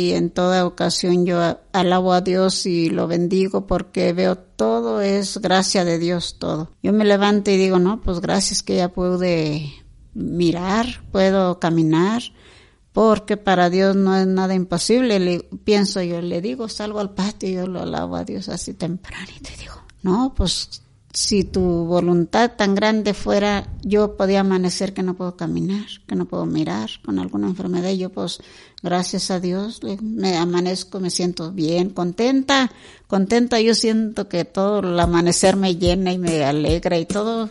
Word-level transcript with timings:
Y 0.00 0.12
en 0.12 0.30
toda 0.30 0.64
ocasión 0.64 1.26
yo 1.26 1.58
alabo 1.72 2.12
a 2.12 2.20
Dios 2.20 2.66
y 2.66 2.88
lo 2.88 3.08
bendigo 3.08 3.66
porque 3.66 4.12
veo 4.12 4.38
todo 4.38 5.00
es 5.00 5.38
gracia 5.38 5.84
de 5.84 5.98
Dios, 5.98 6.36
todo. 6.38 6.70
Yo 6.84 6.92
me 6.92 7.04
levanto 7.04 7.50
y 7.50 7.56
digo, 7.56 7.80
no, 7.80 8.00
pues 8.00 8.20
gracias 8.20 8.62
que 8.62 8.76
ya 8.76 8.90
pude 8.90 9.74
mirar, 10.14 11.02
puedo 11.10 11.58
caminar, 11.58 12.22
porque 12.92 13.36
para 13.36 13.70
Dios 13.70 13.96
no 13.96 14.16
es 14.16 14.28
nada 14.28 14.54
imposible. 14.54 15.18
Le, 15.18 15.40
pienso 15.64 16.00
yo, 16.00 16.22
le 16.22 16.40
digo, 16.40 16.68
salgo 16.68 17.00
al 17.00 17.14
patio 17.14 17.48
y 17.48 17.54
yo 17.54 17.66
lo 17.66 17.80
alabo 17.80 18.14
a 18.14 18.24
Dios 18.24 18.48
así 18.48 18.74
temprano 18.74 19.26
y 19.36 19.58
digo, 19.58 19.74
no, 20.02 20.32
pues 20.32 20.80
si 21.18 21.42
tu 21.42 21.60
voluntad 21.60 22.52
tan 22.56 22.76
grande 22.76 23.12
fuera, 23.12 23.66
yo 23.82 24.16
podía 24.16 24.40
amanecer 24.40 24.94
que 24.94 25.02
no 25.02 25.14
puedo 25.14 25.36
caminar, 25.36 25.84
que 26.06 26.14
no 26.14 26.26
puedo 26.26 26.46
mirar 26.46 26.88
con 27.04 27.18
alguna 27.18 27.48
enfermedad. 27.48 27.90
Y 27.90 27.98
yo 27.98 28.10
pues, 28.10 28.38
gracias 28.84 29.32
a 29.32 29.40
Dios, 29.40 29.80
me 30.00 30.36
amanezco, 30.36 31.00
me 31.00 31.10
siento 31.10 31.50
bien, 31.50 31.90
contenta, 31.90 32.70
contenta. 33.08 33.60
Yo 33.60 33.74
siento 33.74 34.28
que 34.28 34.44
todo 34.44 34.78
el 34.78 35.00
amanecer 35.00 35.56
me 35.56 35.74
llena 35.74 36.12
y 36.12 36.18
me 36.18 36.44
alegra 36.44 36.96
y 36.96 37.04
todo. 37.04 37.48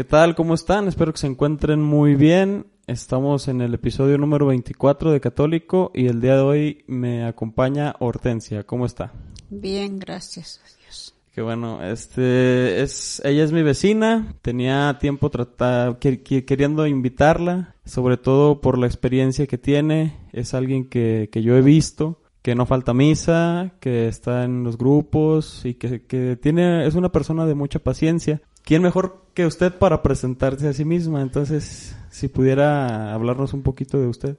¿Qué 0.00 0.04
tal? 0.04 0.34
¿Cómo 0.34 0.54
están? 0.54 0.88
Espero 0.88 1.12
que 1.12 1.18
se 1.18 1.26
encuentren 1.26 1.82
muy 1.82 2.14
bien. 2.14 2.64
Estamos 2.86 3.48
en 3.48 3.60
el 3.60 3.74
episodio 3.74 4.16
número 4.16 4.46
24 4.46 5.12
de 5.12 5.20
Católico 5.20 5.90
y 5.94 6.06
el 6.06 6.22
día 6.22 6.36
de 6.36 6.40
hoy 6.40 6.84
me 6.86 7.26
acompaña 7.26 7.96
Hortensia. 7.98 8.62
¿Cómo 8.62 8.86
está? 8.86 9.12
Bien, 9.50 9.98
gracias 9.98 10.62
a 10.64 10.78
Dios. 10.82 11.14
Qué 11.34 11.42
bueno, 11.42 11.84
este 11.84 12.80
es 12.80 13.20
ella 13.26 13.44
es 13.44 13.52
mi 13.52 13.62
vecina, 13.62 14.34
tenía 14.40 14.96
tiempo 14.98 15.28
tratar, 15.28 15.98
queriendo 15.98 16.86
invitarla, 16.86 17.74
sobre 17.84 18.16
todo 18.16 18.62
por 18.62 18.78
la 18.78 18.86
experiencia 18.86 19.46
que 19.46 19.58
tiene, 19.58 20.16
es 20.32 20.54
alguien 20.54 20.88
que, 20.88 21.28
que 21.30 21.42
yo 21.42 21.58
he 21.58 21.60
visto, 21.60 22.22
que 22.40 22.54
no 22.54 22.64
falta 22.64 22.94
misa, 22.94 23.74
que 23.80 24.08
está 24.08 24.44
en 24.44 24.64
los 24.64 24.78
grupos 24.78 25.66
y 25.66 25.74
que, 25.74 26.06
que 26.06 26.38
tiene, 26.40 26.86
es 26.86 26.94
una 26.94 27.12
persona 27.12 27.44
de 27.44 27.54
mucha 27.54 27.80
paciencia 27.80 28.40
¿quién 28.64 28.82
mejor 28.82 29.24
que 29.34 29.46
usted 29.46 29.72
para 29.72 30.02
presentarse 30.02 30.68
a 30.68 30.72
sí 30.72 30.84
misma? 30.84 31.22
Entonces, 31.22 31.94
si 32.10 32.28
pudiera 32.28 33.12
hablarnos 33.14 33.52
un 33.52 33.62
poquito 33.62 33.98
de 33.98 34.06
usted. 34.06 34.36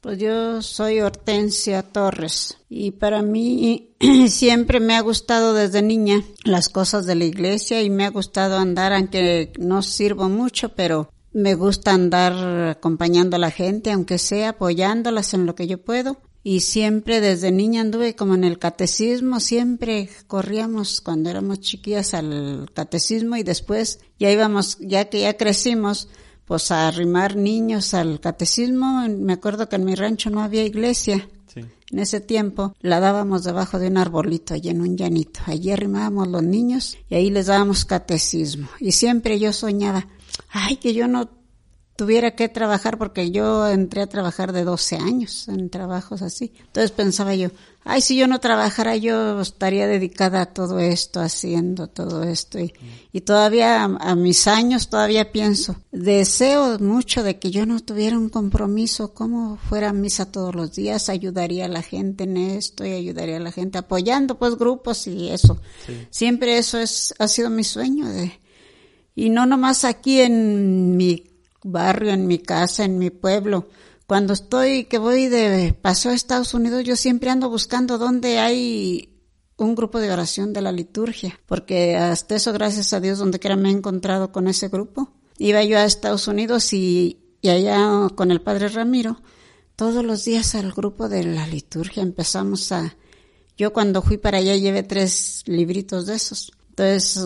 Pues 0.00 0.18
yo 0.18 0.62
soy 0.62 1.00
Hortensia 1.00 1.82
Torres 1.82 2.58
y 2.68 2.92
para 2.92 3.20
mí 3.20 3.90
siempre 4.28 4.78
me 4.78 4.94
ha 4.94 5.00
gustado 5.00 5.54
desde 5.54 5.82
niña 5.82 6.22
las 6.44 6.68
cosas 6.68 7.04
de 7.04 7.16
la 7.16 7.24
iglesia 7.24 7.82
y 7.82 7.90
me 7.90 8.04
ha 8.04 8.10
gustado 8.10 8.58
andar, 8.58 8.92
aunque 8.92 9.52
no 9.58 9.82
sirvo 9.82 10.28
mucho, 10.28 10.68
pero 10.70 11.10
me 11.32 11.54
gusta 11.56 11.92
andar 11.92 12.68
acompañando 12.68 13.36
a 13.36 13.40
la 13.40 13.50
gente, 13.50 13.90
aunque 13.90 14.18
sea 14.18 14.50
apoyándolas 14.50 15.34
en 15.34 15.46
lo 15.46 15.56
que 15.56 15.66
yo 15.66 15.78
puedo 15.78 16.18
y 16.42 16.60
siempre 16.60 17.20
desde 17.20 17.50
niña 17.50 17.80
anduve 17.80 18.14
como 18.14 18.34
en 18.34 18.44
el 18.44 18.58
catecismo, 18.58 19.40
siempre 19.40 20.08
corríamos 20.26 21.00
cuando 21.00 21.30
éramos 21.30 21.60
chiquillas 21.60 22.14
al 22.14 22.70
catecismo 22.72 23.36
y 23.36 23.42
después 23.42 24.00
ya 24.18 24.30
íbamos, 24.30 24.78
ya 24.80 25.06
que 25.06 25.20
ya 25.20 25.36
crecimos, 25.36 26.08
pues 26.44 26.70
a 26.70 26.88
arrimar 26.88 27.36
niños 27.36 27.92
al 27.92 28.20
catecismo. 28.20 29.06
Me 29.08 29.34
acuerdo 29.34 29.68
que 29.68 29.76
en 29.76 29.84
mi 29.84 29.94
rancho 29.94 30.30
no 30.30 30.40
había 30.40 30.64
iglesia. 30.64 31.28
En 31.90 32.00
ese 32.00 32.20
tiempo 32.20 32.74
la 32.80 33.00
dábamos 33.00 33.44
debajo 33.44 33.78
de 33.78 33.88
un 33.88 33.96
arbolito, 33.96 34.54
allí 34.54 34.68
en 34.68 34.82
un 34.82 34.96
llanito. 34.96 35.40
Allí 35.46 35.70
arrimábamos 35.70 36.28
los 36.28 36.42
niños 36.42 36.98
y 37.08 37.14
ahí 37.14 37.30
les 37.30 37.46
dábamos 37.46 37.84
catecismo. 37.84 38.68
Y 38.78 38.92
siempre 38.92 39.38
yo 39.38 39.52
soñaba, 39.52 40.06
ay, 40.50 40.76
que 40.76 40.92
yo 40.92 41.08
no 41.08 41.37
tuviera 41.98 42.36
que 42.36 42.48
trabajar 42.48 42.96
porque 42.96 43.32
yo 43.32 43.66
entré 43.66 44.02
a 44.02 44.06
trabajar 44.06 44.52
de 44.52 44.62
12 44.62 44.98
años 44.98 45.48
en 45.48 45.68
trabajos 45.68 46.22
así. 46.22 46.52
Entonces 46.66 46.92
pensaba 46.92 47.34
yo, 47.34 47.48
ay, 47.82 48.02
si 48.02 48.16
yo 48.16 48.28
no 48.28 48.38
trabajara 48.38 48.94
yo 48.94 49.40
estaría 49.40 49.88
dedicada 49.88 50.42
a 50.42 50.46
todo 50.46 50.78
esto, 50.78 51.18
haciendo 51.18 51.88
todo 51.88 52.22
esto. 52.22 52.60
Y, 52.60 52.72
y 53.12 53.22
todavía 53.22 53.82
a, 53.82 54.14
mis 54.14 54.46
años 54.46 54.90
todavía 54.90 55.32
pienso, 55.32 55.74
deseo 55.90 56.78
mucho 56.78 57.24
de 57.24 57.40
que 57.40 57.50
yo 57.50 57.66
no 57.66 57.80
tuviera 57.80 58.16
un 58.16 58.28
compromiso, 58.28 59.12
como 59.12 59.56
fuera 59.56 59.92
misa 59.92 60.30
todos 60.30 60.54
los 60.54 60.76
días, 60.76 61.08
ayudaría 61.08 61.64
a 61.64 61.68
la 61.68 61.82
gente 61.82 62.22
en 62.22 62.36
esto 62.36 62.86
y 62.86 62.92
ayudaría 62.92 63.38
a 63.38 63.40
la 63.40 63.50
gente 63.50 63.76
apoyando 63.76 64.38
pues 64.38 64.56
grupos 64.56 65.08
y 65.08 65.30
eso. 65.30 65.58
Siempre 66.10 66.58
eso 66.58 66.78
es, 66.78 67.12
ha 67.18 67.26
sido 67.26 67.50
mi 67.50 67.64
sueño 67.64 68.08
de, 68.08 68.38
y 69.16 69.30
no 69.30 69.46
nomás 69.46 69.84
aquí 69.84 70.20
en 70.20 70.96
mi 70.96 71.24
barrio, 71.62 72.12
en 72.12 72.26
mi 72.26 72.38
casa, 72.38 72.84
en 72.84 72.98
mi 72.98 73.10
pueblo. 73.10 73.68
Cuando 74.06 74.32
estoy, 74.32 74.84
que 74.84 74.98
voy 74.98 75.28
de 75.28 75.74
paso 75.74 76.08
a 76.08 76.14
Estados 76.14 76.54
Unidos, 76.54 76.84
yo 76.84 76.96
siempre 76.96 77.30
ando 77.30 77.50
buscando 77.50 77.98
dónde 77.98 78.38
hay 78.38 79.14
un 79.58 79.74
grupo 79.74 79.98
de 79.98 80.10
oración 80.10 80.52
de 80.52 80.62
la 80.62 80.72
liturgia, 80.72 81.38
porque 81.46 81.96
hasta 81.96 82.36
eso, 82.36 82.52
gracias 82.52 82.92
a 82.92 83.00
Dios, 83.00 83.18
donde 83.18 83.38
quiera 83.38 83.56
me 83.56 83.68
he 83.68 83.72
encontrado 83.72 84.32
con 84.32 84.48
ese 84.48 84.68
grupo. 84.68 85.12
Iba 85.36 85.62
yo 85.64 85.78
a 85.78 85.84
Estados 85.84 86.28
Unidos 86.28 86.72
y, 86.72 87.18
y 87.42 87.48
allá 87.48 88.08
con 88.14 88.30
el 88.30 88.40
padre 88.40 88.68
Ramiro, 88.68 89.20
todos 89.76 90.04
los 90.04 90.24
días 90.24 90.54
al 90.54 90.72
grupo 90.72 91.08
de 91.08 91.24
la 91.24 91.46
liturgia 91.46 92.02
empezamos 92.02 92.72
a... 92.72 92.96
Yo 93.56 93.72
cuando 93.72 94.02
fui 94.02 94.16
para 94.16 94.38
allá 94.38 94.56
llevé 94.56 94.84
tres 94.84 95.42
libritos 95.46 96.06
de 96.06 96.14
esos. 96.14 96.52
Entonces, 96.70 97.20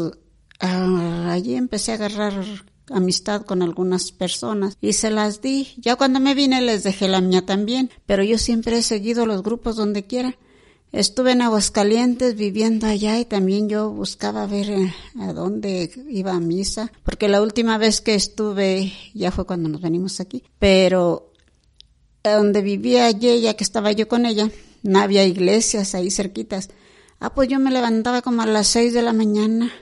ah, 0.60 1.30
allí 1.30 1.54
empecé 1.54 1.92
a 1.92 1.94
agarrar 1.94 2.44
amistad 2.92 3.42
con 3.42 3.62
algunas 3.62 4.12
personas 4.12 4.76
y 4.80 4.92
se 4.92 5.10
las 5.10 5.40
di. 5.40 5.68
Ya 5.76 5.96
cuando 5.96 6.20
me 6.20 6.34
vine 6.34 6.60
les 6.60 6.84
dejé 6.84 7.08
la 7.08 7.20
mía 7.20 7.44
también, 7.44 7.90
pero 8.06 8.22
yo 8.22 8.38
siempre 8.38 8.78
he 8.78 8.82
seguido 8.82 9.26
los 9.26 9.42
grupos 9.42 9.76
donde 9.76 10.04
quiera. 10.04 10.36
Estuve 10.92 11.32
en 11.32 11.40
Aguascalientes 11.40 12.36
viviendo 12.36 12.86
allá 12.86 13.18
y 13.18 13.24
también 13.24 13.68
yo 13.68 13.90
buscaba 13.90 14.46
ver 14.46 14.70
eh, 14.70 14.94
a 15.18 15.32
dónde 15.32 15.90
iba 16.08 16.32
a 16.32 16.40
misa, 16.40 16.92
porque 17.02 17.28
la 17.28 17.40
última 17.40 17.78
vez 17.78 18.02
que 18.02 18.14
estuve 18.14 18.92
ya 19.14 19.30
fue 19.30 19.46
cuando 19.46 19.70
nos 19.70 19.80
venimos 19.80 20.20
aquí, 20.20 20.44
pero 20.58 21.32
donde 22.22 22.60
vivía 22.60 23.06
allí, 23.06 23.40
ya 23.40 23.54
que 23.54 23.64
estaba 23.64 23.90
yo 23.92 24.06
con 24.06 24.26
ella, 24.26 24.50
no 24.82 25.00
había 25.00 25.24
iglesias 25.24 25.94
ahí 25.94 26.10
cerquitas. 26.10 26.68
Ah, 27.20 27.32
pues 27.34 27.48
yo 27.48 27.58
me 27.58 27.70
levantaba 27.70 28.20
como 28.20 28.42
a 28.42 28.46
las 28.46 28.66
seis 28.66 28.92
de 28.92 29.00
la 29.00 29.12
mañana 29.12 29.72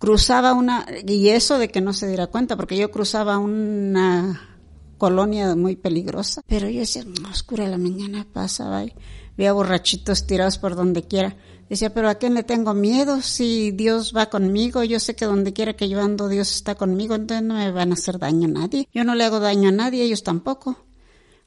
cruzaba 0.00 0.54
una, 0.54 0.86
y 1.06 1.28
eso 1.28 1.58
de 1.58 1.68
que 1.68 1.82
no 1.82 1.92
se 1.92 2.08
diera 2.08 2.26
cuenta, 2.26 2.56
porque 2.56 2.76
yo 2.76 2.90
cruzaba 2.90 3.36
una 3.36 4.58
colonia 4.96 5.54
muy 5.54 5.76
peligrosa, 5.76 6.40
pero 6.46 6.70
yo 6.70 6.80
decía, 6.80 7.04
no, 7.04 7.28
oscura 7.28 7.68
la 7.68 7.76
mañana 7.76 8.26
pasaba 8.32 8.82
y 8.82 8.94
veía 9.36 9.52
borrachitos 9.52 10.26
tirados 10.26 10.56
por 10.56 10.74
donde 10.74 11.02
quiera. 11.02 11.36
Decía, 11.68 11.92
pero 11.92 12.08
¿a 12.08 12.14
quién 12.14 12.32
le 12.32 12.42
tengo 12.42 12.72
miedo? 12.72 13.20
Si 13.20 13.72
Dios 13.72 14.14
va 14.16 14.30
conmigo, 14.30 14.82
yo 14.84 14.98
sé 15.00 15.14
que 15.14 15.26
donde 15.26 15.52
quiera 15.52 15.76
que 15.76 15.88
yo 15.88 16.00
ando, 16.00 16.28
Dios 16.28 16.50
está 16.50 16.74
conmigo, 16.74 17.14
entonces 17.14 17.46
no 17.46 17.54
me 17.54 17.70
van 17.70 17.90
a 17.90 17.94
hacer 17.94 18.18
daño 18.18 18.48
a 18.48 18.52
nadie. 18.52 18.88
Yo 18.94 19.04
no 19.04 19.14
le 19.14 19.24
hago 19.24 19.38
daño 19.38 19.68
a 19.68 19.72
nadie, 19.72 20.02
ellos 20.02 20.22
tampoco. 20.22 20.78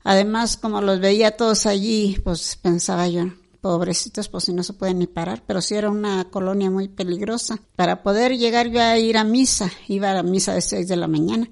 Además, 0.04 0.58
como 0.58 0.80
los 0.80 1.00
veía 1.00 1.36
todos 1.38 1.66
allí, 1.66 2.20
pues 2.24 2.56
pensaba 2.56 3.08
yo, 3.08 3.26
pobrecitos, 3.64 4.28
pues 4.28 4.44
si 4.44 4.54
no 4.54 4.62
se 4.62 4.74
pueden 4.74 5.00
ni 5.00 5.08
parar, 5.08 5.42
pero 5.48 5.62
sí 5.62 5.74
era 5.74 5.90
una 5.90 6.26
colonia 6.26 6.70
muy 6.70 6.90
peligrosa. 6.90 7.58
Para 7.78 8.04
poder 8.04 8.38
llegar 8.38 8.68
yo 8.68 8.82
a 8.82 9.00
ir 9.00 9.16
a 9.16 9.24
misa, 9.24 9.72
iba 9.88 10.12
a 10.12 10.14
la 10.14 10.22
misa 10.22 10.54
de 10.54 10.60
seis 10.60 10.90
de 10.90 10.98
la 10.98 11.08
mañana 11.08 11.50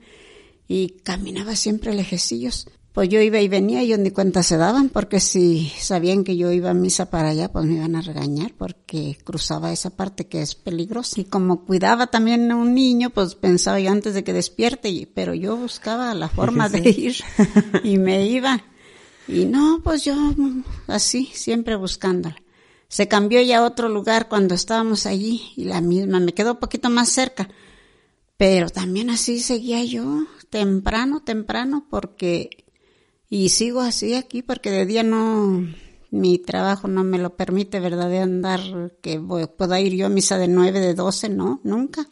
y 0.67 0.89
caminaba 1.03 1.55
siempre 1.55 1.95
lejecillos. 1.95 2.67
Pues 2.91 3.07
yo 3.07 3.21
iba 3.21 3.39
y 3.39 3.47
venía 3.47 3.81
y 3.81 3.85
ellos 3.85 3.99
ni 3.99 4.11
cuenta 4.11 4.43
se 4.43 4.57
daban, 4.57 4.89
porque 4.89 5.21
si 5.21 5.71
sabían 5.79 6.25
que 6.25 6.35
yo 6.35 6.51
iba 6.51 6.71
a 6.71 6.73
misa 6.73 7.09
para 7.09 7.29
allá, 7.29 7.49
pues 7.49 7.63
me 7.63 7.75
iban 7.75 7.95
a 7.95 8.01
regañar 8.01 8.51
porque 8.57 9.17
cruzaba 9.23 9.71
esa 9.71 9.91
parte 9.91 10.27
que 10.27 10.41
es 10.41 10.55
peligrosa. 10.55 11.21
Y 11.21 11.23
como 11.23 11.63
cuidaba 11.63 12.07
también 12.07 12.51
a 12.51 12.57
un 12.57 12.75
niño, 12.75 13.11
pues 13.11 13.35
pensaba 13.35 13.79
yo 13.79 13.89
antes 13.89 14.13
de 14.13 14.25
que 14.25 14.33
despierte, 14.33 15.09
pero 15.13 15.33
yo 15.33 15.55
buscaba 15.55 16.13
la 16.13 16.27
forma 16.27 16.67
de 16.67 16.89
ir 16.89 17.15
y 17.85 17.97
me 17.97 18.25
iba. 18.25 18.61
Y 19.31 19.45
no, 19.45 19.79
pues 19.81 20.03
yo 20.03 20.13
así, 20.87 21.25
siempre 21.33 21.77
buscándola. 21.77 22.35
Se 22.89 23.07
cambió 23.07 23.41
ya 23.41 23.59
a 23.59 23.65
otro 23.65 23.87
lugar 23.87 24.27
cuando 24.27 24.53
estábamos 24.53 25.05
allí 25.05 25.53
y 25.55 25.63
la 25.63 25.79
misma, 25.79 26.19
me 26.19 26.33
quedó 26.33 26.51
un 26.51 26.59
poquito 26.59 26.89
más 26.89 27.07
cerca. 27.09 27.47
Pero 28.35 28.69
también 28.69 29.09
así 29.09 29.39
seguía 29.39 29.83
yo, 29.85 30.25
temprano, 30.49 31.21
temprano, 31.23 31.87
porque, 31.89 32.65
y 33.29 33.49
sigo 33.49 33.79
así 33.79 34.15
aquí 34.15 34.41
porque 34.41 34.69
de 34.69 34.85
día 34.85 35.03
no, 35.03 35.65
mi 36.09 36.37
trabajo 36.37 36.89
no 36.89 37.05
me 37.05 37.17
lo 37.17 37.37
permite, 37.37 37.79
¿verdad? 37.79 38.09
De 38.09 38.19
andar, 38.19 38.59
que 39.01 39.17
pueda 39.57 39.79
ir 39.79 39.93
yo 39.93 40.07
a 40.07 40.09
misa 40.09 40.37
de 40.37 40.49
nueve, 40.49 40.81
de 40.81 40.93
doce, 40.93 41.29
no, 41.29 41.61
nunca 41.63 42.05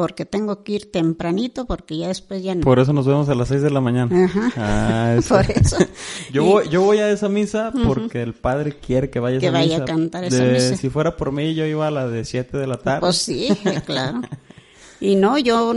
porque 0.00 0.24
tengo 0.24 0.62
que 0.64 0.72
ir 0.72 0.90
tempranito 0.90 1.66
porque 1.66 1.96
ya 1.98 2.08
después 2.08 2.42
ya 2.42 2.54
no. 2.54 2.62
Por 2.62 2.78
eso 2.78 2.92
nos 2.92 3.06
vemos 3.06 3.28
a 3.28 3.34
las 3.34 3.48
6 3.48 3.62
de 3.62 3.70
la 3.70 3.80
mañana. 3.80 4.24
Ajá. 4.24 4.50
Ah, 4.56 5.14
eso. 5.18 5.34
Por 5.36 5.50
eso. 5.50 5.76
Yo, 6.32 6.44
voy, 6.44 6.68
yo 6.68 6.82
voy 6.82 6.98
a 6.98 7.10
esa 7.10 7.28
misa 7.28 7.72
porque 7.86 8.22
el 8.22 8.34
padre 8.34 8.76
quiere 8.78 9.10
que 9.10 9.18
vaya 9.20 9.36
a 9.38 9.40
Que 9.40 9.46
esa 9.46 9.52
vaya 9.58 9.76
a 9.78 9.84
cantar 9.84 10.24
esa 10.24 10.44
De- 10.44 10.52
misa. 10.52 10.76
Si 10.76 10.88
fuera 10.90 11.16
por 11.16 11.32
mí, 11.32 11.54
yo 11.54 11.64
iba 11.66 11.86
a 11.86 11.90
la 11.90 12.06
de 12.08 12.24
7 12.24 12.56
de 12.56 12.66
la 12.66 12.78
tarde. 12.78 13.00
Pues 13.00 13.16
sí, 13.16 13.48
claro. 13.86 14.20
Y 15.00 15.16
no, 15.16 15.38
yo 15.38 15.74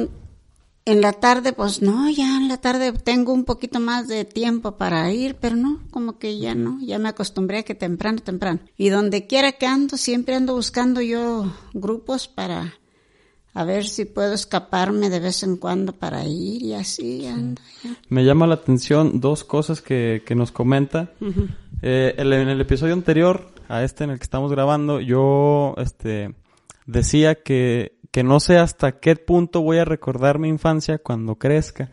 en 0.85 0.99
la 1.01 1.13
tarde, 1.13 1.53
pues 1.53 1.81
no, 1.81 2.09
ya 2.09 2.35
en 2.37 2.49
la 2.49 2.57
tarde 2.57 2.91
tengo 2.91 3.31
un 3.31 3.45
poquito 3.45 3.79
más 3.79 4.07
de 4.09 4.25
tiempo 4.25 4.73
para 4.77 5.11
ir, 5.13 5.35
pero 5.39 5.55
no, 5.55 5.79
como 5.91 6.17
que 6.19 6.37
ya 6.39 6.55
no, 6.55 6.77
ya 6.81 6.99
me 6.99 7.07
acostumbré 7.09 7.59
a 7.59 7.63
que 7.63 7.73
temprano, 7.73 8.19
temprano. 8.19 8.59
Y 8.77 8.89
donde 8.89 9.25
quiera 9.25 9.53
que 9.53 9.65
ando, 9.65 9.95
siempre 9.97 10.35
ando 10.35 10.55
buscando 10.55 10.99
yo 11.01 11.51
grupos 11.73 12.27
para 12.27 12.73
a 13.53 13.63
ver 13.63 13.85
si 13.85 14.05
puedo 14.05 14.33
escaparme 14.33 15.09
de 15.09 15.19
vez 15.19 15.43
en 15.43 15.57
cuando 15.57 15.93
para 15.93 16.23
ir 16.25 16.63
y 16.63 16.73
así 16.73 17.25
ando. 17.27 17.61
Me 18.09 18.23
llama 18.25 18.47
la 18.47 18.55
atención 18.55 19.19
dos 19.19 19.43
cosas 19.43 19.81
que, 19.81 20.23
que 20.25 20.35
nos 20.35 20.51
comenta. 20.51 21.11
Eh, 21.81 22.15
el- 22.17 22.33
en 22.33 22.49
el 22.49 22.61
episodio 22.61 22.93
anterior, 22.93 23.51
a 23.69 23.83
este 23.83 24.03
en 24.05 24.11
el 24.11 24.17
que 24.17 24.23
estamos 24.23 24.51
grabando, 24.51 24.99
yo 24.99 25.75
este, 25.77 26.33
decía 26.85 27.35
que, 27.35 27.97
que 28.11 28.23
no 28.23 28.39
sé 28.39 28.57
hasta 28.57 28.99
qué 28.99 29.15
punto 29.15 29.61
voy 29.61 29.77
a 29.77 29.85
recordar 29.85 30.39
mi 30.39 30.47
infancia 30.49 30.97
cuando 30.97 31.35
crezca. 31.35 31.91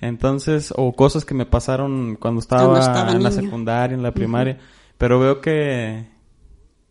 Entonces, 0.00 0.72
o 0.76 0.92
cosas 0.92 1.24
que 1.24 1.34
me 1.34 1.46
pasaron 1.46 2.16
cuando 2.20 2.40
estaba, 2.40 2.62
Cuando 2.66 2.80
estaba 2.80 3.12
en 3.12 3.22
la 3.22 3.30
secundaria, 3.30 3.94
en 3.94 4.02
la 4.02 4.12
primaria. 4.12 4.58
Pero 4.98 5.18
veo 5.18 5.40
que, 5.40 6.06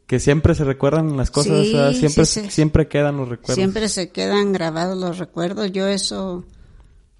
que 0.07 0.19
siempre 0.19 0.55
se 0.55 0.63
recuerdan 0.63 1.15
las 1.17 1.31
cosas, 1.31 1.63
Sí, 1.63 1.69
o 1.69 1.77
sea, 1.77 1.93
siempre, 1.93 2.25
sí, 2.25 2.41
sí. 2.41 2.49
siempre 2.49 2.87
quedan 2.87 3.17
los 3.17 3.29
recuerdos. 3.29 3.55
Siempre 3.55 3.89
se 3.89 4.11
quedan 4.11 4.51
grabados 4.51 4.97
los 4.97 5.17
recuerdos. 5.17 5.71
Yo 5.71 5.87
eso, 5.87 6.45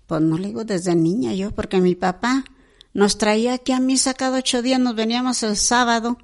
pues 0.07 0.21
no 0.21 0.37
le 0.37 0.47
digo 0.47 0.63
desde 0.65 0.95
niña 0.95 1.33
yo, 1.33 1.51
porque 1.51 1.79
mi 1.79 1.95
papá 1.95 2.43
nos 2.93 3.17
traía 3.17 3.53
aquí 3.53 3.71
a 3.71 3.79
misa 3.79 4.13
cada 4.13 4.37
ocho 4.39 4.61
días. 4.61 4.79
Nos 4.79 4.95
veníamos 4.95 5.43
el 5.43 5.55
sábado, 5.55 6.17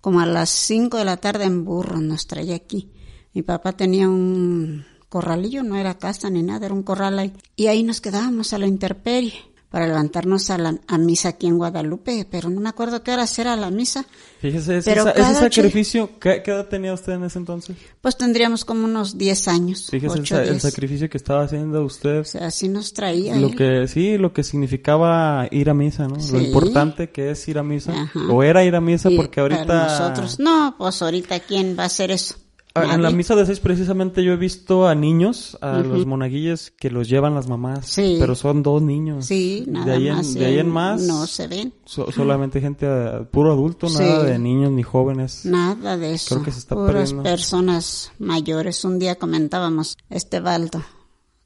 como 0.00 0.20
a 0.20 0.26
las 0.26 0.50
cinco 0.50 0.98
de 0.98 1.04
la 1.04 1.16
tarde 1.18 1.44
en 1.44 1.64
burro, 1.64 2.00
nos 2.00 2.26
traía 2.26 2.56
aquí. 2.56 2.90
Mi 3.32 3.42
papá 3.42 3.72
tenía 3.72 4.08
un 4.08 4.84
corralillo, 5.08 5.62
no 5.62 5.76
era 5.76 5.98
casa 5.98 6.28
ni 6.30 6.42
nada, 6.42 6.66
era 6.66 6.74
un 6.74 6.82
corral 6.82 7.18
ahí. 7.18 7.32
Y 7.56 7.68
ahí 7.68 7.82
nos 7.82 8.00
quedábamos 8.00 8.52
a 8.52 8.58
la 8.58 8.66
intemperie 8.66 9.51
para 9.72 9.86
levantarnos 9.88 10.50
a, 10.50 10.58
la, 10.58 10.78
a 10.86 10.98
misa 10.98 11.30
aquí 11.30 11.48
en 11.48 11.56
Guadalupe, 11.56 12.24
pero 12.30 12.48
no 12.50 12.60
me 12.60 12.68
acuerdo 12.68 13.02
qué 13.02 13.10
horas 13.10 13.36
era 13.38 13.56
la 13.56 13.70
misa. 13.70 14.04
Fíjese, 14.40 14.78
ese, 14.78 14.90
Pero 14.90 15.08
ese 15.08 15.34
sacrificio, 15.34 16.10
¿qué, 16.20 16.42
qué 16.44 16.50
edad 16.50 16.66
tenía 16.68 16.92
usted 16.92 17.14
en 17.14 17.24
ese 17.24 17.38
entonces? 17.38 17.76
Pues 18.00 18.16
tendríamos 18.18 18.64
como 18.64 18.84
unos 18.84 19.16
diez 19.16 19.48
años, 19.48 19.88
Fíjese 19.90 20.14
el, 20.16 20.20
ocho, 20.20 20.34
sa- 20.36 20.42
el 20.42 20.50
diez. 20.50 20.62
sacrificio 20.62 21.08
que 21.08 21.16
estaba 21.16 21.44
haciendo 21.44 21.82
usted. 21.84 22.20
O 22.20 22.24
sea, 22.24 22.46
así 22.48 22.68
nos 22.68 22.92
traía 22.92 23.34
Lo 23.36 23.48
él. 23.48 23.56
que, 23.56 23.88
sí, 23.88 24.18
lo 24.18 24.32
que 24.32 24.44
significaba 24.44 25.48
ir 25.50 25.70
a 25.70 25.74
misa, 25.74 26.06
¿no? 26.06 26.16
Lo 26.30 26.38
importante 26.40 27.10
que 27.10 27.30
es 27.30 27.48
ir 27.48 27.58
a 27.58 27.62
misa. 27.62 27.92
Ajá. 28.02 28.20
O 28.30 28.42
era 28.42 28.62
ir 28.64 28.74
a 28.76 28.80
misa 28.80 29.10
Y 29.10 29.16
porque 29.16 29.40
ahorita... 29.40 29.66
para 29.66 29.84
nosotros, 29.88 30.38
no, 30.38 30.74
pues 30.76 31.00
ahorita 31.00 31.40
quién 31.40 31.76
va 31.78 31.84
a 31.84 31.86
hacer 31.86 32.10
eso. 32.10 32.34
Ah, 32.74 32.94
En 32.94 33.02
la 33.02 33.10
misa 33.10 33.36
de 33.36 33.44
seis 33.44 33.60
precisamente 33.60 34.24
yo 34.24 34.32
he 34.32 34.36
visto 34.36 34.88
a 34.88 34.94
niños, 34.94 35.58
a 35.60 35.80
los 35.80 36.06
monaguillos 36.06 36.70
que 36.70 36.90
los 36.90 37.06
llevan 37.06 37.34
las 37.34 37.46
mamás, 37.46 37.86
Sí. 37.86 38.16
pero 38.18 38.34
son 38.34 38.62
dos 38.62 38.80
niños. 38.80 39.26
Sí, 39.26 39.64
nada 39.68 39.84
de 39.84 39.92
ahí 39.92 40.08
en, 40.08 40.14
más. 40.16 40.34
de 40.34 40.46
ahí 40.46 40.58
en 40.58 40.66
eh, 40.66 40.70
más, 40.70 41.02
No 41.02 41.26
se 41.26 41.48
ven. 41.48 41.74
so- 41.84 42.10
solamente 42.10 42.62
gente, 42.62 42.86
ah, 42.86 43.28
puro 43.30 43.52
adulto, 43.52 43.88
Sí. 43.90 43.98
nada 43.98 44.22
de 44.24 44.38
niños 44.38 44.72
ni 44.72 44.82
jóvenes. 44.82 45.44
Nada 45.44 45.98
de 45.98 46.14
eso. 46.14 46.34
Creo 46.36 46.44
que 46.46 46.50
se 46.52 46.60
está 46.60 46.74
Puras 46.74 46.94
perdiendo. 46.94 47.22
personas 47.24 48.10
mayores. 48.18 48.82
Un 48.86 48.98
día 48.98 49.16
comentábamos, 49.16 49.98
este 50.08 50.40
Baldo, 50.40 50.82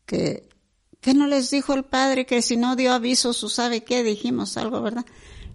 que, 0.05 0.49
que 1.01 1.13
no 1.13 1.27
les 1.27 1.51
dijo 1.51 1.75
el 1.75 1.83
padre 1.85 2.25
que 2.25 2.41
si 2.41 2.57
no 2.57 2.77
dio 2.77 2.93
aviso, 2.93 3.33
su 3.33 3.49
sabe 3.49 3.83
qué, 3.83 4.05
dijimos 4.05 4.57
algo, 4.57 4.81
¿verdad? 4.81 5.05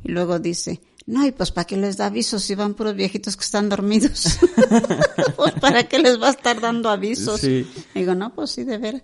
Y 0.03 0.11
luego 0.11 0.39
dice, 0.39 0.81
no, 1.07 1.25
y 1.25 1.31
pues 1.31 1.51
para 1.51 1.65
qué 1.65 1.77
les 1.77 1.97
da 1.97 2.07
aviso 2.07 2.39
si 2.39 2.55
van 2.55 2.75
puros 2.75 2.95
viejitos 2.95 3.35
que 3.35 3.43
están 3.43 3.69
dormidos. 3.69 4.39
pues 5.35 5.53
para 5.53 5.87
qué 5.87 5.99
les 5.99 6.21
va 6.21 6.27
a 6.27 6.31
estar 6.31 6.61
dando 6.61 6.89
avisos. 6.89 7.41
Sí. 7.41 7.67
Digo, 7.95 8.13
no, 8.13 8.33
pues 8.33 8.51
sí, 8.51 8.63
de 8.63 8.77
veras. 8.77 9.01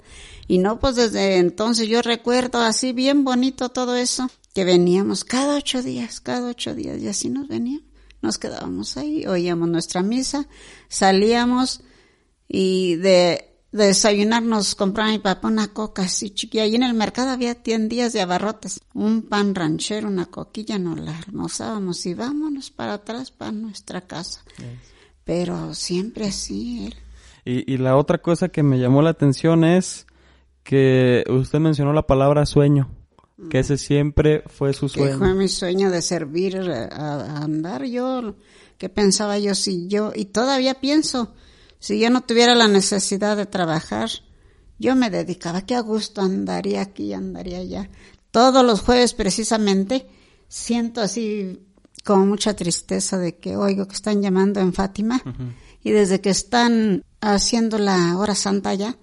Y 0.47 0.59
no, 0.59 0.79
pues 0.79 0.95
desde 0.95 1.38
entonces 1.38 1.88
yo 1.88 2.01
recuerdo 2.01 2.59
así 2.59 2.94
bien 2.94 3.23
bonito 3.23 3.69
todo 3.69 3.95
eso, 3.95 4.29
que 4.53 4.63
veníamos 4.63 5.25
cada 5.25 5.57
ocho 5.57 5.81
días, 5.81 6.21
cada 6.21 6.49
ocho 6.49 6.73
días, 6.73 7.01
y 7.01 7.07
así 7.07 7.29
nos 7.29 7.47
veníamos. 7.47 7.85
Nos 8.21 8.38
quedábamos 8.38 8.97
ahí, 8.97 9.25
oíamos 9.27 9.69
nuestra 9.69 10.01
misa, 10.01 10.47
salíamos 10.89 11.81
y 12.47 12.95
de, 12.95 13.46
de 13.71 13.87
desayunar 13.87 14.43
nos 14.43 14.75
compraba 14.75 15.11
mi 15.11 15.19
papá 15.19 15.47
una 15.47 15.73
coca 15.73 16.03
así 16.03 16.29
chiquilla. 16.29 16.63
Ahí 16.63 16.75
en 16.75 16.83
el 16.83 16.93
mercado 16.93 17.29
había 17.29 17.55
tiendillas 17.55 18.13
de 18.13 18.21
abarrotes. 18.21 18.81
Un 18.93 19.23
pan 19.23 19.55
ranchero, 19.55 20.07
una 20.07 20.25
coquilla, 20.27 20.79
nos 20.79 20.99
la 20.99 21.17
almorzábamos 21.27 22.05
y 22.05 22.13
vámonos 22.13 22.71
para 22.71 22.93
atrás 22.93 23.31
para 23.31 23.51
nuestra 23.51 24.01
casa. 24.01 24.43
Pero 25.23 25.73
siempre 25.73 26.27
así, 26.27 26.85
él. 26.87 26.95
Y, 27.45 27.73
y 27.73 27.77
la 27.77 27.97
otra 27.97 28.19
cosa 28.19 28.49
que 28.49 28.63
me 28.63 28.79
llamó 28.79 29.01
la 29.01 29.11
atención 29.11 29.63
es 29.63 30.07
que 30.63 31.23
usted 31.29 31.59
mencionó 31.59 31.93
la 31.93 32.07
palabra 32.07 32.45
sueño, 32.45 32.89
que 33.49 33.59
ese 33.59 33.77
siempre 33.77 34.43
fue 34.47 34.73
su 34.73 34.87
que 34.87 34.99
sueño. 34.99 35.17
fue 35.17 35.33
mi 35.33 35.47
sueño 35.47 35.91
de 35.91 36.01
servir 36.01 36.57
a, 36.57 36.87
a 36.91 37.37
andar 37.43 37.85
yo 37.85 38.35
que 38.77 38.89
pensaba 38.89 39.39
yo 39.39 39.55
si 39.55 39.87
yo 39.87 40.11
y 40.13 40.25
todavía 40.25 40.75
pienso 40.75 41.33
si 41.79 42.00
yo 42.00 42.09
no 42.09 42.21
tuviera 42.21 42.56
la 42.56 42.68
necesidad 42.68 43.38
de 43.38 43.45
trabajar 43.45 44.09
yo 44.79 44.95
me 44.95 45.09
dedicaba 45.09 45.62
que 45.65 45.75
a 45.75 45.81
gusto 45.81 46.21
andaría 46.21 46.81
aquí 46.81 47.13
andaría 47.13 47.59
allá 47.59 47.89
todos 48.31 48.65
los 48.65 48.81
jueves 48.81 49.13
precisamente 49.13 50.07
siento 50.47 51.01
así 51.01 51.62
como 52.03 52.25
mucha 52.25 52.56
tristeza 52.56 53.18
de 53.18 53.38
que 53.38 53.57
oigo 53.57 53.88
que 53.88 53.95
están 53.95 54.21
llamando 54.21 54.59
en 54.59 54.74
Fátima 54.74 55.21
y 55.83 55.91
desde 55.91 56.21
que 56.21 56.29
están 56.29 57.03
haciendo 57.21 57.77
la 57.77 58.18
hora 58.18 58.35
santa 58.35 58.74
ya 58.74 58.97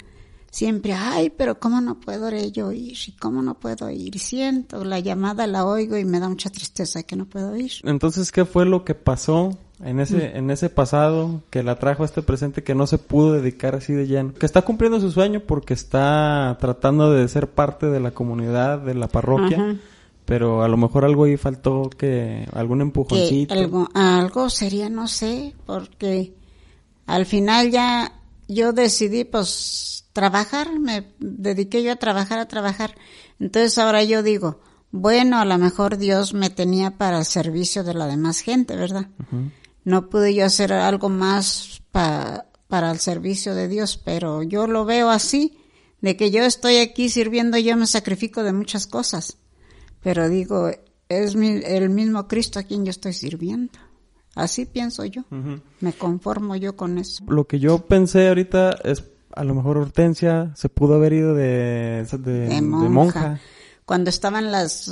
siempre, 0.54 0.92
ay, 0.92 1.30
pero 1.30 1.58
¿cómo 1.58 1.80
no 1.80 1.98
puedo 1.98 2.30
yo 2.30 2.70
ir? 2.70 2.96
¿Y 3.08 3.12
cómo 3.16 3.42
no 3.42 3.58
puedo 3.58 3.90
ir? 3.90 4.18
Siento 4.20 4.84
la 4.84 5.00
llamada, 5.00 5.48
la 5.48 5.66
oigo 5.66 5.96
y 5.96 6.04
me 6.04 6.20
da 6.20 6.28
mucha 6.28 6.48
tristeza 6.48 7.02
que 7.02 7.16
no 7.16 7.26
puedo 7.26 7.56
ir. 7.56 7.72
Entonces, 7.82 8.30
¿qué 8.30 8.44
fue 8.44 8.64
lo 8.64 8.84
que 8.84 8.94
pasó 8.94 9.58
en 9.82 10.00
ese, 10.00 10.36
en 10.36 10.50
ese 10.50 10.70
pasado 10.70 11.42
que 11.50 11.62
la 11.62 11.78
trajo 11.78 12.02
a 12.02 12.06
este 12.06 12.22
presente 12.22 12.62
que 12.62 12.74
no 12.74 12.86
se 12.86 12.98
pudo 12.98 13.32
dedicar 13.32 13.74
así 13.74 13.92
de 13.92 14.06
lleno? 14.06 14.34
Que 14.34 14.46
está 14.46 14.62
cumpliendo 14.62 15.00
su 15.00 15.10
sueño 15.10 15.40
porque 15.40 15.74
está 15.74 16.56
tratando 16.60 17.12
de 17.12 17.26
ser 17.28 17.48
parte 17.50 17.86
de 17.86 18.00
la 18.00 18.12
comunidad, 18.12 18.78
de 18.78 18.94
la 18.94 19.08
parroquia, 19.08 19.56
Ajá. 19.58 19.76
pero 20.24 20.62
a 20.62 20.68
lo 20.68 20.76
mejor 20.76 21.04
algo 21.04 21.24
ahí 21.24 21.36
faltó 21.36 21.90
que, 21.90 22.46
algún 22.52 22.78
Que 22.78 22.82
empujoncito. 22.84 23.54
algo, 23.54 23.88
algo 23.94 24.48
sería, 24.50 24.88
no 24.88 25.08
sé, 25.08 25.54
porque 25.66 26.34
al 27.06 27.26
final 27.26 27.70
ya 27.70 28.12
yo 28.48 28.72
decidí 28.72 29.24
pues 29.24 30.04
trabajar, 30.12 30.78
me 30.78 31.08
dediqué 31.18 31.82
yo 31.82 31.92
a 31.92 31.96
trabajar, 31.96 32.38
a 32.38 32.46
trabajar. 32.46 32.94
Entonces 33.40 33.76
ahora 33.78 34.04
yo 34.04 34.22
digo, 34.22 34.60
bueno, 34.92 35.40
a 35.40 35.44
lo 35.44 35.58
mejor 35.58 35.98
Dios 35.98 36.34
me 36.34 36.50
tenía 36.50 36.92
para 36.92 37.18
el 37.18 37.24
servicio 37.24 37.82
de 37.82 37.94
la 37.94 38.06
demás 38.06 38.38
gente, 38.40 38.76
¿verdad? 38.76 39.08
No 39.84 40.08
pude 40.08 40.34
yo 40.34 40.44
hacer 40.46 40.72
algo 40.72 41.08
más 41.08 41.82
pa- 41.92 42.46
para 42.68 42.90
el 42.90 42.98
servicio 42.98 43.54
de 43.54 43.68
Dios, 43.68 44.00
pero 44.02 44.42
yo 44.42 44.66
lo 44.66 44.84
veo 44.84 45.10
así, 45.10 45.58
de 46.00 46.16
que 46.16 46.30
yo 46.30 46.42
estoy 46.44 46.78
aquí 46.78 47.08
sirviendo, 47.08 47.56
yo 47.58 47.76
me 47.76 47.86
sacrifico 47.86 48.42
de 48.42 48.52
muchas 48.52 48.86
cosas. 48.86 49.36
Pero 50.02 50.28
digo, 50.28 50.70
es 51.08 51.36
mi- 51.36 51.60
el 51.64 51.90
mismo 51.90 52.26
Cristo 52.28 52.58
a 52.58 52.62
quien 52.64 52.84
yo 52.84 52.90
estoy 52.90 53.12
sirviendo. 53.12 53.72
Así 54.34 54.66
pienso 54.66 55.04
yo. 55.04 55.22
Me 55.80 55.92
conformo 55.92 56.56
yo 56.56 56.74
con 56.76 56.98
eso. 56.98 57.24
Lo 57.28 57.46
que 57.46 57.60
yo 57.60 57.86
pensé 57.86 58.28
ahorita 58.28 58.72
es, 58.82 59.04
a 59.34 59.44
lo 59.44 59.54
mejor 59.54 59.76
Hortensia 59.78 60.52
se 60.56 60.68
pudo 60.68 60.94
haber 60.94 61.12
ido 61.12 61.34
de, 61.34 62.04
de, 62.10 62.18
De 62.18 62.48
de 62.48 62.60
monja. 62.62 63.40
Cuando 63.84 64.10
estaban 64.10 64.50
las 64.50 64.88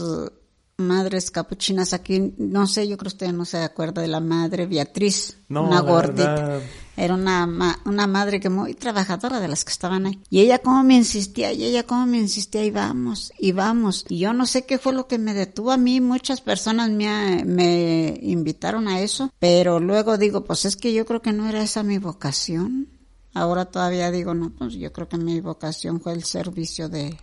madres 0.82 1.30
capuchinas 1.30 1.94
aquí, 1.94 2.34
no 2.38 2.66
sé, 2.66 2.86
yo 2.86 2.96
creo 2.98 3.10
que 3.10 3.14
usted 3.16 3.32
no 3.32 3.44
se 3.46 3.58
acuerda 3.58 4.02
de 4.02 4.08
la 4.08 4.20
madre 4.20 4.66
Beatriz, 4.66 5.38
No, 5.48 5.62
una 5.66 5.80
gordita. 5.80 6.34
verdad. 6.34 6.60
Era 6.94 7.14
una, 7.14 7.46
ma- 7.46 7.78
una 7.86 8.06
madre 8.06 8.38
que 8.38 8.50
muy 8.50 8.74
trabajadora 8.74 9.40
de 9.40 9.48
las 9.48 9.64
que 9.64 9.72
estaban 9.72 10.04
ahí. 10.04 10.20
Y 10.28 10.40
ella 10.40 10.58
como 10.58 10.84
me 10.84 10.94
insistía, 10.96 11.50
y 11.52 11.64
ella 11.64 11.84
como 11.84 12.06
me 12.06 12.18
insistía, 12.18 12.62
y 12.66 12.70
vamos, 12.70 13.32
y 13.38 13.52
vamos. 13.52 14.04
Y 14.10 14.18
yo 14.18 14.34
no 14.34 14.44
sé 14.44 14.66
qué 14.66 14.76
fue 14.76 14.92
lo 14.92 15.08
que 15.08 15.16
me 15.18 15.32
detuvo 15.32 15.72
a 15.72 15.78
mí. 15.78 16.02
Muchas 16.02 16.42
personas 16.42 16.90
me, 16.90 17.44
me 17.46 18.18
invitaron 18.22 18.88
a 18.88 19.00
eso, 19.00 19.32
pero 19.38 19.80
luego 19.80 20.18
digo, 20.18 20.44
pues 20.44 20.66
es 20.66 20.76
que 20.76 20.92
yo 20.92 21.06
creo 21.06 21.22
que 21.22 21.32
no 21.32 21.48
era 21.48 21.62
esa 21.62 21.82
mi 21.82 21.96
vocación. 21.96 22.88
Ahora 23.34 23.64
todavía 23.64 24.10
digo, 24.10 24.34
no, 24.34 24.50
pues 24.50 24.74
yo 24.74 24.92
creo 24.92 25.08
que 25.08 25.16
mi 25.16 25.40
vocación 25.40 25.98
fue 26.02 26.12
el 26.12 26.24
servicio 26.24 26.90
de, 26.90 27.16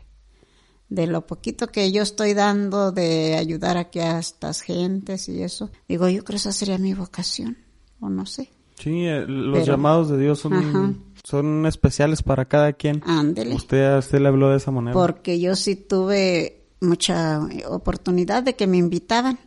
de 0.89 1.07
lo 1.07 1.25
poquito 1.27 1.67
que 1.67 1.91
yo 1.91 2.01
estoy 2.01 2.33
dando 2.33 2.91
de 2.91 3.35
ayudar 3.37 3.77
aquí 3.77 3.99
a 3.99 4.19
estas 4.19 4.61
gentes 4.61 5.29
y 5.29 5.41
eso. 5.43 5.69
Digo, 5.87 6.09
yo 6.09 6.23
creo 6.23 6.35
que 6.35 6.35
esa 6.37 6.51
sería 6.51 6.77
mi 6.77 6.93
vocación, 6.93 7.57
o 7.99 8.09
no 8.09 8.25
sé. 8.25 8.49
Sí, 8.79 9.05
eh, 9.05 9.25
los 9.27 9.59
Pero- 9.59 9.73
llamados 9.73 10.09
de 10.09 10.17
Dios 10.17 10.39
son, 10.39 10.53
Ajá. 10.53 10.93
son 11.23 11.65
especiales 11.65 12.23
para 12.23 12.45
cada 12.45 12.73
quien. 12.73 13.01
Ándele. 13.05 13.53
Usted, 13.55 13.97
usted 13.97 14.19
le 14.19 14.27
habló 14.29 14.49
de 14.49 14.57
esa 14.57 14.71
manera. 14.71 14.93
Porque 14.93 15.39
yo 15.39 15.55
sí 15.55 15.75
tuve 15.75 16.63
mucha 16.81 17.41
oportunidad 17.67 18.41
de 18.41 18.55
que 18.55 18.67
me 18.67 18.77
invitaban. 18.77 19.37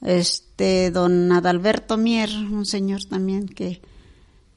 Este, 0.00 0.90
don 0.90 1.30
Adalberto 1.30 1.96
Mier, 1.96 2.28
un 2.50 2.66
señor 2.66 3.04
también 3.04 3.46
que 3.46 3.80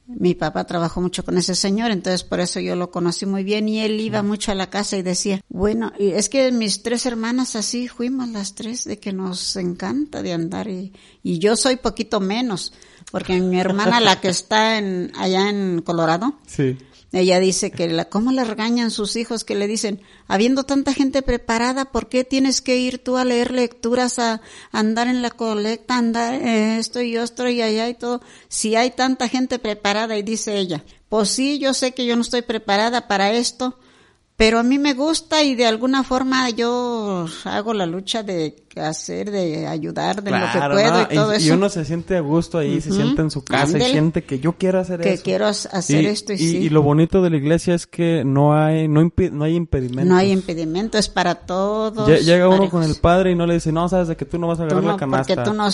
mi 0.06 0.34
papá 0.34 0.64
trabajó 0.64 1.00
mucho 1.00 1.24
con 1.24 1.36
ese 1.36 1.54
señor, 1.54 1.90
entonces 1.90 2.22
por 2.22 2.40
eso 2.40 2.60
yo 2.60 2.76
lo 2.76 2.90
conocí 2.90 3.26
muy 3.26 3.42
bien 3.42 3.68
y 3.68 3.80
él 3.80 4.00
iba 4.00 4.22
mucho 4.22 4.52
a 4.52 4.54
la 4.54 4.70
casa 4.70 4.96
y 4.96 5.02
decía, 5.02 5.40
bueno, 5.48 5.92
y 5.98 6.10
es 6.10 6.28
que 6.28 6.52
mis 6.52 6.82
tres 6.82 7.06
hermanas 7.06 7.56
así 7.56 7.88
fuimos 7.88 8.28
las 8.28 8.54
tres, 8.54 8.84
de 8.84 8.98
que 8.98 9.12
nos 9.12 9.56
encanta 9.56 10.22
de 10.22 10.32
andar 10.32 10.68
y, 10.68 10.92
y 11.22 11.38
yo 11.38 11.56
soy 11.56 11.76
poquito 11.76 12.20
menos, 12.20 12.72
porque 13.10 13.40
mi 13.40 13.58
hermana, 13.58 14.00
la 14.00 14.20
que 14.20 14.28
está 14.30 14.78
en, 14.78 15.12
allá 15.16 15.48
en 15.48 15.82
Colorado, 15.82 16.38
Sí. 16.46 16.78
Ella 17.12 17.38
dice 17.38 17.70
que 17.70 17.88
la, 17.88 18.06
cómo 18.06 18.32
le 18.32 18.44
regañan 18.44 18.90
sus 18.90 19.16
hijos 19.16 19.44
que 19.44 19.54
le 19.54 19.66
dicen, 19.68 20.00
habiendo 20.26 20.64
tanta 20.64 20.92
gente 20.92 21.22
preparada, 21.22 21.86
¿por 21.86 22.08
qué 22.08 22.24
tienes 22.24 22.60
que 22.60 22.76
ir 22.76 22.98
tú 22.98 23.16
a 23.16 23.24
leer 23.24 23.52
lecturas, 23.52 24.18
a, 24.18 24.40
andar 24.72 25.08
en 25.08 25.22
la 25.22 25.30
colecta, 25.30 25.96
andar 25.96 26.34
eh, 26.34 26.78
esto 26.78 27.00
y 27.00 27.16
otro 27.16 27.48
y 27.48 27.62
allá 27.62 27.88
y 27.88 27.94
todo? 27.94 28.20
Si 28.48 28.74
hay 28.74 28.90
tanta 28.90 29.28
gente 29.28 29.58
preparada 29.58 30.18
y 30.18 30.22
dice 30.22 30.58
ella, 30.58 30.84
pues 31.08 31.28
sí, 31.30 31.58
yo 31.58 31.74
sé 31.74 31.92
que 31.92 32.06
yo 32.06 32.16
no 32.16 32.22
estoy 32.22 32.42
preparada 32.42 33.06
para 33.06 33.32
esto, 33.32 33.78
pero 34.36 34.58
a 34.58 34.62
mí 34.62 34.78
me 34.78 34.92
gusta 34.92 35.42
y 35.42 35.54
de 35.54 35.64
alguna 35.66 36.04
forma 36.04 36.50
yo 36.50 37.26
hago 37.44 37.72
la 37.72 37.86
lucha 37.86 38.22
de 38.22 38.54
hacer, 38.76 39.30
de 39.30 39.66
ayudar, 39.66 40.22
de 40.22 40.30
lo 40.30 40.36
que 40.52 40.58
puedo 40.58 40.92
¿no? 40.92 41.02
y 41.10 41.14
todo 41.14 41.32
y, 41.32 41.36
eso. 41.36 41.46
y 41.46 41.50
uno 41.52 41.70
se 41.70 41.86
siente 41.86 42.18
a 42.18 42.20
gusto 42.20 42.58
ahí, 42.58 42.78
se 42.82 42.92
siente 42.92 43.22
en 43.22 43.30
su 43.30 43.42
casa 43.42 43.64
Ándele. 43.64 43.88
y 43.88 43.92
siente 43.92 44.24
que 44.24 44.38
yo 44.38 44.52
quiero 44.52 44.78
hacer 44.80 45.00
que 45.00 45.14
eso. 45.14 45.22
quiero 45.24 45.46
hacer 45.46 46.04
esto 46.04 46.34
y, 46.34 46.38
sí. 46.38 46.56
y 46.58 46.68
lo 46.68 46.82
bonito 46.82 47.22
de 47.22 47.30
la 47.30 47.38
iglesia 47.38 47.74
es 47.74 47.86
que 47.86 48.22
no 48.26 48.54
hay, 48.54 48.88
no, 48.88 49.10
no 49.32 49.44
hay 49.44 49.54
impedimentos. 49.54 50.04
No 50.06 50.16
hay 50.16 50.30
impedimento, 50.32 50.98
es 50.98 51.08
para 51.08 51.36
todos. 51.36 52.06
Lle- 52.06 52.22
Llega 52.22 52.48
uno 52.50 52.68
con 52.68 52.82
el 52.82 52.96
padre 52.96 53.30
y 53.30 53.34
no 53.34 53.46
le 53.46 53.54
dice, 53.54 53.72
no, 53.72 53.88
sabes 53.88 54.08
de 54.08 54.16
que 54.16 54.26
tú 54.26 54.38
no 54.38 54.46
vas 54.48 54.60
a 54.60 54.64
agarrar 54.64 54.84
la 54.84 54.92
no, 54.92 54.98
canasta. 54.98 55.34
porque 55.34 55.50
tú 55.50 55.56
no, 55.56 55.68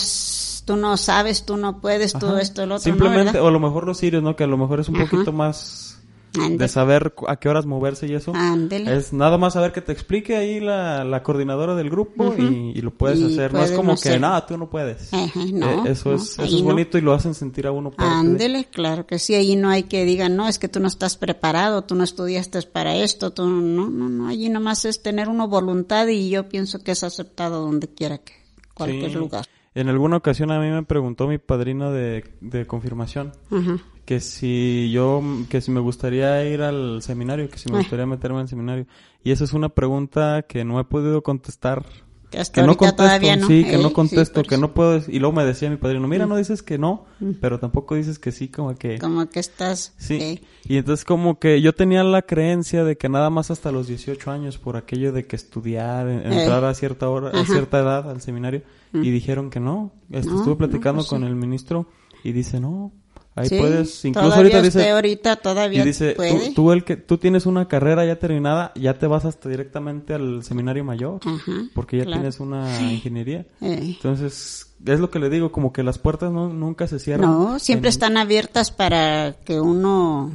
tú 0.63 0.75
no 0.77 0.95
sabes, 0.95 1.43
tú 1.45 1.57
no 1.57 1.81
puedes, 1.81 2.13
tú 2.13 2.27
Ajá. 2.27 2.41
esto, 2.41 2.63
el 2.63 2.71
otro, 2.71 2.83
Simplemente, 2.83 3.37
¿no, 3.39 3.43
o 3.43 3.47
a 3.49 3.51
lo 3.51 3.59
mejor 3.59 3.85
los 3.85 3.97
sirios, 3.97 4.23
¿no? 4.23 4.37
Que 4.37 4.45
a 4.45 4.47
lo 4.47 4.57
mejor 4.57 4.79
es 4.79 4.87
un 4.87 4.95
Ajá. 4.95 5.09
poquito 5.09 5.33
más 5.33 5.92
Ándele. 6.35 6.57
de 6.57 6.67
saber 6.67 7.13
a 7.27 7.35
qué 7.37 7.49
horas 7.49 7.65
moverse 7.65 8.07
y 8.07 8.13
eso. 8.15 8.31
Ándele. 8.35 8.95
Es 8.95 9.13
nada 9.13 9.37
más 9.37 9.53
saber 9.53 9.71
que 9.71 9.81
te 9.81 9.91
explique 9.91 10.35
ahí 10.35 10.59
la, 10.59 11.03
la 11.03 11.21
coordinadora 11.23 11.75
del 11.75 11.89
grupo 11.89 12.25
Ujú. 12.25 12.41
y, 12.41 12.71
y 12.75 12.81
lo 12.81 12.91
puedes 12.91 13.19
Y 13.19 13.25
hacer. 13.33 13.53
No 13.53 13.63
es 13.63 13.71
como 13.71 13.89
que, 13.95 14.09
hacer. 14.09 14.21
nada, 14.21 14.45
tú 14.45 14.57
no 14.57 14.69
puedes. 14.69 15.13
Ajá, 15.13 15.39
no, 15.53 15.85
Eh, 15.85 15.91
eso 15.91 16.09
no, 16.09 16.15
es, 16.15 16.23
eso 16.33 16.43
es 16.43 16.53
no. 16.53 16.63
bonito 16.63 16.97
y 16.97 17.01
lo 17.01 17.13
hacen 17.13 17.33
sentir 17.33 17.67
a 17.67 17.71
uno 17.71 17.91
Ándele, 17.97 18.65
claro 18.65 19.05
que 19.05 19.19
sí, 19.19 19.35
ahí 19.35 19.55
no 19.55 19.69
hay 19.69 19.83
que 19.83 20.05
digan, 20.05 20.35
no, 20.35 20.47
es 20.47 20.59
que 20.59 20.67
tú 20.67 20.79
no 20.79 20.87
estás 20.87 21.17
preparado, 21.17 21.83
tú 21.83 21.95
no 21.95 22.03
estudiaste 22.03 22.61
para 22.63 22.95
esto, 22.95 23.31
tú 23.31 23.47
no, 23.47 23.87
no, 23.89 24.09
no, 24.09 24.27
allí 24.27 24.49
nomás 24.49 24.85
es 24.85 25.01
tener 25.03 25.29
uno 25.29 25.47
voluntad 25.47 26.07
y 26.07 26.29
yo 26.29 26.49
pienso 26.49 26.79
que 26.83 26.91
es 26.91 27.03
aceptado 27.03 27.61
donde 27.61 27.87
quiera 27.87 28.17
que, 28.19 28.33
cualquier 28.73 29.11
Sí. 29.11 29.17
lugar. 29.17 29.45
En 29.75 29.89
alguna 29.89 30.17
ocasión 30.17 30.51
a 30.51 30.59
mí 30.59 30.69
me 30.69 30.83
preguntó 30.83 31.27
mi 31.27 31.37
padrino 31.39 31.91
de, 31.91 32.23
de 32.41 32.67
confirmación 32.67 33.31
Ajá. 33.51 33.77
Que 34.05 34.19
si 34.19 34.91
yo, 34.91 35.21
que 35.49 35.61
si 35.61 35.71
me 35.71 35.79
gustaría 35.79 36.43
ir 36.49 36.61
al 36.61 37.01
seminario, 37.01 37.49
que 37.49 37.57
si 37.57 37.69
me 37.71 37.77
Eh. 37.77 37.81
gustaría 37.81 38.05
meterme 38.05 38.39
al 38.41 38.47
seminario. 38.49 38.85
Y 39.23 39.31
esa 39.31 39.43
es 39.45 39.53
una 39.53 39.69
pregunta 39.69 40.43
que 40.47 40.65
no 40.65 40.79
he 40.79 40.83
podido 40.83 41.21
contestar. 41.23 41.85
Que 42.29 42.39
hasta 42.39 42.61
Que 42.61 42.67
no 42.67 42.75
contesto, 42.75 43.03
todavía 43.03 43.35
no. 43.35 43.45
sí, 43.47 43.63
que 43.63 43.77
no 43.77 43.93
contesto, 43.93 44.41
que 44.41 44.57
no 44.57 44.73
puedo. 44.73 44.99
Y 45.07 45.19
luego 45.19 45.35
me 45.35 45.45
decía 45.45 45.69
mi 45.69 45.77
padrino, 45.77 46.07
mira, 46.07 46.25
no 46.25 46.35
dices 46.35 46.63
que 46.63 46.79
no, 46.79 47.05
pero 47.39 47.59
tampoco 47.59 47.93
dices 47.93 48.17
que 48.17 48.31
sí, 48.31 48.47
como 48.49 48.75
que... 48.75 48.97
Como 48.97 49.29
que 49.29 49.39
estás, 49.39 49.93
Sí, 49.97 50.15
eh, 50.15 50.41
y 50.67 50.77
entonces 50.77 51.05
como 51.05 51.37
que 51.37 51.61
yo 51.61 51.73
tenía 51.73 52.03
la 52.03 52.23
creencia 52.23 52.83
de 52.83 52.97
que 52.97 53.07
nada 53.07 53.29
más 53.29 53.51
hasta 53.51 53.71
los 53.71 53.85
18 53.87 54.31
años, 54.31 54.57
por 54.57 54.77
aquello 54.77 55.11
de 55.13 55.27
que 55.27 55.35
estudiar, 55.35 56.07
Eh. 56.09 56.21
entrar 56.25 56.65
a 56.65 56.73
cierta 56.73 57.07
hora, 57.07 57.29
a 57.39 57.45
cierta 57.45 57.79
edad 57.79 58.09
al 58.09 58.19
seminario, 58.19 58.63
y 58.93 59.11
dijeron 59.11 59.51
que 59.51 59.59
no. 59.59 59.91
No, 60.09 60.17
estuve 60.17 60.55
platicando 60.55 60.93
no, 60.93 60.97
pues 61.03 61.09
con 61.09 61.21
sí. 61.21 61.27
el 61.27 61.35
ministro 61.35 61.85
y 62.23 62.31
dice, 62.31 62.59
no, 62.59 62.91
ahí 63.35 63.49
sí, 63.49 63.57
puedes, 63.57 64.05
incluso 64.05 64.33
ahorita 64.33 64.57
usted 64.57 64.63
dice, 64.79 64.89
ahorita 64.91 65.35
todavía 65.37 65.81
y 65.81 65.85
dice, 65.85 66.13
puede. 66.15 66.47
tú, 66.49 66.53
tú 66.53 66.71
el 66.71 66.83
que, 66.83 66.97
tú 66.97 67.17
tienes 67.17 67.45
una 67.45 67.67
carrera 67.67 68.05
ya 68.05 68.17
terminada, 68.19 68.71
ya 68.75 68.97
te 68.97 69.07
vas 69.07 69.25
hasta 69.25 69.49
directamente 69.49 70.13
al 70.13 70.43
seminario 70.43 70.83
mayor, 70.83 71.19
Ajá, 71.25 71.51
porque 71.73 71.97
ya 71.97 72.05
claro. 72.05 72.21
tienes 72.21 72.39
una 72.39 72.81
ingeniería. 72.91 73.45
Eh. 73.61 73.95
Entonces, 73.95 74.73
es 74.85 74.99
lo 74.99 75.09
que 75.09 75.19
le 75.19 75.29
digo, 75.29 75.51
como 75.51 75.73
que 75.73 75.83
las 75.83 75.97
puertas 75.97 76.31
no, 76.31 76.49
nunca 76.49 76.87
se 76.87 76.99
cierran. 76.99 77.29
No, 77.29 77.59
siempre 77.59 77.87
En- 77.89 77.93
están 77.93 78.17
abiertas 78.17 78.71
para 78.71 79.33
que 79.45 79.59
uno 79.59 80.31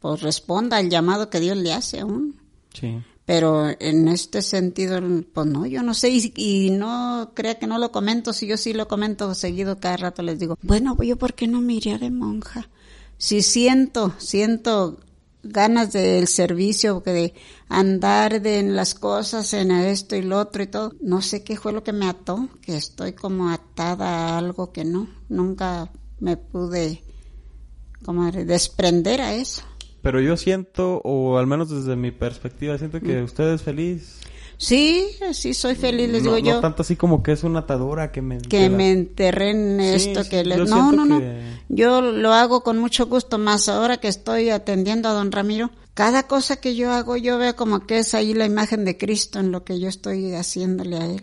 pues 0.00 0.22
responda 0.22 0.78
al 0.78 0.88
llamado 0.88 1.28
que 1.28 1.40
Dios 1.40 1.56
le 1.56 1.72
hace 1.72 2.00
a 2.00 2.06
uno. 2.06 2.32
Sí. 2.72 2.98
Pero 3.30 3.68
en 3.78 4.08
este 4.08 4.42
sentido, 4.42 4.98
pues 5.32 5.46
no, 5.46 5.64
yo 5.64 5.84
no 5.84 5.94
sé, 5.94 6.10
y, 6.10 6.32
y 6.34 6.70
no 6.70 7.30
crea 7.32 7.60
que 7.60 7.68
no 7.68 7.78
lo 7.78 7.92
comento, 7.92 8.32
si 8.32 8.48
yo 8.48 8.56
sí 8.56 8.72
lo 8.72 8.88
comento 8.88 9.32
seguido, 9.36 9.78
cada 9.78 9.98
rato 9.98 10.20
les 10.22 10.40
digo, 10.40 10.58
bueno, 10.62 11.00
yo 11.00 11.16
por 11.16 11.34
qué 11.34 11.46
no 11.46 11.60
me 11.60 11.74
iría 11.74 11.96
de 11.96 12.10
monja. 12.10 12.68
Si 13.18 13.42
siento, 13.42 14.12
siento 14.18 14.98
ganas 15.44 15.92
del 15.92 16.26
servicio, 16.26 17.04
de 17.06 17.32
andar 17.68 18.42
de 18.42 18.58
en 18.58 18.74
las 18.74 18.96
cosas, 18.96 19.54
en 19.54 19.70
esto 19.70 20.16
y 20.16 20.22
lo 20.22 20.36
otro 20.40 20.64
y 20.64 20.66
todo, 20.66 20.96
no 21.00 21.22
sé 21.22 21.44
qué 21.44 21.56
fue 21.56 21.72
lo 21.72 21.84
que 21.84 21.92
me 21.92 22.08
ató, 22.08 22.48
que 22.62 22.76
estoy 22.76 23.12
como 23.12 23.50
atada 23.50 24.08
a 24.08 24.38
algo 24.38 24.72
que 24.72 24.84
no, 24.84 25.06
nunca 25.28 25.88
me 26.18 26.36
pude 26.36 27.04
como 28.04 28.28
desprender 28.32 29.20
a 29.20 29.34
eso. 29.34 29.62
Pero 30.02 30.20
yo 30.20 30.36
siento, 30.36 31.00
o 31.04 31.38
al 31.38 31.46
menos 31.46 31.68
desde 31.70 31.94
mi 31.96 32.10
perspectiva, 32.10 32.78
siento 32.78 32.98
Mm. 32.98 33.00
que 33.02 33.22
usted 33.22 33.52
es 33.54 33.62
feliz. 33.62 34.20
Sí, 34.56 35.06
sí 35.32 35.54
soy 35.54 35.74
feliz, 35.74 36.10
les 36.10 36.22
no, 36.22 36.34
digo 36.34 36.46
no 36.50 36.54
yo. 36.56 36.60
tanto 36.60 36.82
así 36.82 36.94
como 36.94 37.22
que 37.22 37.32
es 37.32 37.44
una 37.44 37.60
atadura 37.60 38.12
que 38.12 38.20
me... 38.20 38.38
que 38.42 38.68
la- 38.68 38.76
me 38.76 38.90
enterré 38.92 39.50
en 39.52 39.80
esto 39.80 40.22
sí, 40.22 40.28
que 40.30 40.44
no 40.44 40.92
no 40.92 41.06
no 41.06 41.18
que- 41.18 41.40
yo 41.70 42.02
lo 42.02 42.32
hago 42.34 42.62
con 42.62 42.76
mucho 42.78 43.06
gusto 43.06 43.38
más 43.38 43.70
ahora 43.70 43.96
que 43.98 44.08
estoy 44.08 44.50
atendiendo 44.50 45.08
a 45.08 45.12
don 45.14 45.32
Ramiro 45.32 45.70
cada 45.94 46.26
cosa 46.26 46.56
que 46.56 46.74
yo 46.76 46.92
hago 46.92 47.16
yo 47.16 47.38
veo 47.38 47.56
como 47.56 47.86
que 47.86 48.00
es 48.00 48.12
ahí 48.12 48.34
la 48.34 48.44
imagen 48.44 48.84
de 48.84 48.98
Cristo 48.98 49.38
en 49.38 49.50
lo 49.50 49.64
que 49.64 49.80
yo 49.80 49.88
estoy 49.88 50.34
haciéndole 50.34 50.96
a 50.98 51.06
él 51.06 51.22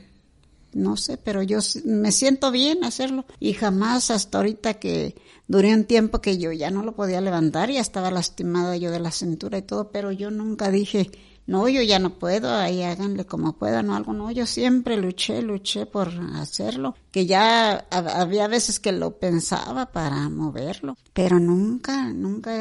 no 0.77 0.97
sé 0.97 1.17
pero 1.17 1.41
yo 1.43 1.59
me 1.85 2.11
siento 2.11 2.51
bien 2.51 2.83
hacerlo 2.83 3.25
y 3.39 3.53
jamás 3.53 4.11
hasta 4.11 4.37
ahorita 4.37 4.75
que 4.75 5.15
duré 5.47 5.73
un 5.73 5.85
tiempo 5.85 6.21
que 6.21 6.37
yo 6.37 6.51
ya 6.51 6.71
no 6.71 6.83
lo 6.83 6.95
podía 6.95 7.21
levantar 7.21 7.69
ya 7.71 7.81
estaba 7.81 8.11
lastimada 8.11 8.77
yo 8.77 8.91
de 8.91 8.99
la 8.99 9.11
cintura 9.11 9.57
y 9.57 9.61
todo 9.63 9.91
pero 9.91 10.11
yo 10.11 10.31
nunca 10.31 10.69
dije 10.71 11.09
no, 11.45 11.69
yo 11.69 11.81
ya 11.81 11.97
no 11.97 12.19
puedo, 12.19 12.53
ahí 12.53 12.83
háganle 12.83 13.25
como 13.25 13.53
puedan 13.53 13.89
o 13.89 13.95
algo, 13.95 14.11
no, 14.11 14.29
yo 14.31 14.45
siempre 14.45 14.97
luché, 14.97 15.41
luché 15.41 15.85
por 15.85 16.09
hacerlo, 16.35 16.93
que 17.09 17.25
ya 17.25 17.87
hab- 17.89 18.09
había 18.15 18.49
veces 18.49 18.81
que 18.81 18.91
lo 18.91 19.17
pensaba 19.17 19.85
para 19.93 20.27
moverlo, 20.27 20.97
pero 21.13 21.39
nunca, 21.39 22.11
nunca 22.11 22.51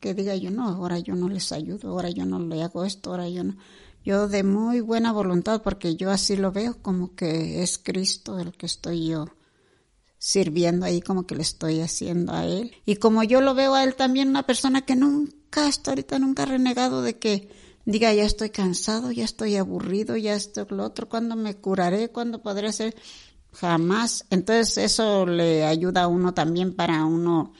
que 0.00 0.14
diga 0.14 0.36
yo, 0.36 0.50
no, 0.50 0.68
ahora 0.68 0.98
yo 0.98 1.14
no 1.14 1.28
les 1.28 1.50
ayudo, 1.52 1.88
ahora 1.90 2.10
yo 2.10 2.24
no 2.24 2.38
le 2.38 2.62
hago 2.62 2.84
esto, 2.84 3.10
ahora 3.10 3.28
yo 3.28 3.44
no. 3.44 3.56
Yo 4.04 4.28
de 4.28 4.42
muy 4.42 4.80
buena 4.80 5.12
voluntad, 5.12 5.62
porque 5.62 5.96
yo 5.96 6.10
así 6.10 6.36
lo 6.36 6.52
veo, 6.52 6.76
como 6.82 7.14
que 7.14 7.62
es 7.62 7.78
Cristo 7.78 8.38
el 8.38 8.52
que 8.52 8.66
estoy 8.66 9.08
yo 9.08 9.26
sirviendo 10.18 10.86
ahí 10.86 11.02
como 11.02 11.26
que 11.26 11.34
le 11.34 11.42
estoy 11.42 11.80
haciendo 11.80 12.32
a 12.32 12.46
él. 12.46 12.72
Y 12.86 12.96
como 12.96 13.22
yo 13.22 13.40
lo 13.42 13.54
veo 13.54 13.74
a 13.74 13.84
él 13.84 13.94
también, 13.94 14.28
una 14.28 14.44
persona 14.44 14.82
que 14.82 14.96
nunca, 14.96 15.66
hasta 15.66 15.90
ahorita 15.90 16.18
nunca 16.18 16.44
ha 16.44 16.46
renegado 16.46 17.02
de 17.02 17.18
que 17.18 17.48
diga, 17.84 18.12
ya 18.14 18.24
estoy 18.24 18.50
cansado, 18.50 19.12
ya 19.12 19.24
estoy 19.24 19.56
aburrido, 19.56 20.16
ya 20.16 20.34
esto, 20.34 20.66
lo 20.70 20.84
otro, 20.84 21.10
¿cuándo 21.10 21.36
me 21.36 21.56
curaré? 21.56 22.10
¿Cuándo 22.10 22.42
podré 22.42 22.72
ser? 22.72 22.94
Jamás. 23.52 24.24
Entonces 24.30 24.78
eso 24.78 25.26
le 25.26 25.64
ayuda 25.64 26.04
a 26.04 26.08
uno 26.08 26.32
también 26.32 26.74
para 26.74 27.04
uno 27.04 27.52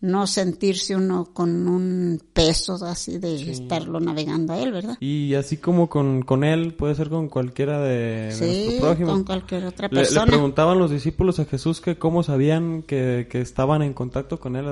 no 0.00 0.28
sentirse 0.28 0.94
uno 0.94 1.32
con 1.32 1.66
un 1.66 2.20
peso 2.32 2.74
así 2.84 3.18
de 3.18 3.50
estarlo 3.50 3.98
navegando 3.98 4.52
a 4.52 4.58
él, 4.62 4.70
¿verdad? 4.70 4.96
Y 5.00 5.34
así 5.34 5.56
como 5.56 5.88
con, 5.88 6.22
con 6.22 6.44
él, 6.44 6.74
puede 6.74 6.94
ser 6.94 7.08
con 7.08 7.28
cualquiera 7.28 7.80
de, 7.80 8.30
Sí, 8.32 8.44
nuestro 8.66 8.86
prójimo. 8.86 9.10
con 9.10 9.24
cualquier 9.24 9.64
otra 9.66 9.88
Le, 9.88 9.94
le 9.96 10.00
persona. 10.02 10.26
preguntaban 10.26 10.78
los 10.78 10.92
discípulos 10.92 11.40
a 11.40 11.46
Jesús 11.46 11.80
que 11.80 11.98
cómo 11.98 12.22
sabían 12.22 12.82
que, 12.82 13.26
que 13.28 13.40
estaban 13.40 13.82
en 13.82 13.92
contacto 13.92 14.38
con 14.38 14.54
él. 14.54 14.66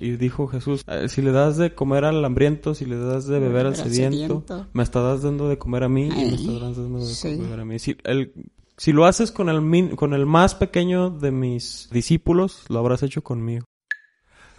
Y, 0.00 0.12
dijo 0.12 0.46
Jesús, 0.46 0.84
"Eh, 0.86 1.08
si 1.08 1.20
le 1.20 1.32
das 1.32 1.56
de 1.56 1.74
comer 1.74 2.04
al 2.04 2.24
hambriento, 2.24 2.74
si 2.74 2.84
le 2.84 2.96
das 2.96 3.26
de 3.26 3.40
beber 3.40 3.66
al 3.66 3.74
sediento, 3.76 4.44
sediento. 4.44 4.66
me 4.72 4.82
estarás 4.84 5.22
dando 5.22 5.48
de 5.48 5.58
comer 5.58 5.82
a 5.82 5.88
mí 5.88 6.04
y 6.06 6.08
me 6.10 6.14
Ay, 6.16 6.34
estarás 6.34 6.76
dando 6.76 6.98
de 7.00 7.06
sí. 7.12 7.36
comer 7.38 7.58
a 7.60 7.64
mí. 7.64 7.78
Si, 7.80 7.96
el, 8.04 8.32
si 8.76 8.92
lo 8.92 9.04
haces 9.06 9.32
con 9.32 9.48
el, 9.48 9.60
min- 9.62 9.96
con 9.96 10.14
el 10.14 10.26
más 10.26 10.54
pequeño 10.54 11.10
de 11.10 11.32
mis 11.32 11.88
discípulos, 11.90 12.62
lo 12.68 12.78
habrás 12.78 13.02
hecho 13.02 13.22
conmigo. 13.22 13.64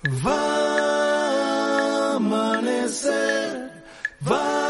Va 0.03 0.37
amanecer, 2.15 3.69
va 4.23 4.41
a 4.57 4.60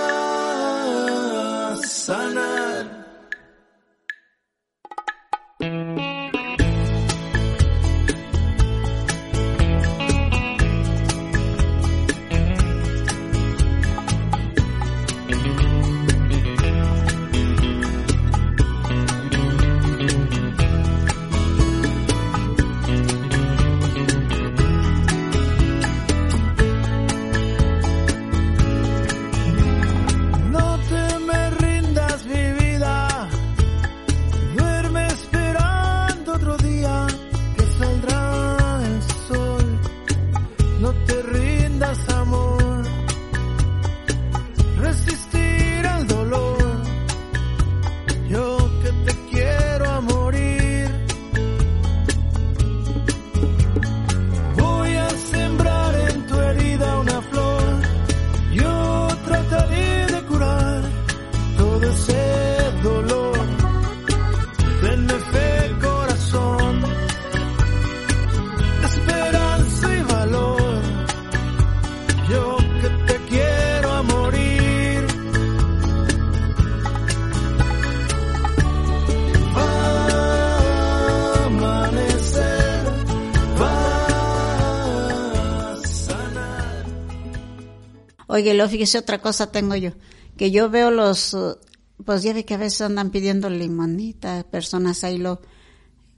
Oye, 88.42 88.56
lo 88.56 88.68
fíjese, 88.68 88.98
otra 88.98 89.22
cosa 89.22 89.52
tengo 89.52 89.76
yo, 89.76 89.92
que 90.36 90.50
yo 90.50 90.72
veo 90.72 90.90
los, 90.90 91.36
uh, 91.36 91.60
pues 92.04 92.24
ya 92.24 92.34
ve 92.34 92.44
que 92.44 92.56
a 92.56 92.58
veces 92.58 92.82
andan 92.82 93.12
pidiendo 93.12 93.52
limonita, 93.52 94.44
personas 94.50 95.04
ahí 95.04 95.20
lo, 95.20 95.42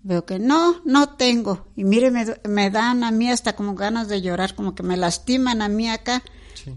veo 0.03 0.25
que 0.25 0.39
no, 0.39 0.82
no 0.86 1.10
tengo. 1.18 1.68
Y 1.75 1.84
mire, 1.84 2.12
me, 2.12 2.25
me 2.48 2.70
dan 2.70 3.03
a 3.03 3.12
mí 3.12 3.30
hasta 3.30 3.58
como 3.58 3.75
ganas 3.75 4.08
de 4.08 4.22
llorar, 4.22 4.56
como 4.56 4.74
que 4.74 4.84
me 4.84 4.96
lastiman 4.96 5.62
a 5.62 5.68
mí 5.68 5.89
acá, 5.89 6.24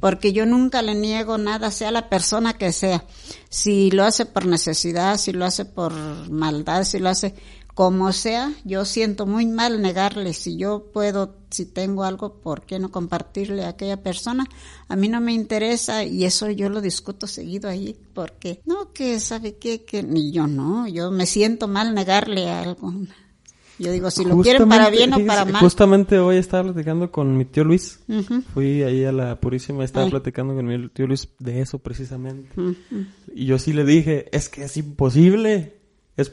porque 0.01 0.33
yo 0.33 0.47
nunca 0.47 0.83
le 0.83 0.97
niego 0.97 1.39
nada, 1.39 1.71
sea 1.71 1.93
la 1.93 2.09
persona 2.09 2.55
que 2.55 2.73
sea. 2.73 3.05
Si 3.49 3.93
lo 3.93 4.03
hace 4.03 4.27
por 4.27 4.47
necesidad, 4.47 5.17
si 5.17 5.31
lo 5.31 5.45
hace 5.45 5.65
por 5.65 5.93
maldad, 6.29 6.83
si 6.83 6.99
lo 6.99 7.09
hace 7.09 7.37
como 7.77 8.11
sea, 8.13 8.55
yo 8.65 8.87
siento 8.87 9.27
muy 9.27 9.45
mal 9.45 9.83
negarle. 9.83 10.33
Si 10.33 10.57
yo 10.57 10.87
puedo, 10.95 11.35
si 11.51 11.67
tengo 11.67 12.05
algo, 12.05 12.33
¿por 12.41 12.63
qué 12.63 12.79
no 12.79 12.91
compartirle 12.91 13.67
a 13.67 13.69
aquella 13.69 14.03
persona? 14.03 14.47
A 14.89 14.97
mí 14.97 15.11
no 15.11 15.21
me 15.21 15.35
interesa 15.35 16.03
y 16.03 16.25
eso 16.25 16.49
yo 16.49 16.71
lo 16.71 16.81
discuto 16.81 17.27
seguido 17.27 17.69
ahí 17.69 17.95
porque 18.15 18.63
no, 18.65 18.95
que 18.95 19.21
sabe 19.21 19.57
qué, 19.57 19.85
que 19.85 20.03
ni 20.03 20.33
yo 20.33 20.47
no, 20.47 20.89
yo 20.89 21.11
me 21.11 21.27
siento 21.27 21.69
mal 21.69 21.95
negarle 21.95 22.49
algo. 22.49 22.95
Yo 23.79 23.93
digo, 23.93 24.11
si 24.11 24.25
lo 24.25 24.41
quieren 24.41 24.71
para 24.71 24.89
bien 24.89 25.13
o 25.13 25.27
para 25.27 25.45
mal. 25.45 25.61
Justamente 25.61 26.19
hoy 26.19 26.39
estaba 26.39 26.73
platicando 26.73 27.13
con 27.13 27.37
mi 27.37 27.45
tío 27.45 27.63
Luis. 27.63 28.01
Fui 28.55 28.85
ahí 28.85 29.05
a 29.05 29.13
la 29.13 29.39
Purísima, 29.39 29.85
estaba 29.85 30.07
Ay. 30.07 30.13
platicando 30.13 30.55
con 30.55 30.65
mi 30.65 30.89
tío 30.89 31.07
Luis 31.07 31.29
de 31.39 31.61
eso 31.61 31.79
precisamente. 31.79 32.57
Y 33.35 33.45
yo 33.45 33.59
sí 33.59 33.75
le 33.75 33.85
dije, 33.85 34.35
es 34.35 34.49
que 34.49 34.65
es 34.65 34.79
imposible. 34.79 35.77
Es- 36.17 36.31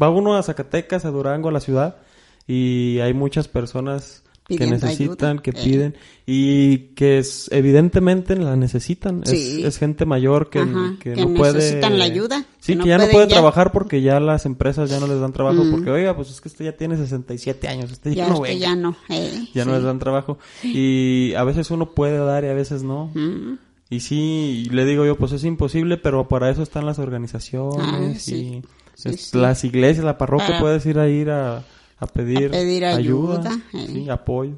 va 0.00 0.10
uno 0.10 0.36
a 0.36 0.42
Zacatecas, 0.42 1.04
a 1.04 1.10
Durango, 1.10 1.48
a 1.48 1.52
la 1.52 1.60
ciudad, 1.60 1.96
y 2.46 2.98
hay 3.00 3.14
muchas 3.14 3.46
personas 3.48 4.22
que 4.48 4.66
necesitan, 4.66 5.36
ayuda. 5.38 5.42
que 5.44 5.50
Eh. 5.50 5.62
piden, 5.62 5.94
y 6.26 6.78
que 6.96 7.18
es, 7.18 7.48
evidentemente 7.52 8.34
la 8.34 8.56
necesitan. 8.56 9.22
Es- 9.22 9.30
Sí. 9.30 9.62
Es, 9.64 9.78
gente 9.78 10.06
mayor 10.06 10.50
que, 10.50 10.58
Ajá, 10.58 10.96
que 10.98 11.12
que 11.12 11.24
no 11.24 11.34
puede... 11.34 11.52
necesitan 11.54 11.96
la 12.00 12.04
ayuda, 12.06 12.44
Sí, 12.58 12.72
que 12.72 12.72
que, 12.72 12.76
no 12.78 12.86
ya 12.86 12.98
no 12.98 13.06
puede 13.12 13.28
ya. 13.28 13.34
trabajar 13.34 13.70
porque 13.70 14.02
ya 14.02 14.18
las 14.18 14.46
empresas 14.46 14.90
ya 14.90 14.98
no 14.98 15.06
les 15.06 15.20
dan 15.20 15.32
trabajo, 15.32 15.62
Mm. 15.62 15.70
porque 15.70 15.90
oiga, 15.90 16.16
pues 16.16 16.30
es 16.30 16.40
que 16.40 16.48
usted 16.48 16.64
ya 16.64 16.76
tiene 16.76 16.96
67 16.96 17.68
años, 17.68 17.92
usted 17.92 18.10
ya, 18.10 18.24
Ya, 18.24 18.28
no 18.28 18.34
es 18.34 18.40
que 18.40 18.54
venga". 18.54 18.66
ya 18.66 18.74
no. 18.74 18.96
eh, 19.08 19.46
Ya 19.54 19.64
no 19.64 19.72
les 19.74 19.84
dan 19.84 20.00
trabajo. 20.00 20.38
Y 20.64 21.32
a 21.34 21.44
veces 21.44 21.70
uno 21.70 21.92
puede 21.94 22.18
dar 22.18 22.42
y 22.42 22.48
a 22.48 22.54
veces 22.54 22.82
no. 22.82 23.12
Mm. 23.14 23.56
Y 23.88 24.00
sí, 24.00 24.64
y 24.66 24.70
le 24.70 24.84
digo 24.84 25.04
yo, 25.04 25.16
pues 25.16 25.30
es 25.30 25.44
imposible, 25.44 25.96
pero 25.96 26.26
para 26.26 26.50
eso 26.50 26.62
están 26.64 26.86
las 26.86 26.98
organizaciones 26.98 27.78
Ah, 27.80 28.12
sí. 28.18 28.34
y 28.34 28.62
Sí, 29.02 29.08
es- 29.10 29.20
sí. 29.30 29.36
las 29.38 29.64
iglesias, 29.64 30.04
la 30.04 30.18
parroquia, 30.18 30.46
Para- 30.48 30.60
puedes 30.60 30.86
ir 30.86 30.98
a 30.98 31.08
ir 31.08 31.30
a, 31.30 31.64
a 31.98 32.06
pedir, 32.06 32.48
A 32.48 32.50
pedir 32.52 32.84
ayuda, 32.84 33.58
eh. 33.74 33.86
sí, 33.92 34.08
apoyo. 34.10 34.56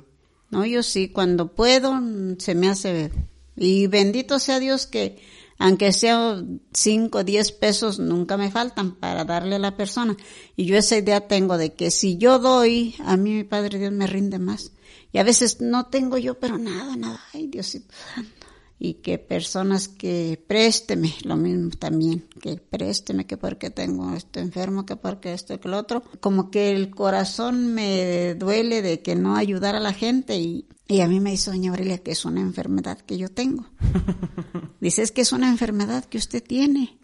No, 0.50 0.64
yo 0.66 0.82
sí, 0.82 1.08
cuando 1.08 1.48
puedo, 1.48 1.98
se 2.38 2.54
me 2.54 2.68
hace. 2.68 3.10
Y 3.56 3.86
bendito 3.86 4.38
sea 4.38 4.58
Dios 4.60 4.86
que, 4.86 5.18
aunque 5.58 5.92
sea 5.92 6.42
cinco, 6.74 7.24
diez 7.24 7.52
pesos, 7.52 7.98
nunca 7.98 8.36
me 8.36 8.50
faltan 8.50 8.92
para 8.96 9.24
darle 9.24 9.56
a 9.56 9.58
la 9.58 9.76
persona. 9.76 10.16
Y 10.56 10.64
yo 10.66 10.76
esa 10.76 10.96
idea 10.96 11.26
tengo 11.26 11.56
de 11.56 11.72
que 11.72 11.90
si 11.90 12.18
yo 12.18 12.38
doy, 12.38 12.94
a 13.04 13.16
mí 13.16 13.30
mi 13.34 13.44
Padre 13.44 13.78
Dios 13.78 13.92
me 13.92 14.06
rinde 14.06 14.38
más. 14.38 14.72
Y 15.12 15.18
a 15.18 15.22
veces 15.24 15.60
no 15.60 15.86
tengo 15.86 16.16
yo, 16.18 16.38
pero 16.38 16.58
nada, 16.58 16.96
nada. 16.96 17.20
Ay, 17.34 17.46
Diosito 17.46 17.94
santo. 18.14 18.41
Y 18.84 18.94
que 18.94 19.16
personas 19.16 19.86
que 19.86 20.42
présteme, 20.44 21.14
lo 21.22 21.36
mismo 21.36 21.70
también, 21.78 22.26
que 22.40 22.56
présteme, 22.56 23.28
que 23.28 23.36
porque 23.36 23.70
tengo 23.70 24.12
esto 24.12 24.40
enfermo, 24.40 24.84
que 24.84 24.96
porque 24.96 25.34
esto, 25.34 25.60
que 25.60 25.68
lo 25.68 25.78
otro. 25.78 26.02
Como 26.18 26.50
que 26.50 26.72
el 26.72 26.90
corazón 26.90 27.74
me 27.74 28.34
duele 28.34 28.82
de 28.82 29.00
que 29.00 29.14
no 29.14 29.36
ayudar 29.36 29.76
a 29.76 29.80
la 29.80 29.92
gente 29.92 30.36
y, 30.36 30.66
y 30.88 31.00
a 31.00 31.06
mí 31.06 31.20
me 31.20 31.30
dice 31.30 31.52
doña 31.52 31.70
Aurelia 31.70 31.98
que 31.98 32.10
es 32.10 32.24
una 32.24 32.40
enfermedad 32.40 32.98
que 32.98 33.16
yo 33.16 33.28
tengo. 33.28 33.66
Dice, 34.80 35.02
es 35.02 35.12
que 35.12 35.20
es 35.20 35.30
una 35.30 35.48
enfermedad 35.48 36.04
que 36.06 36.18
usted 36.18 36.42
tiene. 36.42 36.98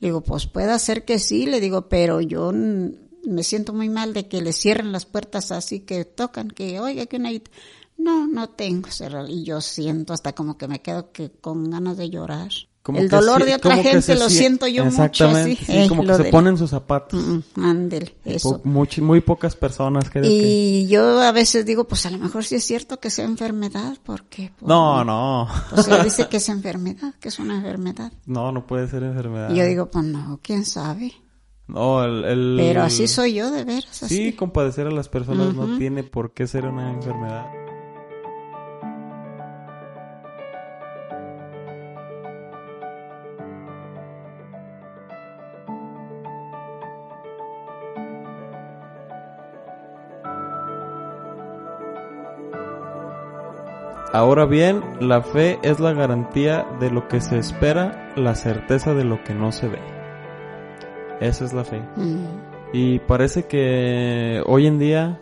Le 0.00 0.08
digo, 0.08 0.22
pues 0.22 0.48
puede 0.48 0.76
ser 0.80 1.04
que 1.04 1.20
sí, 1.20 1.46
le 1.46 1.60
digo, 1.60 1.88
pero 1.88 2.20
yo 2.20 2.50
me 2.52 3.42
siento 3.44 3.72
muy 3.72 3.88
mal 3.88 4.14
de 4.14 4.26
que 4.26 4.42
le 4.42 4.52
cierren 4.52 4.90
las 4.90 5.06
puertas 5.06 5.52
así 5.52 5.78
que 5.78 6.04
tocan, 6.04 6.50
que 6.50 6.80
oiga 6.80 7.06
que 7.06 7.18
una... 7.18 7.30
No, 8.02 8.26
no 8.26 8.48
tengo. 8.50 8.88
Y 9.28 9.44
yo 9.44 9.60
siento 9.60 10.12
hasta 10.12 10.32
como 10.34 10.56
que 10.56 10.68
me 10.68 10.80
quedo 10.80 11.12
que 11.12 11.30
con 11.30 11.70
ganas 11.70 11.96
de 11.96 12.10
llorar. 12.10 12.50
Como 12.82 12.98
el 12.98 13.10
dolor 13.10 13.44
de 13.44 13.54
otra 13.56 13.76
gente 13.76 14.14
lo 14.14 14.24
sie- 14.30 14.38
siento 14.38 14.66
yo 14.66 14.86
mucho 14.86 15.02
Exactamente, 15.02 15.52
así. 15.52 15.64
sí, 15.66 15.72
eh, 15.80 15.86
como 15.86 16.02
que 16.02 16.14
se 16.14 16.22
del- 16.22 16.30
ponen 16.32 16.56
sus 16.56 16.70
zapatos. 16.70 17.22
Mm, 17.22 17.60
mm, 17.60 17.88
eso. 18.24 18.62
Po- 18.62 18.68
muy 19.02 19.20
pocas 19.20 19.54
personas 19.54 20.08
que... 20.08 20.22
Y 20.24 20.86
yo 20.88 21.20
a 21.20 21.30
veces 21.30 21.66
digo, 21.66 21.84
pues 21.84 22.06
a 22.06 22.10
lo 22.10 22.16
mejor 22.16 22.42
sí 22.42 22.54
es 22.54 22.64
cierto 22.64 22.98
que 22.98 23.10
sea 23.10 23.26
enfermedad, 23.26 23.98
porque... 24.02 24.50
pues, 24.58 24.66
No, 24.66 25.04
no. 25.04 25.46
Pues 25.68 25.88
ella 25.88 26.02
dice 26.02 26.26
que 26.30 26.38
es 26.38 26.48
enfermedad, 26.48 27.12
que 27.20 27.28
es 27.28 27.38
una 27.38 27.56
enfermedad. 27.56 28.12
No, 28.24 28.50
no 28.50 28.66
puede 28.66 28.88
ser 28.88 29.02
enfermedad. 29.02 29.50
Y 29.50 29.56
yo 29.58 29.64
digo, 29.66 29.90
pues 29.90 30.06
no, 30.06 30.40
quién 30.42 30.64
sabe. 30.64 31.12
No, 31.68 32.02
el... 32.02 32.24
el- 32.24 32.56
Pero 32.58 32.82
así 32.82 33.06
soy 33.06 33.34
yo, 33.34 33.50
de 33.50 33.64
veras, 33.64 34.02
así. 34.02 34.16
Sí, 34.16 34.32
compadecer 34.32 34.86
a 34.86 34.90
las 34.90 35.10
personas 35.10 35.54
no 35.54 35.76
tiene 35.76 36.02
por 36.02 36.32
qué 36.32 36.46
ser 36.46 36.64
una 36.64 36.90
enfermedad. 36.90 37.44
Ahora 54.12 54.44
bien, 54.44 54.82
la 55.00 55.22
fe 55.22 55.58
es 55.62 55.78
la 55.78 55.92
garantía 55.92 56.66
de 56.80 56.90
lo 56.90 57.06
que 57.06 57.20
se 57.20 57.38
espera, 57.38 58.12
la 58.16 58.34
certeza 58.34 58.92
de 58.94 59.04
lo 59.04 59.22
que 59.22 59.34
no 59.34 59.52
se 59.52 59.68
ve. 59.68 59.78
Esa 61.20 61.44
es 61.44 61.52
la 61.52 61.64
fe. 61.64 61.80
Mm, 61.96 62.24
Y 62.72 62.98
parece 63.00 63.44
que 63.44 64.42
hoy 64.46 64.66
en 64.66 64.78
día, 64.78 65.20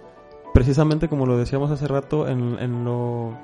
precisamente 0.54 1.08
como 1.08 1.26
lo 1.26 1.36
decíamos 1.36 1.70
hace 1.70 1.86
rato, 1.86 2.28
en, 2.28 2.58
en 2.60 2.84
lo 2.84 3.36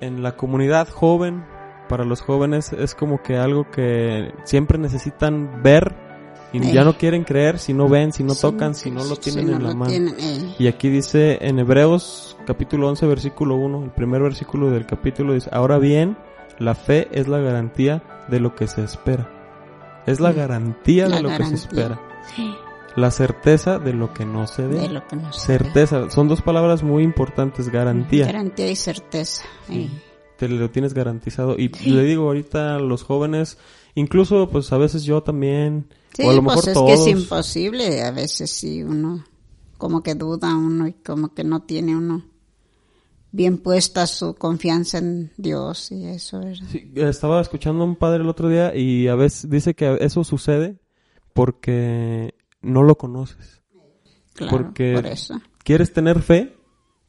en 0.00 0.22
la 0.22 0.36
comunidad 0.36 0.88
joven, 0.88 1.44
para 1.88 2.04
los 2.04 2.20
jóvenes 2.20 2.72
es 2.72 2.94
como 2.94 3.22
que 3.22 3.36
algo 3.36 3.70
que 3.70 4.32
siempre 4.44 4.78
necesitan 4.78 5.62
ver 5.62 5.94
y 6.54 6.68
Eh. 6.68 6.72
ya 6.72 6.84
no 6.84 6.96
quieren 6.96 7.24
creer 7.24 7.58
si 7.58 7.72
no 7.74 7.88
ven, 7.88 8.12
si 8.12 8.22
no 8.24 8.34
sí, 8.34 8.40
tocan, 8.42 8.74
si 8.74 8.90
no 8.90 9.04
lo 9.04 9.16
si 9.16 9.20
tienen 9.32 9.50
no 9.50 9.56
en 9.56 9.62
la 9.64 9.74
mano. 9.74 9.90
tienen, 9.90 10.14
eh. 10.18 10.54
Y 10.58 10.66
aquí 10.68 10.88
dice 10.88 11.38
en 11.42 11.58
Hebreos 11.58 12.36
capítulo 12.46 12.88
11 12.88 13.06
versículo 13.06 13.56
1, 13.56 13.84
el 13.84 13.90
primer 13.90 14.22
versículo 14.22 14.70
del 14.70 14.86
capítulo 14.86 15.34
dice, 15.34 15.50
ahora 15.52 15.78
bien, 15.78 16.16
la 16.58 16.74
fe 16.74 17.08
es 17.12 17.26
la 17.28 17.38
garantía 17.38 18.02
de 18.28 18.40
lo 18.40 18.54
que 18.54 18.66
se 18.68 18.82
espera. 18.84 19.30
Es 20.06 20.20
la 20.20 20.32
Mm, 20.32 20.36
garantía 20.36 21.08
la 21.08 21.16
de 21.16 21.22
lo 21.22 21.28
que 21.30 21.34
se 21.34 21.40
garantía. 21.42 21.56
espera. 21.82 22.00
Sí, 22.36 22.54
La 22.96 23.10
certeza 23.10 23.78
de 23.80 23.92
lo 23.92 24.12
que 24.14 24.24
no 24.24 24.46
se 24.46 24.66
ve. 24.66 24.78
de 24.80 24.88
lo 24.88 25.04
que 25.08 25.16
no 25.16 25.32
se 25.32 25.52
ve. 25.52 25.58
certeza, 25.58 26.10
son 26.10 26.28
dos 26.28 26.42
palabras 26.42 26.82
muy 26.84 27.02
importantes, 27.02 27.68
garantía. 27.70 28.26
Garantía 28.26 28.70
y 28.70 28.76
certeza. 28.76 29.42
eh. 29.68 29.88
Te 30.36 30.48
lo 30.48 30.68
tienes 30.70 30.94
garantizado. 30.94 31.56
Y 31.58 31.68
le 31.90 32.02
digo 32.04 32.24
ahorita 32.24 32.76
a 32.76 32.78
los 32.80 33.02
jóvenes, 33.02 33.56
incluso 33.94 34.48
pues 34.50 34.72
a 34.72 34.78
veces 34.78 35.04
yo 35.04 35.22
también, 35.22 35.86
Sí, 36.16 36.22
o 36.24 36.30
a 36.30 36.34
lo 36.34 36.42
pues 36.44 36.56
mejor 36.56 36.68
es 36.68 36.74
todos. 36.74 36.86
que 36.86 36.92
es 36.94 37.06
imposible. 37.16 38.02
A 38.02 38.10
veces 38.12 38.50
sí 38.50 38.82
uno 38.82 39.24
como 39.78 40.02
que 40.02 40.14
duda 40.14 40.54
uno 40.56 40.86
y 40.86 40.92
como 40.92 41.34
que 41.34 41.42
no 41.44 41.62
tiene 41.62 41.96
uno 41.96 42.24
bien 43.32 43.58
puesta 43.58 44.06
su 44.06 44.34
confianza 44.34 44.98
en 44.98 45.32
Dios 45.36 45.90
y 45.90 46.04
eso. 46.06 46.38
¿verdad? 46.38 46.64
Sí, 46.70 46.90
estaba 46.94 47.40
escuchando 47.40 47.82
a 47.82 47.86
un 47.86 47.96
padre 47.96 48.22
el 48.22 48.28
otro 48.28 48.48
día 48.48 48.74
y 48.76 49.08
a 49.08 49.16
veces 49.16 49.50
dice 49.50 49.74
que 49.74 49.98
eso 50.00 50.22
sucede 50.22 50.78
porque 51.32 52.34
no 52.62 52.82
lo 52.82 52.96
conoces. 52.96 53.60
Claro, 54.34 54.50
Porque- 54.56 54.94
por 54.94 55.06
eso. 55.06 55.40
Quieres 55.64 55.92
tener 55.92 56.20
fe, 56.22 56.56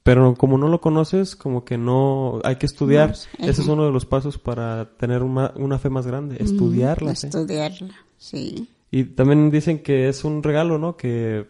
pero 0.05 0.35
como 0.35 0.59
no 0.59 0.67
lo 0.67 0.81
conoces, 0.81 1.35
como 1.35 1.65
que 1.65 1.79
no 1.79 2.39
hay 2.43 2.57
que 2.57 2.67
estudiar. 2.67 3.15
No. 3.39 3.47
Ese 3.47 3.63
es 3.63 3.67
uno 3.67 3.85
de 3.87 3.91
los 3.91 4.05
pasos 4.05 4.37
para 4.37 4.95
tener 4.97 5.23
una, 5.23 5.51
una 5.55 5.79
fe 5.79 5.89
más 5.89 6.05
grande, 6.05 6.37
estudiar 6.39 7.01
la 7.01 7.15
fe. 7.15 7.25
Estudiarla, 7.25 7.95
sí. 8.15 8.69
Y 8.91 9.05
también 9.05 9.49
dicen 9.49 9.81
que 9.81 10.07
es 10.07 10.23
un 10.23 10.43
regalo, 10.43 10.77
¿no? 10.77 10.95
Que, 10.95 11.47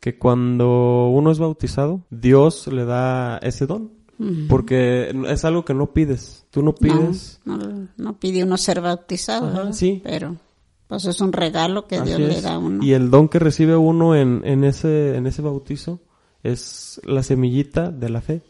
que 0.00 0.18
cuando 0.18 1.10
uno 1.10 1.30
es 1.30 1.38
bautizado, 1.38 2.00
Dios 2.10 2.66
le 2.66 2.84
da 2.84 3.38
ese 3.38 3.66
don. 3.66 3.92
Porque 4.48 5.14
es 5.28 5.44
algo 5.44 5.64
que 5.64 5.72
no 5.72 5.92
pides. 5.92 6.46
Tú 6.50 6.64
no 6.64 6.74
pides. 6.74 7.40
No, 7.44 7.56
no, 7.56 7.88
no 7.96 8.18
pide 8.18 8.42
uno 8.42 8.56
ser 8.56 8.80
bautizado, 8.80 9.46
Ajá, 9.46 9.72
sí. 9.72 10.00
Pero 10.02 10.36
pues 10.88 11.04
es 11.04 11.20
un 11.20 11.32
regalo 11.32 11.86
que 11.86 11.96
Así 11.98 12.08
Dios 12.08 12.20
le 12.20 12.40
da 12.40 12.54
a 12.54 12.58
uno. 12.58 12.84
Y 12.84 12.94
el 12.94 13.10
don 13.10 13.28
que 13.28 13.38
recibe 13.38 13.76
uno 13.76 14.16
en, 14.16 14.42
en 14.44 14.64
ese, 14.64 15.16
en 15.16 15.28
ese 15.28 15.40
bautizo 15.40 16.00
es 16.42 17.00
la 17.04 17.22
semillita 17.22 17.90
de 17.90 18.08
la 18.08 18.20
fe. 18.20 18.40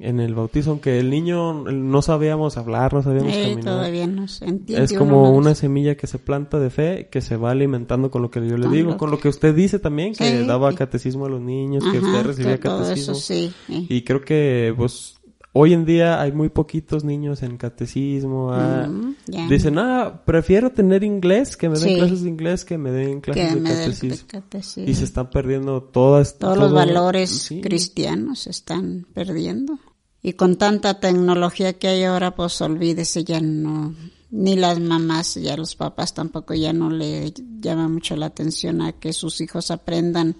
En 0.00 0.18
el 0.18 0.34
bautizo, 0.34 0.72
aunque 0.72 0.98
el 0.98 1.08
niño 1.08 1.62
no 1.70 2.02
sabíamos 2.02 2.56
hablar, 2.56 2.92
no 2.92 3.02
sabíamos 3.02 3.32
caminar. 3.32 3.64
todavía 3.64 4.06
no 4.08 4.26
se 4.26 4.44
entiende. 4.44 4.84
Es 4.84 4.92
como 4.92 5.30
una 5.36 5.54
semilla 5.54 5.96
que 5.96 6.08
se 6.08 6.18
planta 6.18 6.58
de 6.58 6.68
fe, 6.70 7.08
que 7.12 7.20
se 7.20 7.36
va 7.36 7.52
alimentando 7.52 8.10
con 8.10 8.20
lo 8.20 8.28
que 8.30 8.40
yo 8.46 8.56
le 8.56 8.64
Con 8.66 8.72
digo, 8.74 8.90
lo 8.90 8.96
con 8.96 9.10
lo 9.12 9.20
que 9.20 9.28
usted 9.28 9.54
dice 9.54 9.78
también, 9.78 10.12
que 10.12 10.40
Sí. 10.40 10.46
daba 10.46 10.74
catecismo 10.74 11.26
a 11.26 11.28
los 11.28 11.40
niños, 11.40 11.84
que 11.84 12.00
usted 12.00 12.26
recibía 12.26 12.58
catecismo. 12.58 13.12
eso 13.12 13.14
sí. 13.14 13.52
Y 13.68 14.02
creo 14.02 14.20
que, 14.22 14.74
pues, 14.76 15.14
hoy 15.56 15.72
en 15.72 15.84
día 15.86 16.20
hay 16.20 16.32
muy 16.32 16.48
poquitos 16.50 17.04
niños 17.04 17.42
en 17.42 17.56
catecismo. 17.56 18.50
ah, 18.52 18.86
Mm. 18.88 19.48
Dicen, 19.48 19.78
ah, 19.78 20.22
prefiero 20.26 20.70
tener 20.70 21.02
inglés, 21.04 21.56
que 21.56 21.68
me 21.68 21.78
den 21.78 21.88
Sí. 21.88 21.94
clases 21.96 22.22
de 22.22 22.28
inglés, 22.28 22.64
que 22.64 22.76
me 22.76 22.90
den 22.90 23.20
clases 23.20 23.42
Que 23.48 23.54
de 23.54 23.60
me 23.60 23.70
catecismo. 23.70 24.84
Y 24.86 24.94
se 24.94 25.04
están 25.04 25.30
perdiendo 25.30 25.82
todas, 25.82 26.36
Todos 26.38 26.58
los 26.58 26.72
valores 26.72 27.30
sí. 27.30 27.60
cristianos 27.60 28.40
se 28.40 28.50
están 28.50 29.06
perdiendo. 29.14 29.78
Y 30.22 30.32
con 30.34 30.56
tanta 30.56 31.00
tecnología 31.00 31.74
que 31.74 31.88
hay 31.88 32.04
ahora, 32.04 32.34
pues 32.34 32.60
olvídese, 32.60 33.24
ya 33.24 33.40
no, 33.40 33.94
ni 34.30 34.56
las 34.56 34.80
mamás, 34.80 35.34
ya 35.36 35.56
los 35.56 35.76
papás 35.76 36.14
tampoco 36.14 36.54
ya 36.54 36.72
no 36.72 36.90
le 36.90 37.32
llama 37.60 37.88
mucho 37.88 38.16
la 38.16 38.26
atención 38.26 38.82
a 38.82 38.92
que 38.92 39.12
sus 39.12 39.40
hijos 39.40 39.70
aprendan 39.70 40.36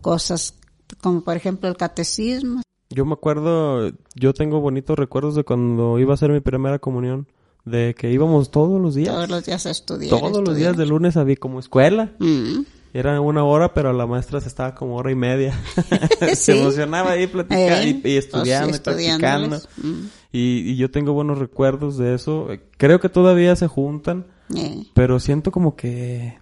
cosas 0.00 0.54
como 1.02 1.22
por 1.22 1.36
ejemplo 1.36 1.68
el 1.68 1.76
catecismo. 1.76 2.62
Yo 2.90 3.04
me 3.04 3.12
acuerdo, 3.14 3.90
yo 4.14 4.32
tengo 4.34 4.60
bonitos 4.60 4.98
recuerdos 4.98 5.34
de 5.34 5.44
cuando 5.44 5.98
iba 5.98 6.12
a 6.12 6.14
hacer 6.14 6.30
mi 6.30 6.40
primera 6.40 6.78
comunión, 6.78 7.26
de 7.64 7.94
que 7.98 8.10
íbamos 8.10 8.50
todos 8.50 8.80
los 8.80 8.94
días. 8.94 9.14
Todos 9.14 9.28
los 9.28 9.44
días 9.44 9.66
a 9.66 9.70
estudiar. 9.70 10.10
Todos 10.18 10.42
los 10.46 10.56
días 10.56 10.76
de 10.76 10.86
lunes 10.86 11.16
había 11.18 11.36
como 11.36 11.60
escuela. 11.60 12.12
Mm. 12.18 12.60
Era 12.94 13.20
una 13.20 13.44
hora, 13.44 13.74
pero 13.74 13.92
la 13.92 14.06
maestra 14.06 14.40
se 14.40 14.48
estaba 14.48 14.74
como 14.74 14.96
hora 14.96 15.10
y 15.10 15.14
media. 15.14 15.52
Sí. 16.30 16.34
se 16.36 16.60
emocionaba 16.60 17.10
ahí 17.12 17.26
platicando 17.26 17.74
Eh, 17.74 17.84
y, 17.86 17.88
y 17.90 17.92
pues 17.94 18.02
sí, 18.12 18.16
estudiando 18.16 18.76
y 18.76 18.80
practicando. 18.80 19.56
estudiándoles. 19.56 19.68
Mm. 19.82 20.06
Y, 20.32 20.70
y 20.72 20.76
yo 20.76 20.90
tengo 20.90 21.12
buenos 21.12 21.38
recuerdos 21.38 21.98
de 21.98 22.14
eso. 22.14 22.48
Creo 22.78 23.00
que 23.00 23.10
todavía 23.10 23.54
se 23.56 23.66
juntan, 23.66 24.26
Eh, 24.56 24.86
pero 24.94 25.20
siento 25.20 25.50
como 25.52 25.76
que 25.76 26.38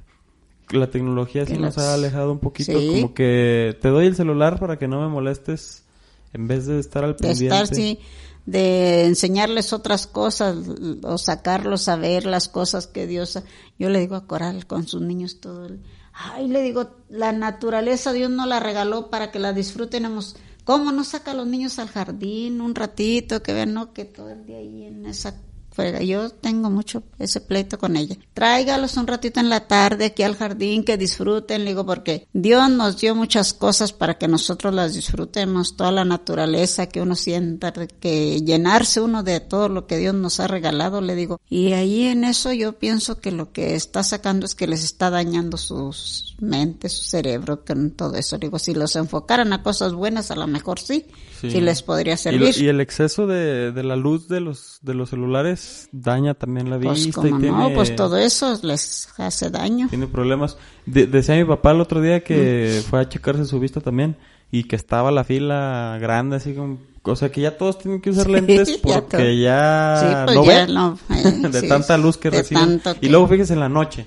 la 0.70 0.88
tecnología 0.90 1.44
sí 1.44 1.58
nos 1.58 1.76
ha 1.78 1.94
alejado 1.94 2.30
un 2.30 2.38
poquito. 2.38 2.78
Sí. 2.78 3.00
Como 3.00 3.14
que 3.14 3.76
te 3.82 3.88
doy 3.88 4.06
el 4.06 4.14
celular 4.14 4.60
para 4.60 4.78
que 4.78 4.86
no 4.86 5.00
me 5.00 5.08
molestes 5.08 5.84
en 6.32 6.48
vez 6.48 6.66
de 6.66 6.78
estar 6.80 7.04
al 7.04 7.12
de 7.12 7.18
pendiente. 7.18 7.46
estar, 7.46 7.66
sí, 7.74 7.98
de 8.46 9.04
enseñarles 9.06 9.72
otras 9.72 10.06
cosas 10.06 10.56
o 11.02 11.18
sacarlos 11.18 11.88
a 11.88 11.96
ver 11.96 12.26
las 12.26 12.48
cosas 12.48 12.86
que 12.86 13.06
Dios... 13.06 13.36
ha- 13.36 13.42
Yo 13.78 13.88
le 13.88 13.98
digo 14.00 14.14
a 14.16 14.26
Coral 14.26 14.66
con 14.66 14.86
sus 14.86 15.02
niños 15.02 15.40
todo 15.40 15.66
el... 15.66 15.80
Ay, 16.12 16.48
le 16.48 16.62
digo, 16.62 16.90
la 17.10 17.32
naturaleza 17.32 18.12
Dios 18.12 18.30
nos 18.30 18.46
la 18.46 18.58
regaló 18.60 19.10
para 19.10 19.30
que 19.30 19.38
la 19.38 19.52
disfrutemos. 19.52 20.36
¿Cómo 20.64 20.90
no 20.90 21.04
saca 21.04 21.32
a 21.32 21.34
los 21.34 21.46
niños 21.46 21.78
al 21.78 21.88
jardín 21.88 22.60
un 22.60 22.74
ratito, 22.74 23.42
que 23.42 23.52
vean, 23.52 23.74
no, 23.74 23.92
que 23.92 24.04
todo 24.06 24.30
el 24.30 24.46
día 24.46 24.56
ahí 24.58 24.84
en 24.84 25.04
esa 25.06 25.34
fuera. 25.76 26.02
Yo 26.02 26.30
tengo 26.30 26.70
mucho 26.70 27.02
ese 27.18 27.40
pleito 27.40 27.78
con 27.78 27.96
ella. 27.96 28.16
Tráigalos 28.34 28.96
un 28.96 29.06
ratito 29.06 29.38
en 29.38 29.48
la 29.48 29.68
tarde 29.68 30.06
aquí 30.06 30.22
al 30.24 30.34
jardín, 30.36 30.82
que 30.84 30.96
disfruten, 30.96 31.64
le 31.64 31.70
digo, 31.70 31.86
porque 31.86 32.26
Dios 32.32 32.68
nos 32.70 32.98
dio 33.00 33.14
muchas 33.14 33.52
cosas 33.54 33.92
para 33.92 34.14
que 34.18 34.26
nosotros 34.26 34.74
las 34.74 34.94
disfrutemos, 34.94 35.76
toda 35.76 35.92
la 35.92 36.04
naturaleza 36.04 36.86
que 36.88 37.00
uno 37.02 37.14
sienta, 37.14 37.72
que 37.72 38.40
llenarse 38.40 39.00
uno 39.00 39.22
de 39.22 39.40
todo 39.40 39.68
lo 39.68 39.86
que 39.86 39.98
Dios 39.98 40.14
nos 40.14 40.40
ha 40.40 40.48
regalado, 40.48 41.00
le 41.00 41.14
digo. 41.14 41.40
Y 41.48 41.72
ahí 41.74 42.04
en 42.06 42.24
eso 42.24 42.52
yo 42.52 42.72
pienso 42.78 43.20
que 43.20 43.30
lo 43.30 43.52
que 43.52 43.74
está 43.74 44.02
sacando 44.02 44.46
es 44.46 44.54
que 44.54 44.66
les 44.66 44.82
está 44.82 45.10
dañando 45.10 45.56
sus 45.58 46.34
mentes, 46.40 46.92
su 46.94 47.04
cerebro, 47.04 47.64
con 47.64 47.90
todo 47.90 48.14
eso. 48.16 48.36
Le 48.36 48.46
digo, 48.46 48.58
si 48.58 48.74
los 48.74 48.96
enfocaran 48.96 49.52
a 49.52 49.62
cosas 49.62 49.92
buenas, 49.92 50.30
a 50.30 50.36
lo 50.36 50.46
mejor 50.46 50.80
sí, 50.80 51.06
Sí. 51.40 51.50
sí, 51.50 51.60
les 51.60 51.82
podría 51.82 52.14
Y, 52.14 52.16
servir. 52.16 52.56
lo- 52.56 52.64
y 52.64 52.68
el 52.68 52.80
exceso 52.80 53.26
de, 53.26 53.70
de 53.72 53.82
la 53.82 53.94
luz 53.96 54.26
de 54.28 54.40
los 54.40 54.78
de 54.80 54.94
los 54.94 55.10
celulares 55.10 55.60
daña 55.92 56.34
también 56.34 56.68
la 56.70 56.78
Pues 56.78 57.04
vista 57.06 57.20
como 57.22 57.36
y 57.38 57.40
tiene, 57.40 57.56
no, 57.56 57.72
pues 57.74 57.94
todo 57.96 58.16
eso 58.16 58.58
les 58.62 59.08
hace 59.18 59.50
daño. 59.50 59.88
tiene 59.88 60.06
problemas. 60.06 60.56
De- 60.84 61.06
decía 61.06 61.34
mi 61.36 61.44
papá 61.44 61.72
el 61.72 61.80
otro 61.80 62.00
día 62.00 62.22
que 62.24 62.82
fue 62.88 63.00
a 63.00 63.08
checarse 63.08 63.44
su 63.44 63.58
vista 63.60 63.80
también 63.80 64.16
y 64.50 64.64
que 64.64 64.76
estaba 64.76 65.10
la 65.10 65.24
fila 65.24 65.98
grande 66.00 66.36
así 66.36 66.54
como 66.54 66.78
o 67.02 67.16
sea 67.16 67.30
que 67.30 67.40
ya 67.40 67.56
todos 67.56 67.78
tienen 67.78 68.00
que 68.00 68.10
usar 68.10 68.28
lentes 68.28 68.78
porque 68.82 69.40
ya 69.40 69.96
Sí, 70.00 70.06
pues 70.24 70.36
no 70.36 70.44
ya 70.44 70.66
ven 70.66 70.74
no, 70.74 70.98
eh, 71.10 71.48
de 71.50 71.60
sí, 71.60 71.68
tanta 71.68 71.96
luz 71.98 72.16
que 72.16 72.30
reciben. 72.30 72.80
Y 73.00 73.08
luego 73.08 73.28
fíjense 73.28 73.52
en 73.54 73.60
la 73.60 73.68
noche. 73.68 74.06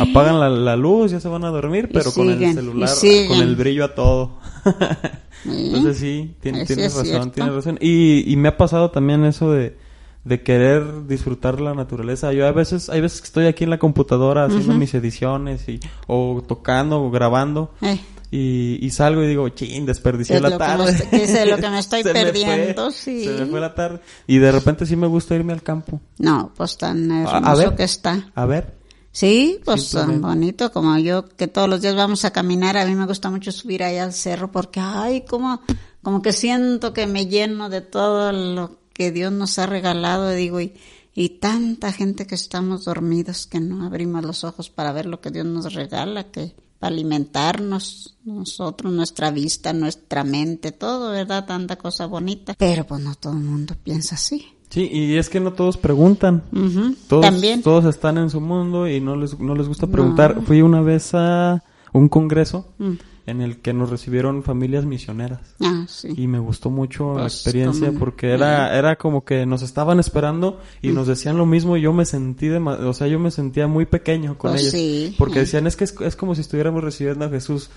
Apagan 0.00 0.40
la, 0.40 0.48
la 0.48 0.74
luz, 0.76 1.12
ya 1.12 1.20
se 1.20 1.28
van 1.28 1.44
a 1.44 1.48
dormir, 1.50 1.90
pero 1.92 2.12
con 2.12 2.28
el 2.28 2.54
celular, 2.54 2.88
con 3.28 3.38
el 3.40 3.54
brillo 3.54 3.84
a 3.84 3.94
todo. 3.94 4.38
Entonces 5.44 5.98
sí, 5.98 6.34
tiene, 6.40 6.64
tienes 6.66 6.86
es 6.96 7.08
razón, 7.12 7.30
tienes 7.30 7.54
razón. 7.54 7.78
Y, 7.80 8.30
y 8.32 8.36
me 8.36 8.48
ha 8.48 8.56
pasado 8.56 8.90
también 8.90 9.24
eso 9.24 9.52
de, 9.52 9.76
de 10.26 10.42
querer 10.42 11.06
disfrutar 11.06 11.60
la 11.60 11.72
naturaleza. 11.72 12.32
Yo 12.32 12.46
a 12.46 12.52
veces, 12.52 12.90
hay 12.90 13.00
veces 13.00 13.20
que 13.20 13.26
estoy 13.26 13.46
aquí 13.46 13.64
en 13.64 13.70
la 13.70 13.78
computadora 13.78 14.44
haciendo 14.46 14.74
mis 14.74 14.92
ediciones 14.92 15.68
y, 15.68 15.78
o 16.08 16.42
tocando 16.46 17.00
o 17.02 17.10
grabando. 17.10 17.72
Eh, 17.80 17.98
Y, 18.32 18.84
y 18.84 18.90
salgo 18.90 19.22
y 19.22 19.28
digo, 19.28 19.48
chin, 19.50 19.86
desperdicié 19.86 20.34
Es 20.36 20.42
la 20.42 20.48
que 20.48 20.54
me 20.54 20.58
tarde. 20.58 21.08
es 21.12 21.32
de 21.32 21.46
lo 21.46 21.58
que 21.58 21.70
me 21.70 21.78
estoy 21.86 22.02
Se 22.02 22.12
perdiendo, 22.12 22.90
fue, 22.90 22.92
sí. 22.92 23.24
Se 23.24 23.30
me 23.30 23.46
fue 23.46 23.60
la 23.60 23.72
tarde. 23.72 24.00
Y 24.26 24.38
de 24.38 24.50
repente 24.50 24.84
sí 24.84 24.96
me 24.96 25.06
gusta 25.06 25.36
irme 25.36 25.52
al 25.52 25.62
campo. 25.62 26.00
no, 26.18 26.50
pues 26.56 26.76
tan 26.76 27.08
A- 27.12 27.20
hermoso 27.36 27.46
a 27.46 27.54
ver. 27.54 27.76
que 27.76 27.84
está. 27.84 28.28
A 28.34 28.44
ver. 28.46 28.74
Sí, 29.12 29.60
pues 29.64 29.92
tan 29.92 30.20
bonito 30.20 30.72
como 30.72 30.98
yo 30.98 31.26
que 31.36 31.46
todos 31.46 31.68
los 31.68 31.80
días 31.80 31.94
vamos 31.94 32.24
a 32.24 32.32
caminar. 32.32 32.76
A 32.76 32.84
mí 32.84 32.96
me 32.96 33.06
gusta 33.06 33.30
mucho 33.30 33.52
subir 33.52 33.84
allá 33.84 34.02
al 34.02 34.12
cerro 34.12 34.50
porque, 34.50 34.80
ay, 34.80 35.20
como, 35.22 35.62
como 36.02 36.20
que 36.20 36.32
siento 36.32 36.92
que 36.92 37.06
me 37.06 37.26
lleno 37.26 37.70
de 37.70 37.80
todo 37.80 38.32
lo 38.32 38.76
que 38.96 39.12
Dios 39.12 39.30
nos 39.30 39.58
ha 39.58 39.66
regalado, 39.66 40.30
digo, 40.30 40.58
y, 40.60 40.72
y 41.14 41.28
tanta 41.40 41.92
gente 41.92 42.26
que 42.26 42.34
estamos 42.34 42.84
dormidos 42.86 43.46
que 43.46 43.60
no 43.60 43.84
abrimos 43.84 44.24
los 44.24 44.42
ojos 44.44 44.70
para 44.70 44.92
ver 44.92 45.04
lo 45.04 45.20
que 45.20 45.30
Dios 45.30 45.44
nos 45.44 45.74
regala, 45.74 46.30
que 46.30 46.54
para 46.78 46.94
alimentarnos 46.94 48.16
nosotros, 48.24 48.92
nuestra 48.92 49.30
vista, 49.30 49.72
nuestra 49.72 50.24
mente, 50.24 50.72
todo, 50.72 51.10
¿verdad? 51.10 51.44
Tanta 51.46 51.76
cosa 51.76 52.06
bonita. 52.06 52.54
Pero 52.58 52.86
pues 52.86 53.02
no 53.02 53.14
todo 53.14 53.34
el 53.34 53.40
mundo 53.40 53.74
piensa 53.82 54.14
así. 54.14 54.46
Sí, 54.70 54.88
y 54.92 55.16
es 55.16 55.28
que 55.28 55.40
no 55.40 55.52
todos 55.52 55.76
preguntan. 55.76 56.42
Ujú, 56.52 56.96
Todos, 57.08 57.22
También. 57.24 57.62
todos 57.62 57.84
están 57.84 58.18
en 58.18 58.30
su 58.30 58.40
mundo 58.40 58.88
y 58.88 59.00
no 59.00 59.14
les, 59.16 59.38
no 59.38 59.54
les 59.54 59.68
gusta 59.68 59.86
preguntar. 59.86 60.42
Fui 60.44 60.60
una 60.62 60.80
vez 60.80 61.10
a 61.14 61.62
un 61.92 62.08
congreso 62.08 62.66
Mm. 62.78 62.92
En 63.26 63.40
el 63.40 63.58
que 63.58 63.72
nos 63.72 63.90
recibieron 63.90 64.42
familias 64.44 64.84
misioneras. 64.84 65.40
Ah, 65.60 65.84
sí. 65.88 66.08
Y 66.16 66.28
me 66.28 66.38
gustó 66.38 66.70
mucho 66.70 67.14
la 67.14 67.22
Pues, 67.22 67.34
experiencia 67.34 67.92
porque 67.98 68.30
era, 68.30 68.76
era 68.78 68.94
como 68.96 69.24
que 69.24 69.44
nos 69.46 69.62
estaban 69.62 69.98
esperando 69.98 70.60
y 70.80 70.90
nos 70.92 71.08
decían 71.08 71.36
lo 71.36 71.44
mismo 71.44 71.76
y 71.76 71.80
yo 71.82 71.92
me 71.92 72.04
sentí, 72.04 72.46
dema- 72.46 72.78
o 72.86 72.92
sea, 72.92 73.08
yo 73.08 73.18
me 73.18 73.32
sentía 73.32 73.66
muy 73.66 73.84
pequeño 73.84 74.38
con 74.38 74.52
Pues 74.52 74.62
ellos. 74.62 74.72
sí. 74.72 75.14
Porque 75.18 75.38
Eh. 75.38 75.40
decían, 75.40 75.66
es 75.66 75.74
que 75.74 75.84
es, 75.84 75.94
es 76.00 76.14
como 76.14 76.34
si 76.36 76.40
estuviéramos 76.42 76.84
recibiendo 76.84 77.24
a 77.24 77.28
Jesús. 77.28 77.68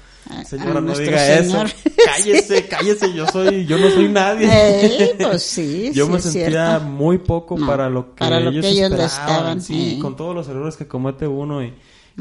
Señora, 0.45 0.77
a 0.79 0.81
no 0.81 0.93
diga 0.95 1.17
Señor. 1.17 1.65
eso. 1.85 1.89
Cállese, 2.05 2.67
cállese, 2.67 3.13
yo 3.13 3.25
soy, 3.27 3.65
yo 3.65 3.77
no 3.79 3.89
soy 3.89 4.07
nadie. 4.09 4.49
Pues 5.19 5.41
sí, 5.43 5.91
Yo 5.93 6.05
sí 6.05 6.11
me 6.11 6.19
sentía 6.19 6.79
muy 6.79 7.17
poco 7.17 7.57
No, 7.57 7.65
para 7.67 7.89
lo 7.89 8.13
que 8.13 8.19
para 8.19 8.39
lo 8.39 8.51
ellos 8.51 8.63
que 8.65 8.71
ellos 8.71 8.91
esperaban, 8.91 9.07
estaban, 9.07 9.61
sí, 9.61 9.95
eh. 9.97 9.99
con 10.01 10.15
todos 10.15 10.35
los 10.35 10.47
errores 10.47 10.75
que 10.77 10.87
comete 10.87 11.27
uno 11.27 11.63
y 11.63 11.73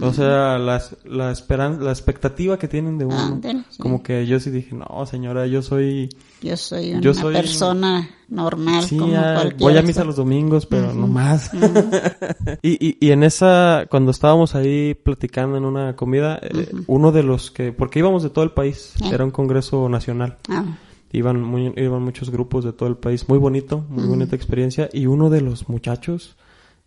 o 0.03 0.13
sea, 0.13 0.59
la, 0.59 0.83
la 1.05 1.31
esperanza, 1.33 1.83
la 1.83 1.91
expectativa 1.91 2.59
que 2.59 2.69
tienen 2.69 2.99
de 2.99 3.05
uno. 3.05 3.19
Ándale, 3.19 3.65
sí. 3.71 3.79
Como 3.83 4.03
que 4.03 4.27
yo 4.27 4.39
sí 4.41 4.51
dije, 4.51 4.75
no, 4.75 5.07
señora, 5.07 5.47
yo 5.47 5.63
soy 5.63 6.09
Yo 6.43 6.57
soy 6.57 6.93
una 6.93 7.01
Yo 7.01 7.15
soy- 7.15 7.35
persona 7.35 8.09
normal 8.29 8.83
Sí, 8.85 8.97
como 8.99 9.15
ah, 9.17 9.33
cualquier 9.35 9.61
voy 9.61 9.77
a 9.79 9.83
misa 9.83 10.05
los 10.05 10.17
domingos, 10.17 10.67
pero 10.67 10.93
no 10.93 11.07
más. 11.07 11.51
y, 12.63 12.87
y, 12.89 12.97
y 13.01 13.11
en 13.13 13.23
esa, 13.23 13.87
cuando 13.91 14.11
estábamos 14.11 14.55
ahí 14.55 14.95
platicando 14.95 15.57
en 15.57 15.65
una 15.65 15.97
comida, 15.97 16.39
eh, 16.43 16.71
uno 16.87 17.13
de 17.13 17.23
los 17.23 17.51
que, 17.51 17.73
porque 17.73 17.99
íbamos 18.01 18.23
de 18.23 18.31
todo 18.31 18.45
el 18.45 18.51
país, 18.51 18.95
Eh. 19.03 19.11
era 19.13 19.25
un 19.25 19.31
congreso 19.31 19.89
nacional. 19.89 20.37
Ah, 20.49 20.65
Iban, 21.11 21.43
muy, 21.43 21.73
iban 21.77 22.03
muchos 22.03 22.29
grupos 22.29 22.65
de 22.67 22.75
todo 22.75 22.87
el 22.89 22.97
país, 22.97 23.31
muy 23.31 23.39
bonito, 23.39 23.83
muy 23.89 24.05
bonita 24.07 24.37
experiencia. 24.37 24.91
Y 24.93 25.07
uno 25.07 25.31
de 25.31 25.41
los 25.41 25.67
muchachos, 25.71 26.37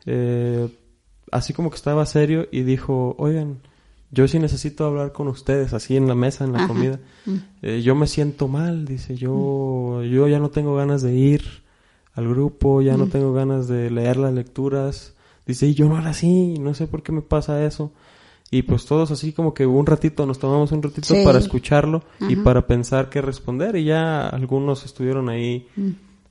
eh, 0.05 0.67
así 1.31 1.53
como 1.53 1.69
que 1.69 1.75
estaba 1.77 2.05
serio 2.05 2.47
y 2.51 2.61
dijo, 2.63 3.15
oigan, 3.17 3.59
yo 4.11 4.27
sí 4.27 4.39
necesito 4.39 4.85
hablar 4.85 5.13
con 5.13 5.27
ustedes, 5.29 5.73
así 5.73 5.95
en 5.95 6.07
la 6.07 6.15
mesa, 6.15 6.43
en 6.43 6.51
la 6.53 6.59
Ajá. 6.59 6.67
comida. 6.67 6.99
Eh, 7.61 7.81
yo 7.81 7.95
me 7.95 8.07
siento 8.07 8.47
mal, 8.47 8.85
dice, 8.85 9.15
yo, 9.15 10.03
yo 10.03 10.27
ya 10.27 10.39
no 10.39 10.49
tengo 10.49 10.75
ganas 10.75 11.01
de 11.01 11.15
ir 11.15 11.41
al 12.13 12.27
grupo, 12.27 12.81
ya 12.81 12.97
no 12.97 13.07
tengo 13.07 13.31
ganas 13.33 13.67
de 13.69 13.89
leer 13.89 14.17
las 14.17 14.33
lecturas. 14.33 15.13
Dice, 15.47 15.65
y 15.67 15.73
yo 15.73 15.87
no 15.87 15.97
era 15.97 16.09
así, 16.09 16.55
no 16.59 16.73
sé 16.73 16.87
por 16.87 17.03
qué 17.03 17.11
me 17.13 17.21
pasa 17.21 17.65
eso. 17.65 17.91
Y 18.53 18.63
pues 18.63 18.85
todos 18.85 19.11
así 19.11 19.31
como 19.31 19.53
que 19.53 19.65
un 19.65 19.85
ratito, 19.85 20.25
nos 20.25 20.37
tomamos 20.39 20.73
un 20.73 20.83
ratito 20.83 21.15
Sí. 21.15 21.23
para 21.23 21.39
escucharlo 21.39 22.03
y 22.27 22.35
para 22.35 22.67
pensar 22.67 23.07
qué 23.09 23.21
responder. 23.21 23.77
Y 23.77 23.85
ya 23.85 24.27
algunos 24.27 24.83
estuvieron 24.83 25.29
ahí 25.29 25.67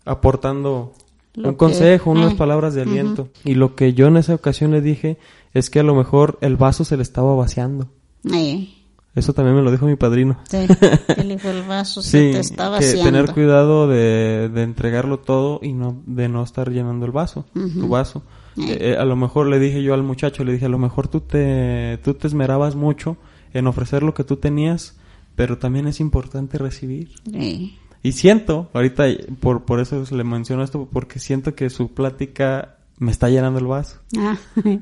aportando 0.04 0.92
un 1.36 1.44
que- 1.44 1.56
consejo, 1.56 2.10
unas 2.10 2.34
ah, 2.34 2.36
palabras 2.36 2.74
de 2.74 2.82
aliento. 2.82 3.28
Y 3.44 3.54
lo 3.54 3.74
que 3.74 3.92
yo 3.94 4.06
en 4.08 4.16
esa 4.16 4.34
ocasión 4.34 4.70
le 4.72 4.80
dije 4.80 5.18
es 5.54 5.70
que 5.70 5.80
a 5.80 5.84
lo 5.84 5.94
mejor 5.94 6.38
el 6.40 6.56
vaso 6.56 6.84
se 6.84 6.96
le 6.96 7.02
estaba 7.02 7.34
vaciando. 7.34 7.88
eh, 8.32 8.68
Eso 9.14 9.32
también 9.32 9.56
me 9.56 9.62
lo 9.62 9.70
dijo 9.72 9.86
mi 9.86 9.96
padrino. 9.96 10.38
sí, 10.48 10.58
el 11.16 11.32
hijo 11.32 11.48
del 11.48 11.62
vaso 11.64 12.00
se 12.02 12.10
Sí, 12.28 12.32
te 12.32 12.40
estaba 12.40 12.78
que 12.78 12.84
haciendo. 12.84 13.04
tener 13.10 13.32
cuidado 13.34 13.88
de, 13.88 14.48
de 14.52 14.62
entregarlo 14.62 15.18
todo 15.18 15.58
y 15.62 15.72
no 15.72 16.00
de 16.06 16.28
no 16.28 16.42
estar 16.44 16.70
llenando 16.70 17.06
el 17.06 17.12
vaso, 17.12 17.46
tu 17.54 17.88
vaso. 17.88 18.22
Eh, 18.56 18.92
eh, 18.92 18.96
a 18.98 19.04
lo 19.04 19.16
mejor 19.16 19.46
le 19.46 19.58
dije 19.58 19.82
yo 19.82 19.94
al 19.94 20.02
muchacho, 20.02 20.44
le 20.44 20.52
dije, 20.52 20.66
a 20.66 20.68
lo 20.68 20.78
mejor 20.78 21.08
tú 21.08 21.20
te, 21.20 21.98
tú 22.04 22.14
te 22.14 22.26
esmerabas 22.26 22.74
mucho 22.76 23.16
en 23.54 23.66
ofrecer 23.66 24.02
lo 24.02 24.12
que 24.14 24.22
tú 24.24 24.36
tenías, 24.36 24.96
pero 25.36 25.58
también 25.58 25.86
es 25.86 25.98
importante 26.00 26.58
recibir. 26.58 27.10
Sí. 27.30 27.78
Y 28.02 28.12
siento, 28.12 28.70
ahorita 28.72 29.04
por, 29.40 29.64
por 29.64 29.80
eso 29.80 30.02
le 30.10 30.24
menciono 30.24 30.62
esto, 30.64 30.88
porque 30.90 31.18
siento 31.18 31.54
que 31.54 31.68
su 31.70 31.92
plática 31.92 32.76
me 32.98 33.10
está 33.10 33.28
llenando 33.28 33.58
el 33.58 33.66
vaso. 33.66 33.98
Ah, 34.18 34.36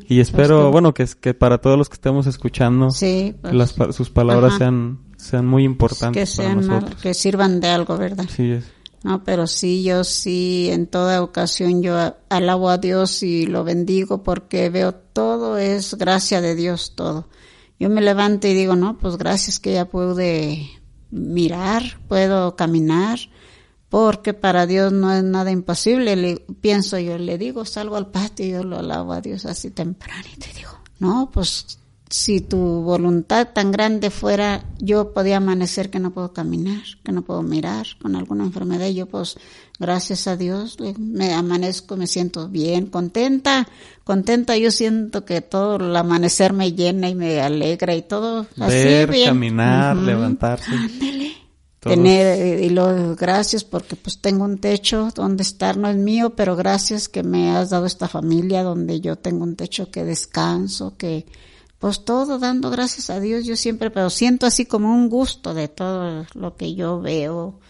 Y 0.09 0.21
espero, 0.21 0.63
pues, 0.63 0.73
bueno, 0.73 0.95
que, 0.95 1.07
que 1.21 1.35
para 1.35 1.59
todos 1.59 1.77
los 1.79 1.89
que 1.89 1.95
estemos 1.95 2.27
escuchando, 2.27 2.91
sí, 2.91 3.35
pues, 3.41 3.55
las, 3.55 3.75
sus 3.95 4.11
palabras 4.11 4.51
Ajá. 4.51 4.59
sean, 4.59 4.99
sean 5.17 5.47
muy 5.47 5.63
que 5.63 5.67
importantes 5.67 6.37
para 6.37 6.49
sean 6.49 6.59
al- 6.61 6.67
nosotros. 6.69 7.03
que 7.03 7.15
sirvan 7.15 7.61
de 7.61 7.69
algo, 7.69 7.97
¿verdad? 7.97 8.27
Sí, 8.29 8.51
es. 8.53 8.65
No, 9.05 9.23
pero 9.23 9.47
sí, 9.47 9.85
yo 9.85 10.03
sí, 10.03 10.69
en 10.73 10.89
toda 10.89 11.23
ocasión 11.23 11.83
yo 11.83 12.17
alabo 12.29 12.69
a 12.69 12.79
Dios 12.79 13.23
y 13.23 13.47
lo 13.47 13.63
bendigo 13.63 14.25
porque 14.25 14.71
veo 14.71 14.93
todo 14.93 15.57
es 15.57 15.95
gracia 15.95 16.41
de 16.41 16.57
Dios, 16.57 16.95
todo. 16.97 17.29
Yo 17.79 17.89
me 17.91 18.01
levanto 18.01 18.49
y 18.49 18.55
digo, 18.55 18.75
no, 18.75 18.99
pues 18.99 19.17
gracias 19.17 19.61
que 19.61 19.73
ya 19.75 19.85
pude 19.85 20.69
mirar, 21.11 21.83
puedo 22.09 22.57
caminar, 22.57 23.19
porque 23.89 24.35
para 24.35 24.67
Dios 24.67 24.93
no 24.93 25.13
es 25.13 25.25
nada 25.25 25.51
imposible. 25.51 26.17
Le, 26.17 26.37
pienso 26.61 26.99
yo, 26.99 27.19
le 27.19 27.39
digo, 27.39 27.65
salgo 27.65 27.97
al 27.97 28.11
patio 28.11 28.47
y 28.47 28.51
yo 28.51 28.65
lo 28.65 28.79
alabo 28.79 29.13
a 29.13 29.21
Dios 29.21 29.47
así 29.47 29.71
tempranito 29.71 30.47
y 30.51 30.57
digo, 30.57 30.73
no, 30.99 31.31
pues 31.33 31.79
si 32.11 32.41
tu 32.41 32.57
voluntad 32.57 33.49
tan 33.53 33.71
grande 33.71 34.11
fuera, 34.11 34.65
yo 34.79 35.13
podía 35.13 35.39
amanecer 35.39 35.91
que 35.91 35.99
no 35.99 36.13
puedo 36.13 36.33
caminar, 36.33 36.83
que 37.05 37.13
no 37.13 37.23
puedo 37.23 37.43
mirar 37.43 37.87
con 38.01 38.17
alguna 38.17 38.45
enfermedad 38.45 38.87
y 38.87 38.95
yo 38.95 39.07
pues 39.07 39.37
gracias 39.79 40.27
a 40.27 40.37
Dios 40.37 40.79
me 40.99 41.35
amanezco, 41.35 41.97
me 41.97 42.07
siento 42.07 42.49
bien, 42.49 42.87
contenta, 42.87 43.69
contenta, 44.09 44.57
yo 44.57 44.71
siento 44.71 45.27
que 45.27 45.43
todo 45.43 45.77
el 45.77 45.95
amanecer 45.95 46.55
me 46.55 46.73
llena 46.73 47.11
y 47.11 47.15
me 47.15 47.43
alegra 47.43 47.95
y 47.95 48.01
todo 48.01 48.47
así 48.59 48.75
Ver, 48.85 49.11
bien. 49.11 49.29
caminar, 49.29 49.95
levantarse. 49.97 50.71
Todos- 51.81 51.95
Tener, 51.95 52.27
eh, 52.41 52.65
y 52.65 52.71
lo, 52.71 53.15
gracias 53.15 53.63
porque 53.65 53.95
pues 53.97 54.19
tengo 54.21 54.45
un 54.45 54.59
techo 54.59 55.11
donde 55.15 55.43
estar, 55.43 55.77
no 55.77 55.89
es 55.89 55.97
mío, 55.97 56.31
pero 56.31 56.57
gracias 56.57 57.09
que 57.09 57.23
me 57.23 57.51
has 57.55 57.69
dado 57.71 57.85
esta 57.87 58.09
familia 58.09 58.63
donde 58.65 59.01
yo 59.01 59.15
tengo 59.17 59.45
un 59.45 59.55
techo 59.55 59.91
que 59.91 60.05
descanso, 60.05 60.97
que 60.97 61.27
pues 61.79 62.05
todo 62.05 62.39
dando 62.41 62.71
gracias 62.71 63.11
a 63.11 63.21
Dios, 63.21 63.45
yo 63.45 63.55
siempre, 63.57 63.91
pero 63.91 64.09
siento 64.11 64.47
así 64.47 64.65
como 64.65 64.93
un 64.93 65.09
gusto 65.11 65.53
de 65.55 65.69
todo 65.69 66.25
lo 66.35 66.57
que 66.57 66.75
yo 66.75 67.01
veo 67.01 67.61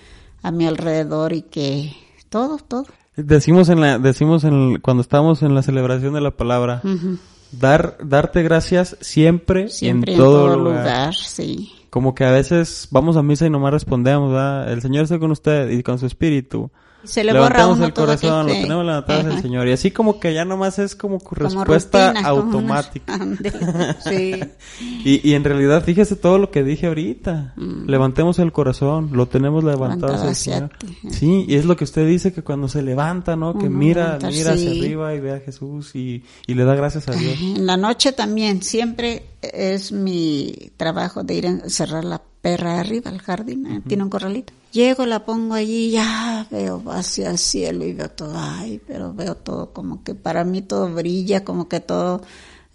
a 0.43 0.53
mi 0.53 0.67
alrededor 0.67 1.33
y 1.35 1.43
que 1.43 1.93
todo, 2.31 2.57
todo. 2.59 2.87
Decimos 3.21 3.69
en 3.69 3.81
la, 3.81 3.99
decimos 3.99 4.45
en, 4.45 4.79
cuando 4.81 5.01
estamos 5.01 5.43
en 5.43 5.55
la 5.55 5.63
celebración 5.63 6.15
de 6.15 6.21
la 6.21 6.31
palabra, 6.31 6.81
Ujú. 6.85 7.19
dar, 7.53 7.99
darte 8.03 8.43
gracias 8.45 8.97
siempre, 9.01 9.69
Siempre 9.69 10.13
en 10.13 10.19
en 10.21 10.25
todo, 10.25 10.47
todo 10.47 10.57
lugar. 10.57 10.79
lugar, 10.83 11.15
sí. 11.15 11.73
Como 11.91 12.15
que 12.15 12.25
a 12.25 12.31
veces 12.31 12.87
vamos 12.93 13.17
a 13.17 13.23
misa 13.23 13.47
y 13.47 13.51
nomás 13.51 13.73
respondemos, 13.73 14.31
¿verdad? 14.31 14.73
El 14.73 14.83
Señor 14.83 15.03
está 15.05 15.19
con 15.19 15.33
usted 15.33 15.71
y 15.71 15.83
con 15.83 15.99
su 15.99 16.07
espíritu. 16.07 16.71
Se 17.05 17.23
le 17.25 17.33
borra 17.33 17.43
Levantamos 17.45 17.77
uno 17.77 17.87
el 17.87 17.93
todo 17.93 18.07
corazón, 18.07 18.47
aquel- 18.47 18.55
lo 18.57 18.63
tenemos 18.63 18.85
levantado 18.87 19.21
hacia 19.21 19.33
el. 19.37 19.43
Señor. 19.43 19.69
Y 19.69 19.73
así 19.73 19.91
como 19.93 20.19
que 20.21 20.35
ya 20.35 20.45
nomás 20.45 20.79
es 20.79 20.97
como 20.97 21.21
Como 21.21 21.35
respuesta 21.65 22.09
rutina, 22.13 22.29
como 22.29 22.43
una- 22.43 22.49
automática. 22.49 23.19
Sí. 24.09 24.41
Y, 25.05 25.29
y 25.31 25.35
en 25.35 25.45
realidad, 25.45 25.85
fíjese 25.85 26.17
todo 26.17 26.39
lo 26.39 26.51
que 26.51 26.63
dije 26.65 26.87
ahorita. 26.89 27.55
Mm. 27.57 27.89
Levantemos 27.89 28.39
el 28.41 28.53
corazón, 28.53 29.11
lo 29.13 29.27
tenemos 29.27 29.65
levantado 29.65 30.13
Levantado 30.13 30.31
hacia 30.31 30.59
el 30.59 30.71
Señor. 30.71 30.71
ti. 30.79 31.11
Sí, 31.11 31.45
y 31.49 31.55
es 31.55 31.65
lo 31.65 31.77
que 31.77 31.85
usted 31.85 32.07
dice 32.07 32.33
que 32.33 32.43
cuando 32.43 32.69
se 32.69 32.83
levanta, 32.83 33.37
¿no? 33.37 33.53
Que 33.59 33.67
Ujú, 33.67 33.77
mira, 33.77 34.05
levantar, 34.07 34.33
mira 34.33 34.53
hacia 34.53 34.71
sí. 34.73 34.79
arriba 34.81 35.15
y 35.15 35.21
ve 35.21 35.33
a 35.33 35.41
Jesús 35.41 35.95
y, 35.95 36.25
y 36.47 36.55
le 36.55 36.65
da 36.65 36.75
gracias 36.75 37.09
a 37.09 37.13
Dios. 37.13 37.39
En 37.41 37.65
la 37.67 37.77
noche 37.77 38.13
también, 38.13 38.63
siempre 38.63 39.23
es 39.43 39.93
mi 39.93 40.73
trabajo 40.77 41.23
de 41.23 41.35
ir 41.35 41.47
a 41.47 41.69
cerrar 41.69 42.05
la 42.05 42.21
perra 42.41 42.81
arriba 42.81 43.11
al 43.11 43.21
jardín, 43.21 43.67
eh, 43.67 43.83
tiene 43.87 44.05
un 44.05 44.11
corralito. 44.11 44.53
Llego, 44.73 45.07
la 45.07 45.25
pongo 45.25 45.55
allí, 45.55 45.91
ya 45.91 46.47
veo 46.51 46.83
hacia 46.89 47.31
el 47.31 47.39
cielo 47.39 47.85
y 47.85 47.95
veo 47.95 48.11
todo, 48.11 48.35
ay, 48.37 48.81
pero 48.87 49.13
veo 49.13 49.35
todo 49.35 49.73
como 49.73 50.03
que 50.05 50.15
para 50.15 50.45
mí 50.45 50.63
todo 50.63 50.93
brilla, 50.93 51.45
como 51.45 51.69
que 51.69 51.81
todo, 51.81 52.23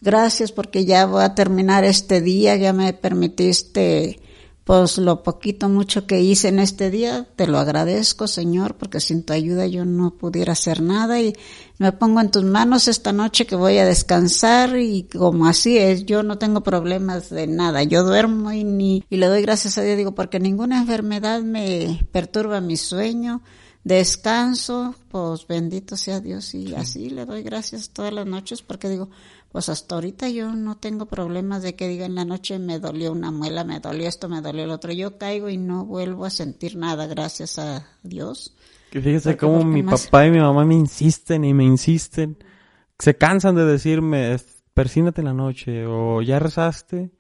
gracias 0.02 0.52
porque 0.52 0.86
ya 0.86 1.06
voy 1.06 1.23
a 1.23 1.36
terminar 1.36 1.84
este 1.84 2.21
día, 2.21 2.56
ya 2.56 2.73
me 2.73 2.93
permitiste 2.93 4.19
pues 4.63 4.97
lo 4.97 5.23
poquito 5.23 5.67
mucho 5.67 6.08
que 6.08 6.21
hice 6.21 6.47
en 6.47 6.60
este 6.60 6.89
día, 6.89 7.28
te 7.36 7.47
lo 7.47 7.58
agradezco, 7.58 8.28
Señor, 8.28 8.76
porque 8.76 9.02
sin 9.02 9.23
tu 9.23 9.34
ayuda 9.34 9.67
yo 9.67 9.84
no 9.84 10.12
pudiera 10.12 10.54
hacer 10.54 10.82
nada 10.82 11.19
y 11.19 11.34
me 11.80 11.91
pongo 11.91 12.21
en 12.21 12.32
tus 12.32 12.45
manos 12.45 12.88
esta 12.88 13.12
noche 13.12 13.45
que 13.45 13.58
voy 13.58 13.78
a 13.78 13.86
descansar 13.86 14.78
y 14.78 15.04
como 15.04 15.47
así 15.47 15.78
es, 15.78 16.06
yo 16.06 16.23
no 16.23 16.38
tengo 16.38 16.62
problemas 16.62 17.30
de 17.30 17.47
nada, 17.47 17.84
yo 17.84 18.04
duermo 18.04 18.54
y 18.54 18.63
ni 18.63 19.04
y 19.10 19.17
le 19.17 19.28
doy 19.28 19.41
gracias 19.41 19.78
a 19.78 19.82
Dios 19.82 19.97
digo 19.97 20.15
porque 20.15 20.39
ninguna 20.39 20.80
enfermedad 20.80 21.41
me 21.41 22.08
perturba 22.13 22.62
mi 22.62 22.78
sueño, 22.78 23.41
descanso, 23.84 24.95
pues 25.10 25.45
bendito 25.45 25.97
sea 25.97 26.21
Dios 26.21 26.54
y 26.54 26.73
así 26.73 27.10
le 27.10 27.26
doy 27.26 27.43
gracias 27.43 27.89
todas 27.89 28.13
las 28.13 28.26
noches 28.26 28.62
porque 28.62 28.88
digo, 28.88 29.10
pues 29.53 29.69
hasta 29.69 29.95
ahorita 29.95 30.27
yo 30.29 30.51
no 30.53 30.75
tengo 30.77 31.05
problemas 31.05 31.63
de 31.63 31.75
que 31.75 31.87
diga 31.87 32.05
en 32.05 32.15
la 32.15 32.25
noche 32.25 32.59
me 32.59 32.79
dolió 32.79 33.13
una 33.13 33.31
muela, 33.31 33.63
me 33.63 33.79
dolió 33.79 34.09
esto, 34.09 34.27
me 34.27 34.41
dolió 34.41 34.65
el 34.65 34.71
otro. 34.71 34.91
Yo 34.91 35.17
caigo 35.17 35.47
y 35.47 35.57
no 35.57 35.85
vuelvo 35.85 36.25
a 36.25 36.29
sentir 36.29 36.75
nada, 36.75 37.07
gracias 37.07 37.57
a 37.59 37.87
Dios. 38.03 38.53
Que 38.91 38.99
fíjese 38.99 39.37
cómo 39.37 39.59
porque 39.59 39.69
mi 39.69 39.83
más- 39.83 40.07
papá 40.07 40.27
y 40.27 40.31
mi 40.31 40.39
mamá 40.39 40.65
me 40.65 40.73
insisten 40.75 41.45
y 41.45 41.53
me 41.53 41.63
insisten. 41.63 42.37
Se 42.99 43.15
cansan 43.15 43.55
de 43.55 43.63
decirme, 43.65 44.33
"Es- 44.33 44.63
persínate 44.73 45.21
en 45.21 45.25
la 45.25 45.33
noche 45.33 45.85
o 45.85 46.21
ya 46.21 46.39
rezaste. 46.39 47.11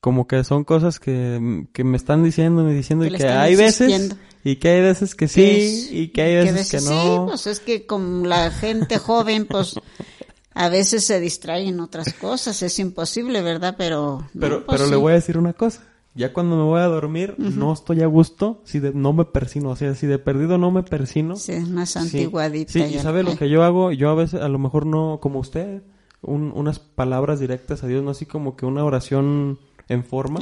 Como 0.00 0.28
que 0.28 0.44
son 0.44 0.62
cosas 0.62 1.00
que, 1.00 1.66
que 1.72 1.82
me 1.82 1.96
están 1.96 2.22
diciendo 2.22 2.70
y 2.70 2.74
diciendo 2.74 3.04
Que 3.04 3.10
y 3.10 3.16
que 3.16 3.26
hay 3.28 3.56
veces 3.56 4.14
y 4.44 4.56
que 4.56 4.68
hay 4.68 4.80
veces 4.80 5.14
que 5.16 5.26
sí 5.26 5.88
y 5.90 6.08
que 6.08 6.22
hay 6.22 6.34
veces 6.36 6.70
que, 6.70 6.78
Sí, 6.78 6.88
no. 6.88 7.26
pues 7.30 7.48
es 7.48 7.58
que 7.58 7.84
con 7.84 8.28
la 8.28 8.50
gente 8.52 8.98
joven, 8.98 9.46
pues 9.46 9.74
a 10.58 10.68
veces 10.68 11.04
se 11.04 11.20
distrae 11.20 11.68
en 11.68 11.80
otras 11.80 12.12
cosas, 12.14 12.62
es 12.62 12.78
imposible, 12.78 13.42
¿verdad? 13.42 13.76
Pero, 13.78 14.24
no, 14.34 14.40
Pero, 14.40 14.66
pues 14.66 14.78
pero 14.80 14.90
le 14.90 14.96
voy 14.96 15.12
a 15.12 15.14
decir 15.16 15.38
una 15.38 15.52
cosa. 15.52 15.82
Ya 16.14 16.32
cuando 16.32 16.56
me 16.56 16.64
voy 16.64 16.80
a 16.80 16.86
dormir, 16.86 17.36
no 17.38 17.72
estoy 17.72 18.02
a 18.02 18.06
gusto 18.06 18.60
si 18.64 18.80
de- 18.80 18.92
no 18.92 19.12
me 19.12 19.24
persino. 19.24 19.70
O 19.70 19.76
sea, 19.76 19.94
si 19.94 20.08
de 20.08 20.18
perdido 20.18 20.58
no 20.58 20.72
me 20.72 20.82
persino. 20.82 21.36
Sí, 21.36 21.52
es 21.52 21.68
más 21.68 21.96
antiguadita. 21.96 22.72
Sí, 22.72 22.80
y 22.82 22.98
sabe 22.98 23.22
lo 23.22 23.36
que 23.36 23.48
yo 23.48 23.62
hago, 23.62 23.92
yo 23.92 24.10
a 24.10 24.14
veces, 24.16 24.40
a 24.40 24.48
lo 24.48 24.58
mejor 24.58 24.84
no 24.84 25.20
como 25.22 25.38
usted, 25.38 25.82
un- 26.22 26.50
unas 26.56 26.80
palabras 26.80 27.38
directas 27.38 27.84
a 27.84 27.86
Dios, 27.86 28.02
no 28.02 28.10
así 28.10 28.26
como 28.26 28.56
que 28.56 28.66
una 28.66 28.84
oración 28.84 29.60
en 29.88 30.02
forma, 30.04 30.40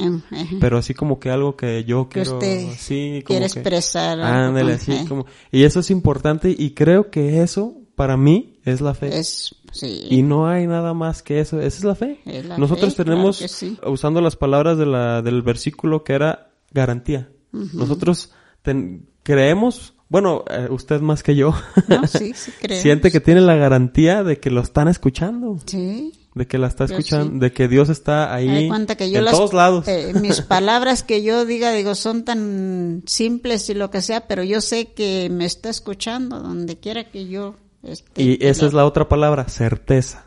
pero 0.59 0.77
así 0.79 0.93
como 0.95 1.19
que 1.19 1.29
algo 1.29 1.55
que 1.55 1.83
yo 1.85 2.09
que 2.09 2.21
quiero, 2.23 2.33
usted 2.37 2.67
sí, 2.77 3.21
como 3.23 3.37
quiere 3.39 3.53
que- 3.53 3.59
expresar. 3.59 4.19
ándale, 4.19 4.73
así 4.73 5.05
como, 5.07 5.25
y 5.51 5.63
eso 5.63 5.79
es 5.81 5.91
importante 5.91 6.53
y 6.57 6.71
creo 6.71 7.11
que 7.11 7.43
eso 7.43 7.75
para 7.97 8.15
mí 8.15 8.59
es 8.63 8.79
la 8.79 8.93
fe. 8.93 9.17
Es, 9.19 9.55
sí. 9.73 10.05
Y 10.09 10.21
no 10.21 10.47
hay 10.47 10.67
nada 10.67 10.93
más 10.93 11.23
que 11.23 11.39
eso, 11.41 11.59
esa 11.59 11.77
es 11.79 11.83
la 11.83 11.95
fe. 11.95 12.19
Es 12.25 12.45
la 12.45 12.57
Nosotros 12.57 12.95
fe, 12.95 13.03
tenemos, 13.03 13.39
claro 13.39 13.49
que 13.49 13.53
sí. 13.55 13.77
usando 13.85 14.21
las 14.21 14.35
palabras 14.35 14.77
de 14.77 14.85
la, 14.85 15.21
del 15.23 15.41
versículo 15.41 16.03
que 16.03 16.13
era 16.13 16.51
garantía. 16.71 17.29
Nosotros 17.51 18.31
ten- 18.61 19.09
creemos, 19.23 19.95
bueno, 20.09 20.45
eh, 20.49 20.67
usted 20.69 21.01
más 21.01 21.23
que 21.23 21.35
yo, 21.35 21.55
No, 21.87 22.05
sí, 22.07 22.33
siente 22.81 23.11
que 23.11 23.19
tiene 23.19 23.41
la 23.41 23.55
garantía 23.55 24.23
de 24.23 24.39
que 24.39 24.51
lo 24.51 24.61
están 24.61 24.87
escuchando, 24.87 25.57
Sí. 25.65 26.13
de 26.35 26.45
que 26.45 26.59
la 26.59 26.67
está 26.67 26.83
escuchando, 26.85 27.39
de 27.43 27.51
que 27.51 27.67
Dios 27.67 27.89
está 27.89 28.31
ahí 28.31 28.67
cuenta 28.67 28.95
que 28.95 29.09
yo 29.09 29.17
en 29.19 29.25
las- 29.25 29.33
todos 29.33 29.53
lados. 29.53 29.87
eh, 29.87 30.13
mis 30.21 30.41
palabras 30.55 31.01
que 31.01 31.23
yo 31.23 31.45
diga, 31.45 31.71
digo, 31.71 31.95
son 31.95 32.23
tan 32.25 33.01
simples 33.07 33.67
y 33.71 33.73
lo 33.73 33.89
que 33.89 34.01
sea, 34.03 34.27
pero 34.27 34.43
yo 34.43 34.61
sé 34.61 34.93
que 34.93 35.29
me 35.31 35.45
está 35.45 35.69
escuchando 35.69 36.39
donde 36.41 36.77
quiera 36.77 37.09
que 37.09 37.27
yo 37.27 37.55
esté. 37.83 38.21
y 38.21 38.37
esa 38.41 38.65
es 38.65 38.73
la 38.73 38.85
otra 38.85 39.07
palabra, 39.07 39.47
certeza. 39.47 40.25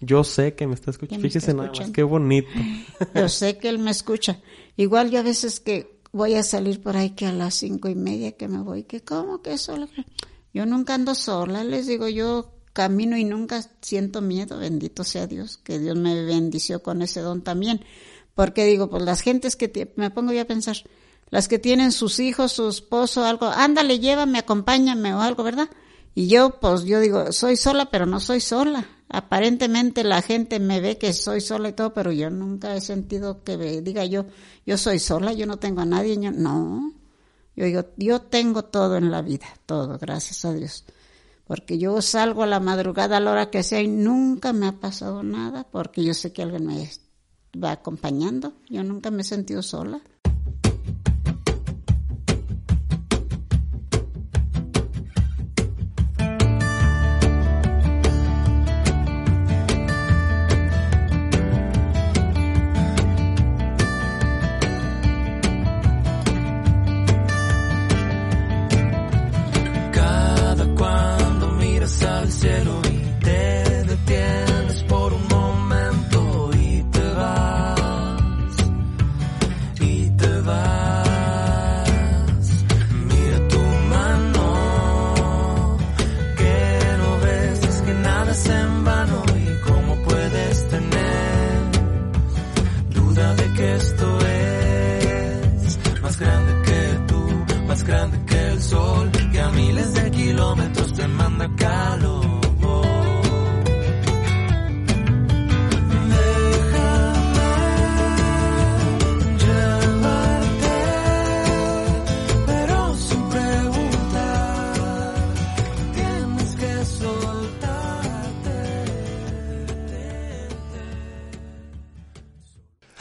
Yo 0.00 0.24
sé 0.24 0.54
que 0.54 0.66
me 0.66 0.74
está 0.74 0.90
escuchando. 0.90 1.20
Me 1.20 1.28
está 1.28 1.40
Fíjese 1.40 1.54
nada 1.54 1.70
más, 1.76 1.90
qué 1.90 2.02
bonito. 2.02 2.48
Yo 3.14 3.28
sé 3.28 3.58
que 3.58 3.68
él 3.68 3.78
me 3.78 3.90
escucha. 3.90 4.40
Igual 4.76 5.10
yo 5.10 5.20
a 5.20 5.22
veces 5.22 5.60
que 5.60 6.00
voy 6.12 6.34
a 6.34 6.42
salir 6.42 6.80
por 6.80 6.96
ahí 6.96 7.10
que 7.10 7.26
a 7.26 7.32
las 7.32 7.54
cinco 7.54 7.88
y 7.88 7.94
media 7.94 8.32
que 8.32 8.48
me 8.48 8.62
voy, 8.62 8.84
que 8.84 9.02
cómo 9.02 9.42
que 9.42 9.58
sola. 9.58 9.88
Yo 10.52 10.64
nunca 10.66 10.94
ando 10.94 11.14
sola, 11.14 11.62
les 11.62 11.86
digo, 11.86 12.08
yo 12.08 12.54
camino 12.72 13.16
y 13.16 13.24
nunca 13.24 13.64
siento 13.80 14.20
miedo, 14.20 14.58
bendito 14.58 15.04
sea 15.04 15.26
Dios, 15.26 15.58
que 15.58 15.78
Dios 15.78 15.96
me 15.96 16.24
bendició 16.24 16.82
con 16.82 17.02
ese 17.02 17.20
don 17.20 17.42
también. 17.42 17.84
Porque 18.34 18.64
digo, 18.64 18.90
pues 18.90 19.02
las 19.02 19.20
gentes 19.20 19.56
que 19.56 19.92
me 19.96 20.10
pongo 20.10 20.32
yo 20.32 20.42
a 20.42 20.46
pensar, 20.46 20.76
las 21.30 21.48
que 21.48 21.58
tienen 21.58 21.92
sus 21.92 22.18
hijos, 22.18 22.52
su 22.52 22.68
esposo, 22.68 23.24
algo, 23.24 23.46
ándale, 23.46 23.98
llévame, 24.00 24.38
acompáñame 24.38 25.14
o 25.14 25.20
algo, 25.20 25.44
¿verdad? 25.44 25.68
Y 26.14 26.28
yo, 26.28 26.60
pues 26.60 26.84
yo 26.84 27.00
digo, 27.00 27.32
soy 27.32 27.56
sola, 27.56 27.90
pero 27.90 28.06
no 28.06 28.20
soy 28.20 28.40
sola. 28.40 28.86
Aparentemente 29.08 30.04
la 30.04 30.22
gente 30.22 30.60
me 30.60 30.80
ve 30.80 30.96
que 30.96 31.12
soy 31.12 31.40
sola 31.40 31.68
y 31.68 31.72
todo, 31.72 31.92
pero 31.92 32.12
yo 32.12 32.30
nunca 32.30 32.74
he 32.74 32.80
sentido 32.80 33.42
que 33.42 33.56
me 33.56 33.80
diga 33.80 34.04
yo, 34.04 34.26
yo 34.64 34.78
soy 34.78 34.98
sola, 34.98 35.32
yo 35.32 35.46
no 35.46 35.58
tengo 35.58 35.80
a 35.80 35.84
nadie, 35.84 36.16
yo, 36.20 36.30
no. 36.30 36.92
Yo 37.56 37.64
digo, 37.64 37.84
yo 37.96 38.22
tengo 38.22 38.64
todo 38.64 38.96
en 38.96 39.10
la 39.10 39.22
vida, 39.22 39.46
todo, 39.66 39.98
gracias 39.98 40.44
a 40.44 40.52
Dios. 40.52 40.84
Porque 41.46 41.78
yo 41.78 42.00
salgo 42.00 42.42
a 42.42 42.46
la 42.46 42.60
madrugada 42.60 43.18
a 43.18 43.20
la 43.20 43.32
hora 43.32 43.50
que 43.50 43.62
sea 43.62 43.82
y 43.82 43.88
nunca 43.88 44.52
me 44.52 44.66
ha 44.66 44.72
pasado 44.80 45.22
nada, 45.22 45.64
porque 45.70 46.02
yo 46.02 46.14
sé 46.14 46.32
que 46.32 46.42
alguien 46.42 46.66
me 46.66 46.90
va 47.62 47.72
acompañando. 47.72 48.54
Yo 48.68 48.82
nunca 48.82 49.10
me 49.10 49.22
he 49.22 49.24
sentido 49.24 49.62
sola. 49.62 50.00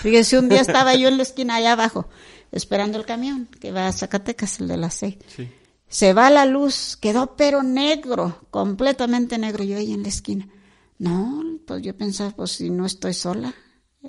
Fíjese, 0.03 0.37
un 0.37 0.49
día 0.49 0.59
estaba 0.59 0.95
yo 0.95 1.07
en 1.07 1.15
la 1.15 1.23
esquina 1.23 1.55
allá 1.55 1.71
abajo, 1.71 2.09
esperando 2.51 2.97
el 2.97 3.05
camión 3.05 3.47
que 3.61 3.71
va 3.71 3.87
a 3.87 3.93
Zacatecas, 3.93 4.59
el 4.59 4.67
de 4.67 4.75
las 4.75 4.95
seis. 4.95 5.15
Sí. 5.33 5.49
Se 5.87 6.11
va 6.11 6.29
la 6.29 6.45
luz, 6.45 6.97
quedó 6.97 7.37
pero 7.37 7.63
negro, 7.63 8.45
completamente 8.51 9.37
negro, 9.37 9.63
yo 9.63 9.77
ahí 9.77 9.93
en 9.93 10.03
la 10.03 10.09
esquina. 10.09 10.49
No, 10.97 11.41
pues 11.65 11.83
yo 11.83 11.95
pensaba, 11.95 12.31
pues 12.31 12.51
si 12.51 12.69
no 12.69 12.85
estoy 12.85 13.13
sola, 13.13 13.55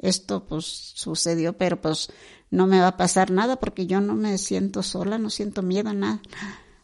esto 0.03 0.45
pues 0.47 0.65
sucedió, 0.65 1.57
pero 1.57 1.81
pues 1.81 2.09
no 2.51 2.67
me 2.67 2.81
va 2.81 2.89
a 2.89 2.97
pasar 2.97 3.31
nada 3.31 3.61
porque 3.61 3.87
yo 3.87 4.01
no 4.01 4.17
me 4.17 4.37
siento 4.39 4.83
sola, 4.83 5.17
no 5.17 5.31
siento 5.31 5.63
miedo, 5.63 5.93
nada. 5.93 6.21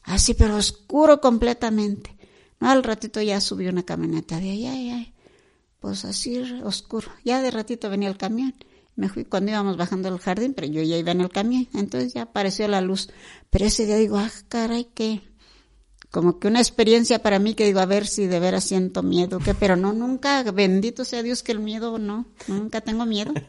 Así, 0.04 0.34
pero 0.34 0.54
oscuro 0.54 1.20
completamente. 1.20 2.16
No, 2.60 2.70
al 2.70 2.84
ratito 2.84 3.20
ya 3.20 3.40
subió 3.40 3.70
una 3.70 3.82
camioneta 3.82 4.38
de 4.38 4.50
ahí, 4.50 4.66
ay, 4.66 4.90
ay. 4.90 5.14
Pues 5.80 6.04
así 6.04 6.38
oscuro. 6.62 7.08
Ya 7.24 7.42
de 7.42 7.50
ratito 7.50 7.90
venía 7.90 8.08
el 8.08 8.16
camión. 8.16 8.54
Me 8.96 9.08
fui 9.08 9.24
cuando 9.24 9.50
íbamos 9.52 9.76
bajando 9.76 10.08
el 10.08 10.18
jardín, 10.18 10.54
pero 10.54 10.66
yo 10.66 10.82
ya 10.82 10.96
iba 10.96 11.12
en 11.12 11.20
el 11.20 11.30
camión. 11.30 11.68
Entonces 11.74 12.12
ya 12.12 12.22
apareció 12.22 12.68
la 12.68 12.80
luz. 12.80 13.08
Pero 13.50 13.64
ese 13.64 13.86
día 13.86 13.96
digo, 13.96 14.18
ah, 14.18 14.30
caray, 14.48 14.88
que 14.94 15.22
como 16.10 16.40
que 16.40 16.48
una 16.48 16.58
experiencia 16.58 17.20
para 17.20 17.38
mí 17.38 17.54
que 17.54 17.64
digo, 17.64 17.80
a 17.80 17.86
ver 17.86 18.06
si 18.06 18.26
de 18.26 18.40
veras 18.40 18.64
siento 18.64 19.02
miedo, 19.02 19.38
que 19.38 19.54
pero 19.54 19.76
no, 19.76 19.92
nunca, 19.92 20.42
bendito 20.50 21.04
sea 21.04 21.22
Dios 21.22 21.42
que 21.42 21.52
el 21.52 21.60
miedo 21.60 21.98
no, 21.98 22.26
nunca 22.48 22.80
tengo 22.80 23.06
miedo. 23.06 23.32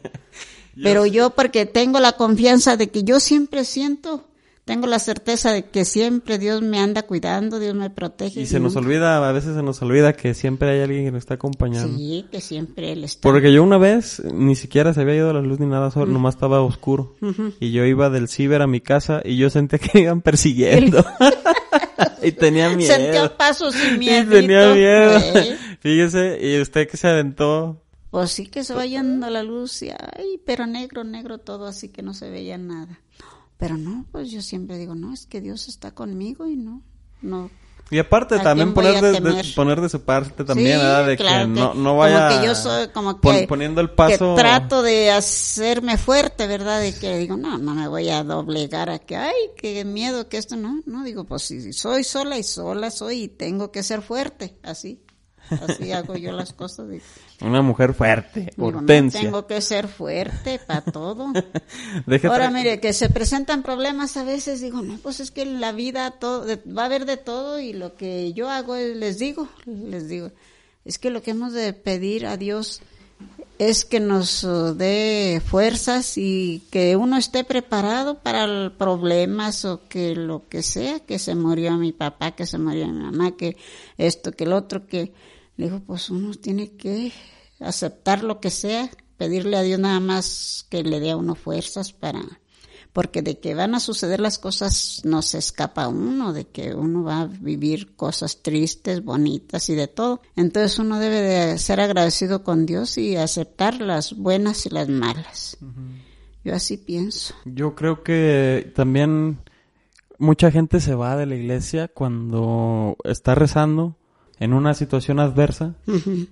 Pero 0.82 1.04
yo 1.04 1.30
porque 1.30 1.66
tengo 1.66 2.00
la 2.00 2.12
confianza 2.12 2.78
de 2.78 2.88
que 2.88 3.04
yo 3.04 3.20
siempre 3.20 3.66
siento, 3.66 4.26
tengo 4.64 4.86
la 4.86 4.98
certeza 5.00 5.50
de 5.52 5.64
que 5.64 5.84
siempre 5.84 6.38
Dios 6.38 6.62
me 6.62 6.78
anda 6.78 7.02
cuidando, 7.02 7.58
Dios 7.58 7.74
me 7.74 7.90
protege. 7.90 8.40
Y 8.42 8.46
se 8.46 8.60
nos 8.60 8.76
olvida, 8.76 9.28
a 9.28 9.32
veces 9.32 9.56
se 9.56 9.62
nos 9.62 9.82
olvida 9.82 10.12
que 10.12 10.34
siempre 10.34 10.70
hay 10.70 10.80
alguien 10.82 11.04
que 11.04 11.10
nos 11.10 11.18
está 11.20 11.34
acompañando. 11.34 11.96
Sí, 11.98 12.26
que 12.30 12.40
siempre 12.40 12.92
Él 12.92 13.02
está. 13.02 13.20
Porque 13.22 13.52
yo 13.52 13.62
una 13.64 13.78
vez 13.78 14.22
ni 14.32 14.54
siquiera 14.54 14.94
se 14.94 15.00
había 15.00 15.16
ido 15.16 15.32
la 15.32 15.40
luz 15.40 15.58
ni 15.58 15.66
nada, 15.66 15.90
solo, 15.90 16.06
nomás 16.06 16.36
estaba 16.36 16.60
oscuro. 16.62 17.16
Y 17.58 17.72
yo 17.72 17.84
iba 17.84 18.08
del 18.08 18.28
ciber 18.28 18.62
a 18.62 18.66
mi 18.68 18.80
casa 18.80 19.20
y 19.24 19.36
yo 19.36 19.50
sentía 19.50 19.78
que 19.80 19.90
me 19.94 20.00
iban 20.02 20.20
persiguiendo. 20.22 21.04
y 22.22 22.32
tenía 22.32 22.68
miedo. 22.76 22.94
Sentía 22.94 23.36
pasos 23.36 23.74
sin 23.74 23.94
Y 23.94 23.98
miedo. 23.98 24.30
tenía 24.30 24.74
miedo. 24.74 25.18
¿eh? 25.18 25.58
Fíjese, 25.80 26.38
y 26.40 26.60
usted 26.60 26.88
que 26.88 26.96
se 26.96 27.08
aventó. 27.08 27.82
Pues 28.10 28.30
sí 28.30 28.46
que 28.46 28.62
se 28.62 28.74
va 28.74 28.84
yendo 28.84 29.28
la 29.30 29.42
luz 29.42 29.82
y 29.82 29.88
ay, 29.88 30.38
pero 30.44 30.66
negro, 30.66 31.02
negro 31.02 31.38
todo, 31.38 31.66
así 31.66 31.88
que 31.88 32.02
no 32.02 32.12
se 32.12 32.28
veía 32.28 32.58
nada. 32.58 33.00
Pero 33.62 33.78
no, 33.78 34.06
pues 34.10 34.28
yo 34.28 34.42
siempre 34.42 34.76
digo, 34.76 34.96
no, 34.96 35.14
es 35.14 35.26
que 35.26 35.40
Dios 35.40 35.68
está 35.68 35.92
conmigo 35.92 36.48
y 36.48 36.56
no, 36.56 36.82
no. 37.20 37.48
Y 37.92 37.98
aparte 38.00 38.34
¿A 38.34 38.42
también 38.42 38.74
poner 38.74 39.00
de, 39.00 39.44
poner 39.54 39.80
de 39.80 39.88
su 39.88 40.00
parte 40.00 40.42
también, 40.42 40.80
Sí, 40.80 40.84
¿verdad? 40.84 41.06
De 41.06 41.16
claro 41.16 41.44
que, 41.54 41.60
no, 41.60 41.72
que- 41.72 41.78
no 41.78 41.96
vaya 41.96 42.28
Como 42.28 42.40
que 42.40 42.46
yo 42.48 42.54
soy, 42.56 42.88
como 42.88 43.20
que. 43.20 43.46
poniendo 43.46 43.80
el 43.80 43.90
paso. 43.90 44.34
Que 44.34 44.42
trato 44.42 44.82
de 44.82 45.12
hacerme 45.12 45.96
fuerte, 45.96 46.48
¿verdad? 46.48 46.80
De 46.80 46.92
que 46.92 47.16
digo, 47.18 47.36
no, 47.36 47.56
no 47.56 47.74
me 47.76 47.86
voy 47.86 48.08
a 48.08 48.24
doblegar 48.24 48.90
a 48.90 48.98
que, 48.98 49.14
ay, 49.14 49.32
qué 49.56 49.84
miedo 49.84 50.28
que 50.28 50.38
esto, 50.38 50.56
no. 50.56 50.80
No, 50.84 51.04
digo, 51.04 51.22
pues 51.22 51.42
si 51.42 51.72
soy 51.72 52.02
sola 52.02 52.38
y 52.38 52.42
sola 52.42 52.90
soy 52.90 53.22
y 53.22 53.28
tengo 53.28 53.70
que 53.70 53.84
ser 53.84 54.02
fuerte, 54.02 54.56
así. 54.64 55.00
Así 55.68 55.92
hago 55.92 56.16
yo 56.16 56.32
las 56.32 56.52
cosas. 56.52 56.86
Una 57.40 57.62
mujer 57.62 57.94
fuerte, 57.94 58.50
digo, 58.56 58.70
no, 58.72 58.78
hortensia. 58.78 59.20
tengo 59.20 59.46
que 59.46 59.60
ser 59.60 59.88
fuerte 59.88 60.58
para 60.66 60.82
todo. 60.82 61.32
Ahora 62.28 62.50
mire, 62.50 62.80
que 62.80 62.92
se 62.92 63.08
presentan 63.10 63.62
problemas 63.62 64.16
a 64.16 64.24
veces, 64.24 64.60
digo, 64.60 64.82
no, 64.82 64.96
pues 64.98 65.20
es 65.20 65.30
que 65.30 65.42
en 65.42 65.60
la 65.60 65.72
vida 65.72 66.10
todo, 66.12 66.46
va 66.76 66.82
a 66.82 66.86
haber 66.86 67.04
de 67.06 67.16
todo 67.16 67.58
y 67.60 67.72
lo 67.72 67.94
que 67.96 68.32
yo 68.32 68.48
hago, 68.50 68.76
es- 68.76 68.96
les 68.96 69.18
digo, 69.18 69.48
les 69.66 70.08
digo, 70.08 70.30
es 70.84 70.98
que 70.98 71.10
lo 71.10 71.22
que 71.22 71.32
hemos 71.32 71.52
de 71.52 71.72
pedir 71.72 72.26
a 72.26 72.36
Dios 72.36 72.80
es 73.58 73.84
que 73.84 74.00
nos 74.00 74.42
uh, 74.42 74.74
dé 74.74 75.40
fuerzas 75.44 76.18
y 76.18 76.64
que 76.72 76.96
uno 76.96 77.16
esté 77.16 77.44
preparado 77.44 78.18
para 78.18 78.72
problemas 78.76 79.64
o 79.64 79.86
que 79.88 80.16
lo 80.16 80.48
que 80.48 80.64
sea, 80.64 80.98
que 81.00 81.20
se 81.20 81.36
murió 81.36 81.76
mi 81.76 81.92
papá, 81.92 82.32
que 82.32 82.46
se 82.46 82.58
murió 82.58 82.88
mi 82.88 83.00
mamá, 83.00 83.36
que 83.36 83.56
esto, 83.98 84.32
que 84.32 84.44
el 84.44 84.52
otro, 84.52 84.86
que 84.88 85.12
le 85.56 85.66
digo, 85.66 85.80
pues 85.80 86.10
uno 86.10 86.32
tiene 86.34 86.76
que 86.76 87.12
aceptar 87.60 88.24
lo 88.24 88.40
que 88.40 88.50
sea, 88.50 88.90
pedirle 89.16 89.56
a 89.56 89.62
Dios 89.62 89.78
nada 89.78 90.00
más 90.00 90.66
que 90.68 90.82
le 90.82 91.00
dé 91.00 91.12
a 91.12 91.16
uno 91.16 91.34
fuerzas 91.34 91.92
para, 91.92 92.22
porque 92.92 93.22
de 93.22 93.38
que 93.38 93.54
van 93.54 93.74
a 93.74 93.80
suceder 93.80 94.20
las 94.20 94.38
cosas 94.38 95.02
no 95.04 95.22
se 95.22 95.38
escapa 95.38 95.88
uno, 95.88 96.32
de 96.32 96.46
que 96.46 96.74
uno 96.74 97.04
va 97.04 97.20
a 97.20 97.26
vivir 97.26 97.94
cosas 97.96 98.42
tristes, 98.42 99.04
bonitas 99.04 99.68
y 99.68 99.74
de 99.74 99.88
todo. 99.88 100.22
Entonces 100.36 100.78
uno 100.78 100.98
debe 100.98 101.20
de 101.20 101.58
ser 101.58 101.80
agradecido 101.80 102.42
con 102.42 102.66
Dios 102.66 102.98
y 102.98 103.16
aceptar 103.16 103.80
las 103.80 104.16
buenas 104.16 104.66
y 104.66 104.70
las 104.70 104.88
malas. 104.88 105.56
Yo 106.44 106.54
así 106.54 106.76
pienso. 106.76 107.34
Yo 107.44 107.74
creo 107.74 108.02
que 108.02 108.72
también 108.74 109.38
mucha 110.18 110.50
gente 110.50 110.80
se 110.80 110.94
va 110.94 111.16
de 111.16 111.26
la 111.26 111.36
iglesia 111.36 111.88
cuando 111.88 112.96
está 113.04 113.34
rezando 113.34 113.96
en 114.42 114.52
una 114.52 114.74
situación 114.74 115.20
adversa 115.20 115.74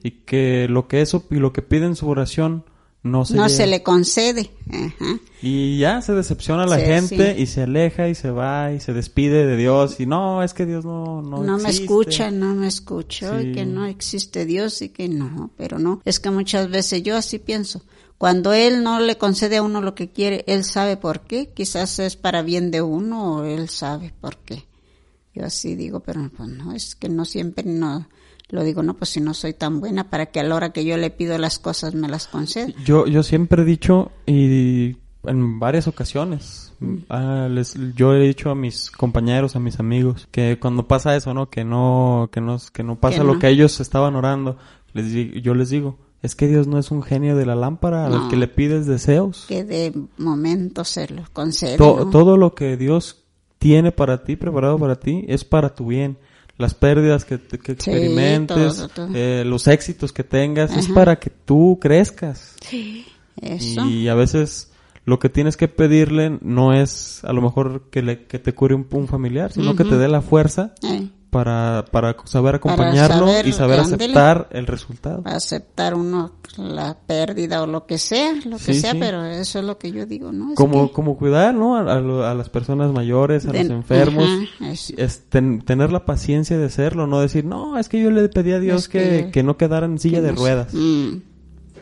y 0.02 0.10
que 0.10 0.66
lo 0.68 0.88
que 0.88 1.00
eso 1.00 1.24
y 1.30 1.36
lo 1.36 1.52
que 1.52 1.62
pide 1.62 1.86
en 1.86 1.96
su 1.96 2.08
oración 2.08 2.64
no 3.02 3.24
se 3.24 3.34
no 3.34 3.48
se 3.48 3.66
le 3.66 3.82
concede. 3.82 4.50
Ajá. 4.70 5.18
y 5.40 5.78
ya 5.78 6.02
se 6.02 6.12
decepciona 6.12 6.66
la 6.66 6.76
Sí, 6.78 6.84
gente 6.84 7.34
sí. 7.34 7.42
y 7.42 7.46
se 7.46 7.62
aleja 7.62 8.08
y 8.08 8.14
se 8.14 8.30
va 8.30 8.72
y 8.72 8.80
se 8.80 8.92
despide 8.92 9.46
de 9.46 9.56
Dios 9.56 10.00
y 10.00 10.06
no 10.06 10.42
es 10.42 10.52
que 10.52 10.66
Dios 10.66 10.84
no 10.84 11.22
no, 11.22 11.42
No, 11.42 11.56
me 11.58 11.70
escucha, 11.70 12.30
no 12.30 12.54
me 12.54 12.66
escuchó 12.66 13.38
Sí. 13.40 13.46
y 13.48 13.52
que 13.52 13.64
no 13.64 13.86
existe 13.86 14.44
Dios 14.44 14.82
y 14.82 14.90
que 14.90 15.08
no, 15.08 15.50
pero 15.56 15.78
no. 15.78 16.02
Es 16.04 16.20
que 16.20 16.30
muchas 16.30 16.68
veces 16.68 17.02
yo 17.02 17.16
así 17.16 17.38
pienso. 17.38 17.82
Cuando 18.18 18.52
Él 18.52 18.82
no 18.84 19.00
le 19.00 19.16
concede 19.16 19.56
a 19.56 19.62
uno 19.62 19.80
lo 19.80 19.94
que 19.94 20.10
quiere, 20.10 20.44
Él 20.46 20.62
sabe 20.64 20.98
por 20.98 21.20
qué. 21.20 21.48
Quizás 21.54 21.98
es 22.00 22.16
para 22.16 22.42
bien 22.42 22.70
de 22.70 22.82
uno 22.82 23.36
o 23.36 23.44
Él 23.44 23.70
sabe 23.70 24.12
por 24.20 24.36
qué. 24.36 24.64
Yo 25.34 25.44
así 25.44 25.76
digo, 25.76 26.00
pero 26.00 26.28
pues 26.36 26.48
no, 26.48 26.72
es 26.72 26.94
que 26.94 27.08
no 27.08 27.24
siempre 27.24 27.64
no. 27.64 28.06
Lo 28.48 28.64
digo, 28.64 28.82
no, 28.82 28.94
pues 28.94 29.10
si 29.10 29.20
no 29.20 29.32
soy 29.32 29.52
tan 29.54 29.78
buena 29.78 30.10
para 30.10 30.26
que 30.26 30.40
a 30.40 30.42
la 30.42 30.56
hora 30.56 30.72
que 30.72 30.84
yo 30.84 30.96
le 30.96 31.10
pido 31.10 31.38
las 31.38 31.58
cosas 31.60 31.94
me 31.94 32.08
las 32.08 32.26
conceda. 32.26 32.72
Yo, 32.84 33.06
yo 33.06 33.22
siempre 33.22 33.62
he 33.62 33.64
dicho 33.64 34.10
y 34.26 34.96
en 35.22 35.60
varias 35.60 35.86
ocasiones, 35.86 36.72
ah, 37.10 37.46
les, 37.48 37.74
yo 37.94 38.14
he 38.14 38.26
dicho 38.26 38.50
a 38.50 38.56
mis 38.56 38.90
compañeros, 38.90 39.54
a 39.54 39.60
mis 39.60 39.78
amigos, 39.78 40.26
que 40.32 40.58
cuando 40.60 40.88
pasa 40.88 41.14
eso, 41.14 41.32
¿no? 41.32 41.48
Que 41.48 41.64
no, 41.64 42.28
que 42.32 42.40
no, 42.40 42.56
que 42.72 42.82
no 42.82 42.98
pasa 42.98 43.18
Que 43.18 43.24
lo 43.24 43.34
no. 43.34 43.38
que 43.38 43.48
ellos 43.48 43.78
estaban 43.80 44.16
orando, 44.16 44.56
les 44.94 45.12
yo 45.42 45.54
les 45.54 45.70
digo, 45.70 45.98
es 46.22 46.34
que 46.34 46.48
Dios 46.48 46.66
no 46.66 46.78
es 46.78 46.90
un 46.90 47.02
genio 47.02 47.36
de 47.36 47.46
la 47.46 47.54
lámpara 47.54 48.06
al 48.06 48.12
No. 48.12 48.28
que 48.28 48.36
le 48.36 48.48
pides 48.48 48.86
deseos. 48.86 49.44
Que 49.46 49.62
de 49.62 49.92
momento 50.18 50.82
se 50.84 51.06
lo 51.08 51.22
concede. 51.32 51.76
To- 51.76 52.04
¿no? 52.06 52.10
Todo 52.10 52.36
lo 52.36 52.54
que 52.56 52.76
Dios 52.76 53.19
tiene 53.60 53.92
para 53.92 54.24
ti, 54.24 54.34
preparado 54.34 54.76
para 54.78 54.96
ti, 54.96 55.24
es 55.28 55.44
para 55.44 55.72
tu 55.74 55.86
bien. 55.86 56.16
Las 56.58 56.74
pérdidas 56.74 57.24
que, 57.24 57.38
te- 57.38 57.58
que 57.58 57.72
Sí, 57.72 57.90
experimentes, 57.90 58.76
todo, 58.76 58.88
todo. 58.88 59.08
eh, 59.14 59.44
los 59.46 59.66
éxitos 59.68 60.12
que 60.12 60.24
tengas, 60.24 60.76
es 60.76 60.88
para 60.88 61.18
que 61.20 61.30
tú 61.30 61.78
crezcas. 61.80 62.56
Eso. 63.40 63.84
Y 63.84 64.08
a 64.08 64.14
veces 64.14 64.69
lo 65.04 65.18
que 65.18 65.28
tienes 65.28 65.56
que 65.56 65.68
pedirle 65.68 66.38
no 66.42 66.72
es 66.72 67.24
a 67.24 67.32
lo 67.32 67.40
mejor 67.42 67.88
que, 67.90 68.02
le, 68.02 68.24
que 68.26 68.38
te 68.38 68.54
cure 68.54 68.74
un, 68.74 68.86
un 68.90 69.08
familiar, 69.08 69.52
sino 69.52 69.74
que 69.76 69.84
te 69.84 69.96
dé 69.96 70.08
la 70.08 70.20
fuerza 70.22 70.74
Eh, 70.82 71.08
para, 71.30 71.84
para 71.92 72.16
saber 72.24 72.56
acompañarlo 72.56 73.28
saber, 73.28 73.46
y 73.46 73.52
saber 73.52 73.78
aceptar 73.80 74.48
el 74.50 74.66
resultado. 74.66 75.22
aceptar 75.24 75.94
uno 75.94 76.32
la 76.56 76.96
pérdida 77.06 77.62
o 77.62 77.66
lo 77.68 77.86
que 77.86 77.98
sea, 77.98 78.34
lo 78.44 78.58
que 78.58 78.74
sea, 78.74 78.92
sí. 78.92 78.98
pero 78.98 79.24
eso 79.24 79.60
es 79.60 79.64
lo 79.64 79.78
que 79.78 79.92
yo 79.92 80.06
digo, 80.06 80.32
¿no? 80.32 80.50
Es 80.50 80.56
Como, 80.56 80.88
que 80.88 80.92
como 80.92 81.16
cuidar, 81.16 81.54
¿no? 81.54 81.76
A, 81.76 81.82
a 81.82 82.30
a 82.32 82.34
las 82.34 82.48
personas 82.50 82.92
mayores, 82.92 83.46
a 83.46 83.52
de- 83.52 83.62
los 83.62 83.70
enfermos. 83.70 84.24
ajá. 84.60 84.70
Es 84.72 85.24
ten- 85.28 85.62
tener 85.62 85.92
la 85.92 86.04
paciencia 86.04 86.58
de 86.58 86.64
hacerlo, 86.66 87.06
no 87.06 87.20
decir, 87.20 87.44
no, 87.44 87.78
es 87.78 87.88
que 87.88 88.02
yo 88.02 88.10
le 88.10 88.28
pedí 88.28 88.52
a 88.52 88.58
Dios 88.58 88.82
Es 88.82 88.88
que, 88.88 88.98
que- 89.26 89.30
que 89.30 89.42
no 89.44 89.56
quedara 89.56 89.86
en 89.86 89.98
silla 90.00 90.20
de 90.20 90.32
ruedas. 90.32 90.74
Mm, 90.74 91.10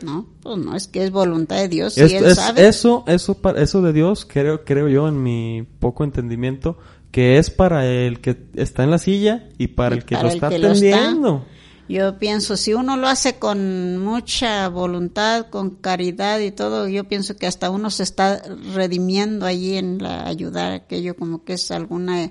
no, 0.03 0.25
pues 0.41 0.57
no, 0.57 0.75
es 0.75 0.87
que 0.87 1.03
es 1.03 1.11
voluntad 1.11 1.57
de 1.57 1.67
Dios 1.67 1.97
y 1.97 2.01
Él 2.01 2.25
es- 2.25 2.35
sabe. 2.35 2.67
eso, 2.67 3.03
eso, 3.07 3.37
eso 3.55 3.81
de 3.81 3.93
Dios, 3.93 4.25
creo, 4.25 4.63
creo 4.65 4.87
yo 4.89 5.07
en 5.07 5.21
mi 5.21 5.65
poco 5.79 6.03
entendimiento, 6.03 6.77
que 7.11 7.37
es 7.37 7.49
para 7.49 7.85
el 7.85 8.19
que 8.21 8.37
está 8.55 8.83
en 8.83 8.91
la 8.91 8.97
silla 8.99 9.49
y 9.57 9.67
para 9.69 9.95
Y 9.95 9.99
el 9.99 10.05
que 10.05 10.15
para 10.15 10.23
lo 10.23 10.29
el 10.29 10.35
está 10.35 10.49
que 10.49 10.59
lo 10.59 10.71
está. 10.71 10.87
atendiendo. 10.97 11.45
Yo 11.87 12.19
pienso, 12.19 12.55
si 12.55 12.75
uno 12.75 12.97
lo 12.97 13.07
hace 13.07 13.39
con 13.39 13.97
mucha 13.97 14.69
voluntad, 14.69 15.47
con 15.49 15.71
caridad 15.71 16.39
y 16.39 16.51
todo, 16.51 16.87
yo 16.87 17.05
pienso 17.05 17.35
que 17.35 17.47
hasta 17.47 17.71
uno 17.71 17.89
se 17.89 18.03
está 18.03 18.43
redimiendo 18.75 19.47
allí 19.47 19.75
en 19.75 19.97
la 19.97 20.27
ayudar 20.27 20.71
aquello 20.71 21.15
como 21.15 21.43
que 21.43 21.53
es 21.53 21.71
alguna, 21.71 22.29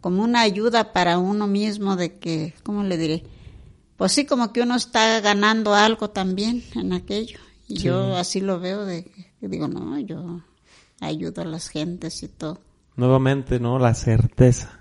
como 0.00 0.22
una 0.22 0.42
ayuda 0.42 0.92
para 0.92 1.18
uno 1.18 1.48
mismo 1.48 1.96
de 1.96 2.14
que, 2.18 2.54
¿cómo 2.62 2.84
le 2.84 2.96
diré? 2.96 3.24
Pues 3.96 4.12
sí, 4.12 4.24
como 4.26 4.52
que 4.52 4.62
uno 4.62 4.74
está 4.76 5.20
ganando 5.20 5.74
algo 5.74 6.10
también 6.10 6.64
en 6.74 6.92
aquello. 6.92 7.38
Y 7.68 7.76
yo 7.76 8.16
así 8.16 8.40
lo 8.40 8.58
veo 8.60 8.84
de 8.84 9.04
que 9.40 9.48
digo, 9.48 9.68
no, 9.68 9.98
yo 10.00 10.40
ayudo 11.00 11.42
a 11.42 11.44
las 11.44 11.68
gentes 11.68 12.22
y 12.22 12.28
todo. 12.28 12.60
Nuevamente, 12.96 13.58
¿no? 13.60 13.78
La 13.78 13.94
certeza. 13.94 14.78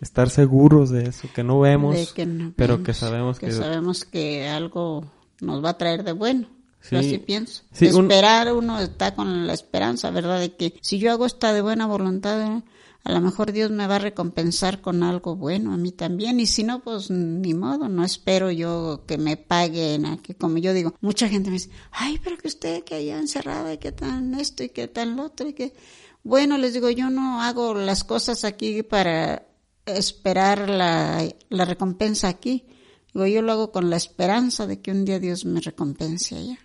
Estar 0.00 0.30
seguros 0.30 0.90
de 0.90 1.04
eso, 1.08 1.28
que 1.34 1.44
no 1.44 1.60
vemos, 1.60 2.12
que 2.12 2.26
no 2.26 2.52
pero 2.56 2.74
vemos, 2.74 2.86
que 2.86 2.94
sabemos 2.94 3.38
que... 3.38 3.52
sabemos 3.52 4.04
que 4.04 4.48
algo 4.48 5.04
nos 5.40 5.64
va 5.64 5.70
a 5.70 5.78
traer 5.78 6.02
de 6.02 6.12
bueno. 6.12 6.48
Yo 6.90 7.00
Sí. 7.00 7.06
así 7.06 7.18
pienso. 7.18 7.62
Sí, 7.72 7.86
un- 7.92 8.10
Esperar, 8.10 8.52
uno 8.52 8.78
está 8.80 9.14
con 9.14 9.46
la 9.46 9.52
esperanza, 9.54 10.10
¿verdad? 10.10 10.40
De 10.40 10.54
que 10.54 10.74
si 10.82 10.98
yo 10.98 11.12
hago 11.12 11.24
esta 11.24 11.52
de 11.52 11.62
buena 11.62 11.86
voluntad, 11.86 12.40
¿eh? 12.42 12.62
A 13.04 13.12
lo 13.12 13.20
mejor 13.20 13.52
Dios 13.52 13.70
me 13.70 13.86
va 13.86 13.96
a 13.96 13.98
recompensar 13.98 14.80
con 14.80 15.02
algo 15.02 15.36
bueno 15.36 15.74
a 15.74 15.76
mí 15.76 15.92
también. 15.92 16.40
Y 16.40 16.46
si 16.46 16.64
no, 16.64 16.82
pues 16.82 17.10
ni 17.10 17.52
modo, 17.52 17.90
no 17.90 18.02
espero 18.02 18.50
yo 18.50 19.04
que 19.06 19.18
me 19.18 19.36
paguen. 19.36 20.06
a 20.06 20.16
que 20.22 20.34
como 20.34 20.56
yo 20.56 20.72
digo, 20.72 20.94
mucha 21.02 21.28
gente 21.28 21.50
me 21.50 21.56
dice, 21.56 21.68
ay, 21.90 22.18
pero 22.24 22.38
que 22.38 22.48
usted 22.48 22.82
que 22.82 22.94
allá 22.94 23.18
encerrada 23.18 23.74
y 23.74 23.78
que 23.78 23.92
tan 23.92 24.34
esto 24.34 24.64
y 24.64 24.70
que 24.70 24.88
tan 24.88 25.16
lo 25.16 25.24
otro 25.24 25.46
y 25.48 25.52
que... 25.52 25.74
Bueno, 26.22 26.56
les 26.56 26.72
digo, 26.72 26.88
yo 26.88 27.10
no 27.10 27.42
hago 27.42 27.74
las 27.74 28.04
cosas 28.04 28.44
aquí 28.44 28.82
para 28.82 29.46
esperar 29.84 30.70
la, 30.70 31.28
la 31.50 31.64
recompensa 31.66 32.28
aquí. 32.28 32.64
Digo, 33.12 33.26
yo 33.26 33.42
lo 33.42 33.52
hago 33.52 33.70
con 33.70 33.90
la 33.90 33.96
esperanza 33.96 34.66
de 34.66 34.80
que 34.80 34.92
un 34.92 35.04
día 35.04 35.20
Dios 35.20 35.44
me 35.44 35.60
recompense 35.60 36.36
allá. 36.36 36.58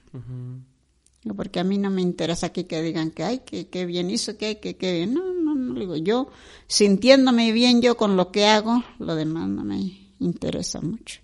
Digo, 1.22 1.36
Porque 1.36 1.60
a 1.60 1.66
mí 1.66 1.78
no 1.78 1.90
me 1.90 2.02
interesa 2.02 2.48
aquí 2.48 2.64
que 2.64 2.82
digan 2.82 3.12
que, 3.12 3.26
ay, 3.26 3.40
que, 3.40 3.68
que 3.68 3.86
bien 3.86 4.10
hizo, 4.10 4.38
que, 4.38 4.62
que, 4.62 4.78
que 4.78 4.94
bien. 4.94 5.14
No. 5.14 5.39
Digo, 5.76 5.95
yo, 5.95 6.28
sintiéndome 6.67 7.51
bien 7.51 7.82
yo 7.82 7.95
con 7.97 8.15
lo 8.17 8.32
que 8.32 8.45
hago, 8.47 8.84
lo 8.99 9.15
demás 9.15 9.47
no 9.49 9.63
me 9.63 9.97
interesa 10.20 10.82
mucho. 10.82 11.22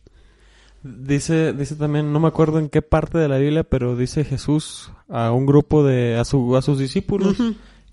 Dice, 0.84 1.54
dice 1.54 1.76
también, 1.76 2.14
no 2.14 2.20
me 2.20 2.28
acuerdo 2.28 2.60
en 2.60 2.70
qué 2.70 2.84
parte 2.84 3.18
de 3.18 3.28
la 3.28 3.38
Biblia, 3.40 3.64
pero 3.64 3.96
dice 3.96 4.24
Jesús 4.24 4.92
a 5.10 5.32
un 5.32 5.48
grupo 5.48 5.84
de, 5.84 6.16
a, 6.18 6.26
su, 6.26 6.56
a 6.56 6.62
sus 6.62 6.78
discípulos 6.78 7.38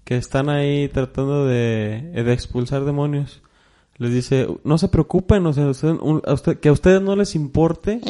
que 0.04 0.16
están 0.18 0.50
ahí 0.50 0.88
tratando 0.88 1.46
de, 1.46 2.02
de 2.14 2.32
expulsar 2.34 2.84
demonios. 2.84 3.40
Les 3.96 4.12
dice, 4.12 4.46
no 4.64 4.76
se 4.76 4.88
preocupen, 4.88 5.46
o 5.46 5.52
sea, 5.54 5.68
usted- 5.68 5.96
un- 6.02 6.20
a 6.26 6.34
usted- 6.34 6.58
que 6.60 6.68
a 6.68 6.72
ustedes 6.72 7.00
no 7.00 7.16
les 7.16 7.34
importe 7.34 8.00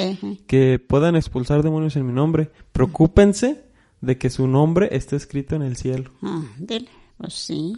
que 0.49 0.81
puedan 0.81 1.15
expulsar 1.15 1.63
demonios 1.63 1.95
en 1.97 2.07
mi 2.07 2.13
nombre. 2.13 2.51
Preocúpense 2.73 3.65
de 4.01 4.19
que 4.19 4.31
su 4.31 4.49
nombre 4.49 4.89
esté 4.93 5.15
escrito 5.15 5.55
en 5.55 5.63
el 5.63 5.77
cielo. 5.77 6.11
Ah, 6.23 6.43
dele, 6.59 6.89
pues 7.19 7.35
sí. 7.35 7.77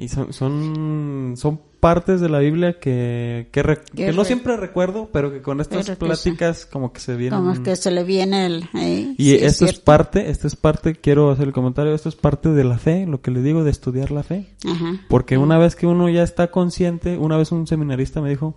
Y 0.00 0.06
son, 0.08 0.32
son, 0.32 1.34
son 1.36 1.60
partes 1.80 2.20
de 2.20 2.28
la 2.28 2.38
Biblia 2.38 2.78
que, 2.78 3.48
que, 3.50 3.62
re- 3.64 3.80
Que 3.96 4.12
no 4.12 4.22
re- 4.22 4.26
siempre 4.28 4.56
recuerdo, 4.56 5.10
pero 5.12 5.32
que 5.32 5.42
con 5.42 5.60
estas 5.60 5.86
pláticas 5.96 6.66
como 6.66 6.92
que 6.92 7.00
se 7.00 7.16
vienen. 7.16 7.40
Como 7.40 7.60
que 7.64 7.74
se 7.74 7.90
le 7.90 8.04
viene 8.04 8.46
el... 8.46 8.64
eh, 8.74 9.14
Y 9.18 9.24
sí, 9.24 9.34
esto 9.44 9.64
es 9.64 9.80
parte, 9.80 10.30
esto 10.30 10.46
es 10.46 10.54
parte, 10.54 10.94
quiero 10.94 11.32
hacer 11.32 11.48
el 11.48 11.52
comentario, 11.52 11.94
esto 11.94 12.08
es 12.08 12.14
parte 12.14 12.50
de 12.50 12.62
la 12.62 12.78
fe, 12.78 13.06
lo 13.06 13.20
que 13.22 13.32
le 13.32 13.42
digo 13.42 13.64
de 13.64 13.72
estudiar 13.72 14.12
la 14.12 14.22
fe. 14.22 14.46
Ajá. 14.64 15.00
Porque 15.08 15.36
una 15.36 15.58
vez 15.58 15.74
que 15.74 15.88
uno 15.88 16.08
ya 16.08 16.22
está 16.22 16.52
consciente, 16.52 17.18
una 17.18 17.36
vez 17.36 17.50
un 17.50 17.66
seminarista 17.66 18.20
me 18.20 18.30
dijo, 18.30 18.54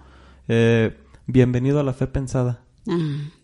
eh, 0.47 0.95
bienvenido 1.25 1.79
a 1.79 1.83
la 1.83 1.93
fe 1.93 2.05
pensada. 2.05 2.61
Ah, 2.87 2.97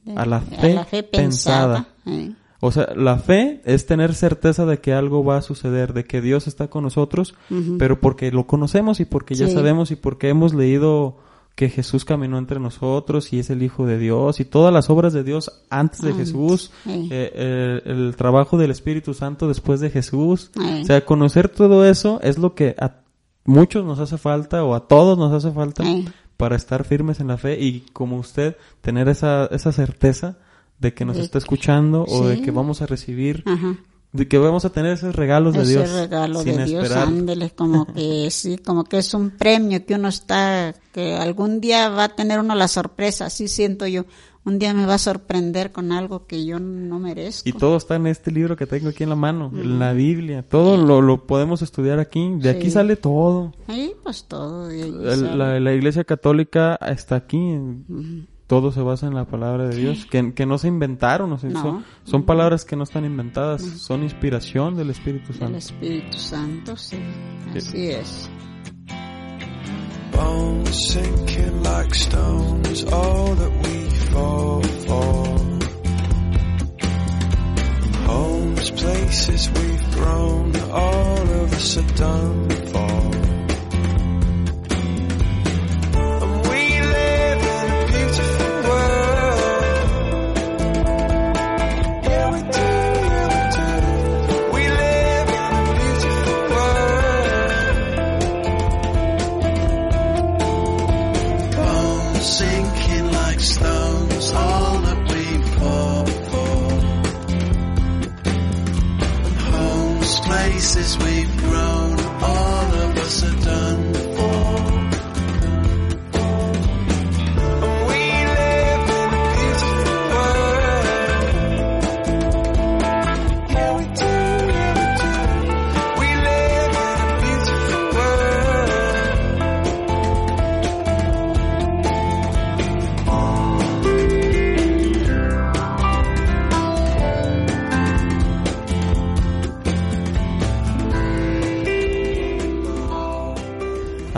de- 0.05 0.17
A 0.17 0.25
la 0.27 0.85
fe 0.85 1.01
pensada. 1.03 1.87
eh. 2.05 2.31
O 2.59 2.71
sea, 2.71 2.89
la 2.95 3.17
fe 3.19 3.61
es 3.65 3.85
tener 3.85 4.15
certeza 4.15 4.65
de 4.65 4.79
que 4.79 4.93
algo 4.93 5.23
va 5.23 5.37
a 5.37 5.41
suceder, 5.43 5.93
de 5.93 6.05
que 6.05 6.21
Dios 6.21 6.47
está 6.47 6.69
con 6.69 6.83
nosotros, 6.83 7.35
pero 7.77 7.99
porque 8.01 8.31
lo 8.31 8.47
conocemos 8.47 8.99
y 8.99 9.05
porque 9.05 9.35
ya 9.35 9.47
Sí. 9.47 9.53
sabemos 9.53 9.91
y 9.91 9.95
porque 9.95 10.29
hemos 10.29 10.53
leído 10.55 11.17
que 11.55 11.69
Jesús 11.69 12.05
caminó 12.05 12.37
entre 12.37 12.59
nosotros 12.59 13.33
y 13.33 13.39
es 13.39 13.49
el 13.49 13.63
Hijo 13.63 13.85
de 13.87 13.97
Dios 13.97 14.39
y 14.39 14.45
todas 14.45 14.71
las 14.73 14.89
obras 14.91 15.13
de 15.13 15.23
Dios 15.23 15.63
antes 15.71 16.01
de 16.01 16.09
Antes, 16.11 16.27
Jesús, 16.27 16.71
sí. 16.83 17.09
eh, 17.11 17.81
el, 17.85 17.91
el 18.07 18.15
trabajo 18.15 18.57
del 18.57 18.69
Espíritu 18.71 19.13
Santo 19.15 19.47
después 19.47 19.79
de 19.79 19.89
Jesús. 19.89 20.51
Sí. 20.53 20.81
O 20.81 20.85
sea, 20.85 21.03
conocer 21.05 21.49
todo 21.49 21.85
eso 21.85 22.19
es 22.21 22.37
lo 22.37 22.53
que 22.55 22.75
a 22.79 22.97
muchos 23.45 23.85
nos 23.85 23.99
hace 23.99 24.17
falta 24.17 24.63
o 24.63 24.75
a 24.75 24.87
todos 24.87 25.17
nos 25.17 25.31
hace 25.33 25.51
falta 25.53 25.83
para 26.37 26.55
estar 26.55 26.83
firmes 26.83 27.19
en 27.19 27.27
la 27.27 27.37
fe 27.37 27.59
y 27.59 27.81
como 27.93 28.17
usted 28.17 28.55
tener 28.81 29.07
esa, 29.09 29.45
esa 29.47 29.71
certeza 29.71 30.37
de 30.79 30.93
que 30.93 31.05
nos 31.05 31.17
De 31.17 31.23
está 31.23 31.37
escuchando 31.37 32.05
o 32.07 32.27
de 32.27 32.35
sí. 32.37 32.41
que 32.43 32.51
vamos 32.51 32.81
a 32.81 32.85
recibir, 32.85 33.43
Ajá. 33.45 33.77
de 34.13 34.27
que 34.27 34.37
vamos 34.37 34.63
a 34.65 34.69
tener 34.71 34.93
esos 34.93 35.15
regalos 35.15 35.53
de 35.55 35.63
Ese 35.63 35.71
Dios 35.71 35.91
regalo 35.91 36.41
sin 36.43 36.57
de 36.57 36.65
Dios, 36.65 36.91
ándele, 36.91 37.49
como 37.51 37.85
que 37.93 38.27
sí, 38.31 38.57
como 38.57 38.83
que 38.83 38.99
es 38.99 39.13
un 39.13 39.31
premio 39.31 39.85
que 39.85 39.95
uno 39.95 40.07
está, 40.07 40.73
que 40.93 41.15
algún 41.15 41.59
día 41.61 41.89
va 41.89 42.05
a 42.05 42.15
tener 42.15 42.39
uno 42.39 42.55
la 42.55 42.67
sorpresa, 42.67 43.25
así 43.25 43.47
siento 43.47 43.85
yo, 43.87 44.05
un 44.45 44.59
día 44.59 44.73
me 44.73 44.85
va 44.85 44.93
a 44.93 44.97
sorprender 44.97 45.73
con 45.73 45.91
algo 45.91 46.25
que 46.25 46.45
yo 46.45 46.57
no 46.57 46.99
merezco. 46.99 47.49
Y 47.49 47.51
todo 47.51 47.75
está 47.75 47.95
en 47.97 48.07
este 48.07 48.31
libro 48.31 48.55
que 48.55 48.65
tengo 48.65 48.87
aquí 48.87 49.03
en 49.03 49.09
la 49.09 49.17
mano, 49.17 49.51
en 49.53 49.77
la 49.77 49.91
Biblia. 49.91 50.41
Todo 50.47 50.77
lo, 50.77 51.01
lo 51.01 51.27
podemos 51.27 51.61
estudiar 51.61 51.99
aquí. 51.99 52.31
De 52.37 52.51
aquí 52.51 52.67
Sí. 52.67 52.71
sale 52.71 52.95
todo. 52.95 53.51
Ahí 53.67 53.91
pues 54.03 54.23
todo. 54.23 54.69
de 54.69 54.83
sale. 55.17 55.35
la, 55.35 55.59
la 55.59 55.73
iglesia 55.73 56.05
católica 56.05 56.75
está 56.77 57.17
aquí. 57.17 57.59
Todo 58.47 58.71
se 58.71 58.81
basa 58.81 59.07
en 59.07 59.13
la 59.13 59.25
palabra 59.25 59.67
de 59.67 59.75
Dios, 59.75 60.05
que, 60.05 60.33
que 60.33 60.45
no 60.45 60.57
se 60.57 60.69
inventaron. 60.69 61.33
o 61.33 61.37
sea, 61.37 61.49
No. 61.49 61.61
son, 61.61 61.85
son 62.05 62.23
palabras 62.23 62.63
que 62.63 62.77
no 62.77 62.83
están 62.83 63.03
inventadas, 63.03 63.61
son 63.61 64.03
inspiración 64.03 64.75
del 64.77 64.89
Espíritu 64.89 65.33
El 65.33 65.37
Santo. 65.39 65.57
Espíritu 65.57 66.17
Santo, 66.17 66.77
sí, 66.77 66.97
así 67.55 67.87
es. 67.89 68.29
Bones 70.13 70.89
sinking 70.93 71.61
like 71.63 71.93
stones, 71.93 72.85
all 72.91 73.26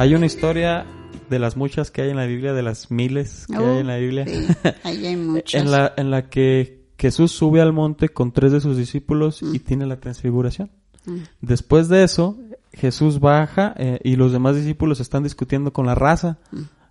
Hay 0.10 0.16
una 0.16 0.26
historia 0.26 0.88
de 1.30 1.38
las 1.38 1.56
muchas 1.56 1.92
que 1.92 2.02
hay 2.02 2.10
en 2.10 2.16
la 2.16 2.26
Biblia, 2.26 2.52
de 2.54 2.64
las 2.64 2.90
miles 2.90 3.46
que 3.46 3.60
Uh, 3.60 3.74
hay 3.74 3.78
en 3.78 3.86
la 3.86 3.98
Biblia, 3.98 4.26
sí, 4.26 4.48
ahí 4.82 5.06
hay 5.06 5.16
muchas. 5.16 5.62
en, 5.62 5.70
la, 5.70 5.94
en 5.98 6.10
la 6.10 6.30
que 6.32 6.88
Jesús 6.98 7.32
sube 7.32 7.62
al 7.62 7.74
monte 7.74 8.10
con 8.10 8.32
tres 8.32 8.52
de 8.52 8.60
sus 8.60 8.76
discípulos 8.76 9.44
y 9.44 9.60
tiene 9.60 9.86
la 9.86 10.00
transfiguración. 10.00 10.72
Mm. 11.06 11.18
Después 11.42 11.90
de 11.90 12.04
eso, 12.04 12.40
Jesús 12.74 13.20
baja 13.20 13.76
eh, 13.78 14.00
y 14.04 14.16
los 14.16 14.32
demás 14.32 14.56
discípulos 14.56 15.00
están 15.00 15.22
discutiendo 15.22 15.72
con 15.74 15.86
la 15.86 15.94
raza. 15.94 16.40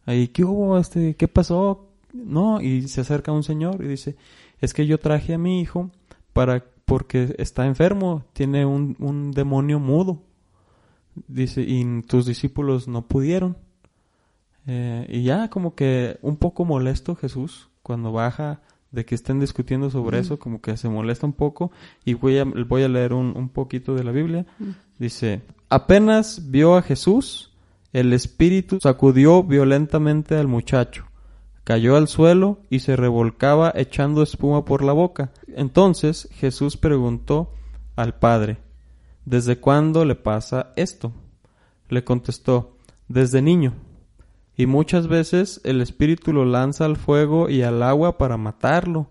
Ahí, 0.07 0.29
¿qué 0.29 0.45
hubo? 0.45 0.79
Este, 0.79 1.17
¿Qué 1.17 1.27
pasó? 1.27 1.89
No, 2.13 2.61
y 2.61 2.87
se 2.87 3.01
acerca 3.01 3.33
un 3.33 3.43
señor 3.43 3.83
y 3.83 3.89
dice, 3.89 4.15
es 4.61 4.73
que 4.73 4.87
yo 4.87 4.99
traje 5.01 5.35
a 5.35 5.39
mi 5.39 5.61
hijo 5.61 5.91
para 6.33 6.65
porque 6.85 7.35
está 7.39 7.67
enfermo, 7.67 8.25
tiene 8.33 8.65
un, 8.65 8.95
un 9.01 9.33
demonio 9.33 9.81
mudo. 9.81 10.23
Dice, 11.27 11.63
y 11.63 12.03
tus 12.03 12.27
discípulos 12.27 12.89
no 12.89 13.07
pudieron. 13.07 13.57
Eh, 14.67 15.07
y 15.09 15.23
ya 15.23 15.49
como 15.49 15.75
que 15.75 16.19
un 16.23 16.37
poco 16.37 16.65
molesto 16.65 17.17
Jesús 17.17 17.69
cuando 17.83 18.13
baja 18.13 18.61
de 18.91 19.05
que 19.05 19.15
estén 19.15 19.41
discutiendo 19.41 19.91
sobre 19.91 20.19
eso, 20.19 20.39
como 20.39 20.61
que 20.61 20.77
se 20.77 20.89
molesta 20.89 21.27
un 21.27 21.33
poco 21.33 21.73
y 22.05 22.15
voy 22.15 22.39
a, 22.39 22.45
voy 22.45 22.83
a 22.83 22.89
leer 22.89 23.13
un, 23.13 23.37
un 23.37 23.49
poquito 23.49 23.95
de 23.95 24.05
la 24.05 24.13
Biblia. 24.13 24.47
Dice, 24.99 25.43
apenas 25.69 26.51
vio 26.51 26.77
a 26.77 26.83
Jesús, 26.83 27.53
el 27.93 28.13
espíritu 28.13 28.79
sacudió 28.81 29.43
violentamente 29.43 30.37
al 30.37 30.49
muchacho, 30.49 31.07
cayó 31.65 31.97
al 31.97 32.09
suelo 32.09 32.61
y 32.71 32.81
se 32.81 32.97
revolcaba 32.97 33.73
echando 33.75 34.23
espuma 34.23 34.65
por 34.65 34.83
la 34.83 34.93
boca. 34.93 35.33
Entonces 35.49 36.29
Jesús 36.33 36.77
preguntó 36.77 37.53
al 37.97 38.19
padre, 38.19 38.59
¿desde 39.29 39.61
cuándo 39.61 40.07
le 40.07 40.15
pasa 40.15 40.73
esto? 40.77 41.13
Le 41.89 42.03
contestó, 42.03 42.79
desde 43.09 43.43
niño. 43.43 43.75
Y 44.57 44.67
muchas 44.67 45.07
veces 45.07 45.61
el 45.65 45.83
espíritu 45.83 46.33
lo 46.33 46.45
lanza 46.45 46.87
al 46.87 46.97
fuego 46.97 47.51
y 47.51 47.63
al 47.63 47.83
agua 47.83 48.17
para 48.17 48.39
matarlo. 48.39 49.11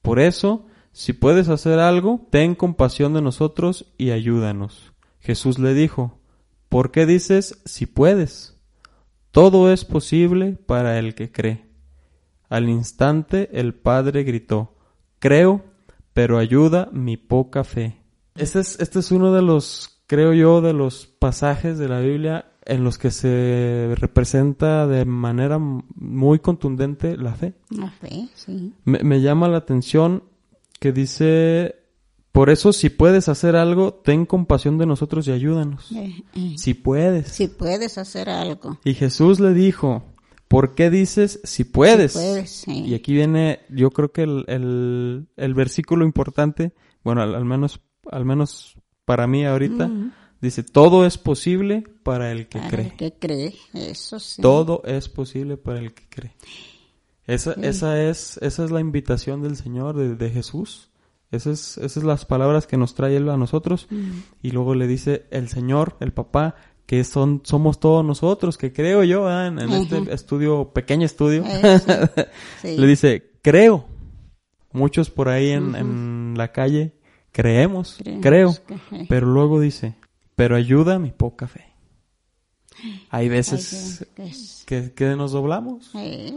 Por 0.00 0.20
eso, 0.20 0.66
si 0.92 1.12
puedes 1.12 1.48
hacer 1.50 1.78
algo, 1.78 2.26
ten 2.30 2.54
compasión 2.54 3.12
de 3.12 3.20
nosotros 3.20 3.92
y 3.98 4.10
ayúdanos. 4.10 4.94
Jesús 5.20 5.58
le 5.58 5.74
dijo, 5.74 6.18
¿por 6.70 6.90
qué 6.90 7.04
dices 7.04 7.60
si 7.66 7.84
puedes? 7.84 8.58
Todo 9.30 9.70
es 9.70 9.84
posible 9.84 10.52
para 10.52 10.98
el 10.98 11.14
que 11.14 11.30
cree. 11.30 11.68
Al 12.48 12.70
instante 12.70 13.50
el 13.52 13.74
padre 13.74 14.24
gritó, 14.24 14.74
Creo, 15.18 15.64
pero 16.14 16.38
ayuda 16.38 16.88
mi 16.92 17.16
poca 17.16 17.64
fe. 17.64 17.97
Este 18.38 18.60
es, 18.60 18.78
este 18.80 19.00
es 19.00 19.10
uno 19.10 19.32
de 19.32 19.42
los, 19.42 20.00
creo 20.06 20.32
yo, 20.32 20.60
de 20.60 20.72
los 20.72 21.06
pasajes 21.06 21.78
de 21.78 21.88
la 21.88 22.00
Biblia 22.00 22.52
en 22.64 22.84
los 22.84 22.98
que 22.98 23.10
se 23.10 23.94
representa 23.96 24.86
de 24.86 25.04
manera 25.04 25.58
muy 25.58 26.38
contundente 26.38 27.16
la 27.16 27.34
fe. 27.34 27.54
La 27.70 27.90
fe, 27.90 28.28
sí. 28.34 28.74
Me, 28.84 28.98
me 29.02 29.20
llama 29.20 29.48
la 29.48 29.58
atención 29.58 30.22
que 30.78 30.92
dice, 30.92 31.76
por 32.30 32.50
eso 32.50 32.72
si 32.72 32.90
puedes 32.90 33.28
hacer 33.28 33.56
algo, 33.56 33.94
ten 33.94 34.26
compasión 34.26 34.78
de 34.78 34.86
nosotros 34.86 35.26
y 35.26 35.32
ayúdanos. 35.32 35.90
Eh, 35.92 36.22
eh. 36.34 36.54
Si 36.56 36.74
puedes. 36.74 37.28
Si 37.28 37.48
puedes 37.48 37.98
hacer 37.98 38.28
algo. 38.28 38.78
Y 38.84 38.94
Jesús 38.94 39.40
le 39.40 39.54
dijo, 39.54 40.04
¿por 40.46 40.74
qué 40.74 40.90
dices 40.90 41.40
si 41.44 41.64
puedes? 41.64 42.12
Si 42.12 42.18
puedes, 42.18 42.50
sí. 42.50 42.84
Y 42.84 42.94
aquí 42.94 43.14
viene, 43.14 43.60
yo 43.70 43.90
creo 43.90 44.12
que 44.12 44.22
el, 44.22 44.44
el, 44.46 45.26
el 45.36 45.54
versículo 45.54 46.04
importante, 46.04 46.74
bueno, 47.02 47.22
al, 47.22 47.34
al 47.34 47.46
menos, 47.46 47.80
al 48.10 48.24
menos 48.24 48.76
para 49.04 49.26
mí 49.26 49.44
ahorita, 49.46 49.88
Mm. 49.88 50.12
dice, 50.40 50.62
todo 50.62 51.06
es 51.06 51.18
posible 51.18 51.84
para 52.02 52.30
el 52.32 52.48
que 52.48 52.58
Para 52.58 52.70
cree. 52.70 52.86
el 52.86 52.96
que 52.96 53.12
cree, 53.18 53.54
eso 53.74 54.18
sí. 54.20 54.42
Todo 54.42 54.82
es 54.84 55.08
posible 55.08 55.56
para 55.56 55.78
el 55.80 55.92
que 55.94 56.04
cree. 56.08 56.34
Esa, 57.26 57.52
esa 57.62 58.02
es, 58.02 58.38
esa 58.42 58.64
es 58.64 58.70
la 58.70 58.80
invitación 58.80 59.42
del 59.42 59.56
Señor, 59.56 59.96
de, 59.96 60.14
de 60.16 60.30
Jesús. 60.30 60.90
Esas, 61.30 61.76
es- 61.76 61.84
esas 61.84 62.04
las 62.04 62.24
palabras 62.24 62.66
que 62.66 62.78
nos 62.78 62.94
trae 62.94 63.16
Él 63.16 63.28
a 63.28 63.36
nosotros. 63.36 63.86
Y 64.42 64.50
luego 64.52 64.74
le 64.74 64.86
dice 64.86 65.26
el 65.30 65.48
Señor, 65.48 65.96
el 66.00 66.12
papá, 66.12 66.54
que 66.86 67.04
son, 67.04 67.42
somos 67.44 67.80
todos 67.80 68.02
nosotros, 68.02 68.56
que 68.56 68.72
creo 68.72 69.04
yo, 69.04 69.24
¿verdad? 69.24 69.48
en, 69.48 69.58
en 69.58 69.70
este 69.72 70.14
estudio, 70.14 70.72
pequeño 70.72 71.04
estudio. 71.04 71.44
Sí. 72.62 72.76
le 72.78 72.86
dice, 72.86 73.30
creo. 73.42 73.84
Muchos 74.72 75.10
por 75.10 75.28
ahí 75.28 75.50
en, 75.50 75.74
en 75.74 76.34
la 76.36 76.52
calle 76.52 76.94
creemos, 77.42 77.96
Creemos 78.20 78.60
creo. 78.60 78.80
que. 78.90 79.06
Pero 79.08 79.26
luego 79.26 79.60
dice, 79.60 79.94
pero 80.36 80.56
ayuda 80.56 80.98
mi 80.98 81.10
poca 81.12 81.46
fe. 81.46 81.64
Hay 83.10 83.28
veces 83.28 84.04
Ay, 84.16 84.32
que- 84.94 85.16
nos 85.16 85.32
doblamos. 85.32 85.90
eh, 85.94 86.32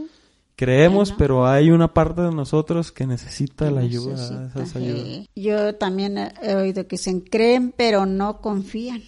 Creemos, 0.56 1.10
Bueno. 1.10 1.18
pero 1.18 1.48
hay 1.48 1.72
una 1.72 1.92
parte 1.94 2.22
de 2.22 2.32
nosotros 2.32 2.92
que 2.92 3.08
necesita 3.08 3.72
la 3.72 3.82
ayuda, 3.82 4.14
necesita, 4.54 4.80
eh. 4.80 5.26
Yo 5.36 5.74
también 5.76 6.20
he 6.20 6.32
he 6.44 6.56
oído 6.56 6.84
que 6.88 6.98
dicen, 6.98 7.22
creen 7.22 7.74
pero 7.76 8.06
no 8.06 8.42
confían. 8.42 9.02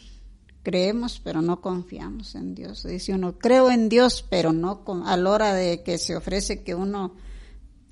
Creemos 0.63 1.19
pero 1.23 1.41
no 1.43 1.61
confiamos 1.61 2.33
en 2.35 2.55
Dios. 2.55 2.83
Dice 2.83 3.13
uno, 3.13 3.37
creo 3.37 3.69
en 3.69 3.87
Dios 3.89 4.25
pero 4.29 4.51
no 4.51 4.83
con, 4.83 5.05
a 5.05 5.15
la 5.17 5.29
hora 5.29 5.53
de 5.53 5.83
que 5.83 5.97
se 5.99 6.15
ofrece 6.15 6.63
que 6.63 6.73
uno 6.73 7.13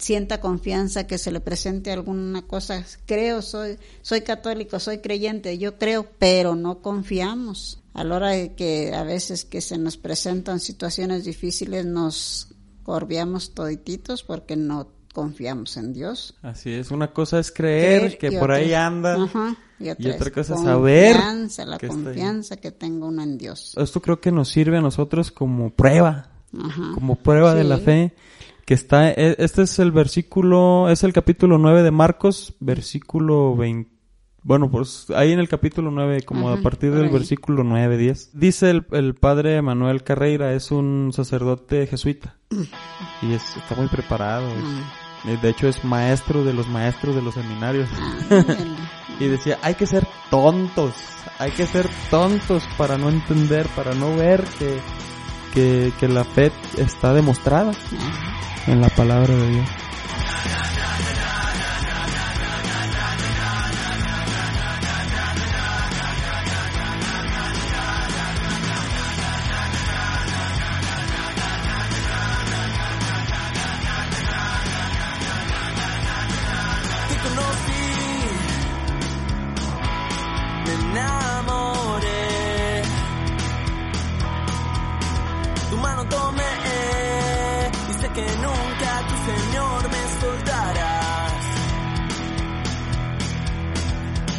sienta 0.02 0.42
confianza, 0.42 1.08
que 1.08 1.18
se 1.18 1.32
le 1.32 1.40
presente 1.40 1.92
alguna 1.92 2.42
cosa, 2.42 2.84
creo, 3.06 3.42
soy, 3.42 3.78
soy 4.02 4.22
católico, 4.22 4.80
soy 4.80 4.98
creyente, 4.98 5.58
yo 5.58 5.78
creo, 5.78 6.08
pero 6.18 6.56
no 6.56 6.82
confiamos. 6.82 7.82
A 7.94 8.04
la 8.04 8.16
hora 8.16 8.30
de 8.30 8.56
que 8.56 8.94
a 8.94 9.04
veces 9.04 9.46
que 9.46 9.62
se 9.62 9.78
nos 9.78 9.98
presentan 9.98 10.60
situaciones 10.60 11.26
difíciles 11.26 11.86
nos 11.86 12.56
corviamos 12.84 13.54
todititos 13.54 14.24
porque 14.24 14.56
no 14.56 14.88
confiamos 15.14 15.78
en 15.78 15.94
Dios. 15.94 16.36
Así 16.42 16.72
es, 16.72 16.92
una 16.92 17.14
cosa 17.14 17.40
es 17.40 17.52
creer, 17.52 18.18
que 18.18 18.32
por 18.32 18.52
ahí 18.52 18.74
anda. 18.74 19.18
Y 19.80 19.90
otra, 19.90 20.08
y 20.08 20.12
otra 20.12 20.28
es 20.28 20.34
cosa 20.34 20.56
es 20.56 20.62
saber 20.62 21.18
la 21.66 21.78
que 21.78 21.88
confianza 21.88 22.58
que 22.58 22.72
tengo 22.72 23.08
uno 23.08 23.24
en 23.24 23.38
Dios. 23.38 23.76
Esto 23.78 24.02
creo 24.02 24.22
que 24.22 24.32
nos 24.32 24.50
sirve 24.50 24.78
a 24.78 24.82
nosotros 24.82 25.32
como 25.32 25.72
prueba, 25.72 26.32
como 26.94 27.18
prueba 27.18 27.54
de 27.56 27.64
la 27.64 27.78
fe. 27.78 28.14
Que 28.72 28.76
está, 28.76 29.10
e- 29.10 29.36
este 29.38 29.64
es 29.64 29.80
el 29.80 29.92
versículo, 29.92 30.90
es 30.90 31.04
el 31.04 31.12
capítulo 31.12 31.58
9 31.58 31.84
de 31.84 31.92
Marcos, 31.92 32.56
versículo 32.62 33.54
20. 33.58 33.92
Bueno, 34.44 34.72
pues 34.72 35.08
ahí 35.14 35.34
en 35.34 35.40
el 35.40 35.50
capítulo 35.50 35.92
9, 35.92 36.22
como 36.22 36.50
Ajá, 36.50 36.60
a 36.60 36.64
partir 36.64 36.94
del 36.94 37.10
versículo 37.10 37.66
9, 37.66 37.98
10. 37.98 38.30
Dice 38.32 38.70
el, 38.70 38.86
el 38.94 39.16
padre 39.16 39.62
Manuel 39.62 40.04
Carreira, 40.04 40.54
es 40.54 40.72
un 40.72 41.10
sacerdote 41.12 41.86
jesuita. 41.86 42.38
Y 43.22 43.34
es, 43.34 43.44
está 43.58 43.76
muy 43.76 43.88
preparado. 43.90 44.48
es- 44.48 44.64
Ah, 45.26 45.38
De 45.42 45.50
hecho, 45.50 45.68
es 45.68 45.84
maestro 45.84 46.46
de 46.46 46.54
los 46.54 46.70
maestros 46.70 47.14
de 47.14 47.22
los 47.24 47.34
seminarios. 47.34 47.90
ándale. 48.30 48.56
Y 49.20 49.26
decía, 49.26 49.58
hay 49.64 49.76
que 49.76 49.86
ser 49.86 50.08
tontos, 50.30 50.94
hay 51.40 51.52
que 51.52 51.66
ser 51.66 51.90
tontos 52.10 52.64
para 52.78 52.98
no 52.98 53.10
entender, 53.10 53.68
para 53.76 53.94
no 53.96 54.16
ver 54.16 54.46
que, 54.58 54.78
que, 55.54 55.92
que 56.00 56.08
la 56.08 56.24
fe 56.24 56.54
está 56.78 57.14
demostrada 57.14 57.72
Ajá. 57.72 58.38
En 58.68 58.82
la 58.82 58.90
palabra 58.90 59.36
de 59.36 59.50
Dios. 59.52 59.68
Que 88.14 88.22
nunca 88.22 89.08
tu 89.08 89.16
Señor 89.32 89.90
me 89.90 90.04
soltarás. 90.22 91.46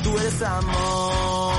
Tú 0.02 0.18
eres 0.18 0.42
amor, 0.42 1.51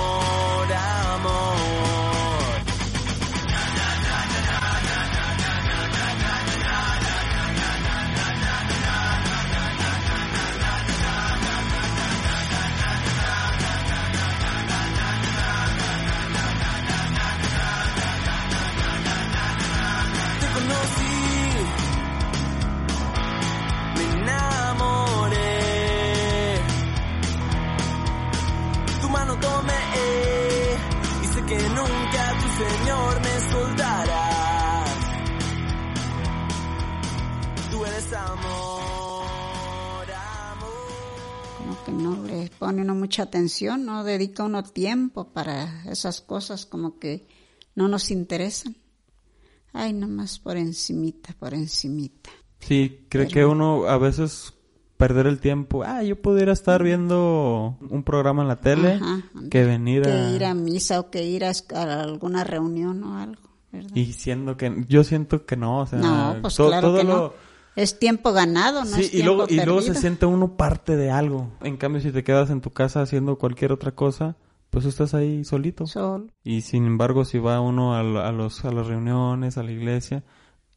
le 42.34 42.50
pone 42.60 42.82
uno 42.82 42.96
mucha 42.96 43.24
atención, 43.24 43.86
no 43.86 44.04
dedica 44.04 44.44
uno 44.44 44.64
tiempo 44.64 45.32
para 45.34 45.84
esas 45.92 46.22
cosas 46.22 46.66
como 46.66 47.00
que 47.00 47.28
no 47.76 47.88
nos 47.88 48.12
interesan. 48.12 48.76
Ay, 49.72 49.94
nomás 49.94 50.40
por 50.40 50.58
encimita, 50.58 51.34
por 51.40 51.54
encimita. 51.54 52.30
Sí, 52.60 53.06
cree 53.10 53.28
que 53.28 53.46
uno 53.46 53.86
a 53.88 53.98
veces 53.98 54.54
perder 54.98 55.28
el 55.28 55.40
tiempo, 55.40 55.84
ah, 55.84 56.04
yo 56.04 56.22
pudiera 56.22 56.54
estar 56.54 56.82
viendo 56.84 57.78
un 57.90 58.04
programa 58.04 58.44
en 58.44 58.48
la 58.48 58.62
tele 58.62 58.94
Ajá. 58.94 59.24
que 59.50 59.66
venir 59.66 60.08
a... 60.08 60.12
Que 60.30 60.36
ir 60.36 60.46
a 60.46 60.54
misa 60.54 61.00
o 61.00 61.10
que 61.10 61.24
ir 61.26 61.44
a, 61.44 61.52
a 61.76 62.02
alguna 62.04 62.44
reunión 62.44 63.04
o 63.04 63.18
algo, 63.18 63.42
¿verdad? 63.72 63.96
Y 63.96 64.14
siendo 64.14 64.56
que, 64.56 64.86
yo 64.88 65.04
siento 65.04 65.46
que 65.46 65.58
no, 65.58 65.80
o 65.80 65.86
sea, 65.88 66.00
No, 66.00 66.38
pues 66.42 66.56
to- 66.56 66.68
claro 66.68 66.88
todo 66.90 66.98
que 67.00 67.04
lo, 67.04 67.16
no. 67.18 67.34
Es 67.76 67.98
tiempo 68.00 68.34
ganado, 68.34 68.86
no 68.86 68.96
Sí, 68.96 69.02
es 69.02 69.08
y 69.08 69.12
tiempo 69.18 69.34
luego, 69.34 69.46
y 69.50 69.56
luego 69.62 69.82
se 69.82 69.88
perdido. 69.88 70.02
siente 70.02 70.26
uno 70.26 70.56
parte 70.58 70.96
de 70.96 71.10
algo. 71.12 71.50
En 71.62 71.78
cambio, 71.78 72.02
si 72.02 72.12
te 72.12 72.24
quedas 72.24 72.50
en 72.50 72.62
tu 72.62 72.72
casa 72.72 73.02
haciendo 73.02 73.38
cualquier 73.38 73.72
otra 73.72 73.94
cosa, 73.94 74.36
pues 74.70 74.86
estás 74.86 75.14
ahí 75.14 75.44
solito. 75.44 75.86
Solo. 75.88 76.28
Y 76.44 76.62
sin 76.62 76.86
embargo, 76.86 77.26
si 77.26 77.40
va 77.40 77.60
uno 77.62 77.96
a, 77.96 78.00
a 78.02 78.32
los, 78.32 78.64
a 78.66 78.72
las 78.72 78.88
reuniones, 78.88 79.58
a 79.58 79.64
la 79.64 79.72
iglesia, 79.72 80.24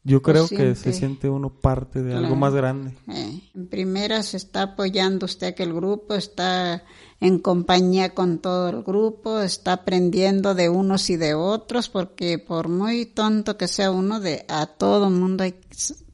yo 0.06 0.22
creo 0.22 0.48
que 0.48 0.74
se 0.74 0.92
siente- 0.92 1.28
uno 1.28 1.50
parte 1.50 2.02
de 2.02 2.14
algo 2.14 2.36
más 2.36 2.54
grande. 2.54 2.94
Eh, 3.08 3.40
en 3.54 3.66
primera 3.68 4.22
se 4.22 4.36
está 4.36 4.62
apoyando 4.62 5.26
usted 5.26 5.54
que 5.54 5.64
el 5.64 5.74
grupo 5.74 6.14
está 6.14 6.84
en 7.20 7.38
compañía 7.38 8.14
con 8.14 8.38
todo 8.38 8.68
el 8.68 8.82
grupo, 8.82 9.40
está 9.40 9.72
aprendiendo 9.72 10.54
de 10.54 10.68
unos 10.68 11.10
y 11.10 11.16
de 11.16 11.34
otros, 11.34 11.88
porque 11.88 12.38
por 12.38 12.68
muy 12.68 13.06
tonto 13.06 13.56
que 13.56 13.68
sea 13.68 13.90
uno, 13.90 14.20
de 14.20 14.44
a 14.48 14.66
todo 14.66 15.10
mundo 15.10 15.44
hay- 15.44 15.54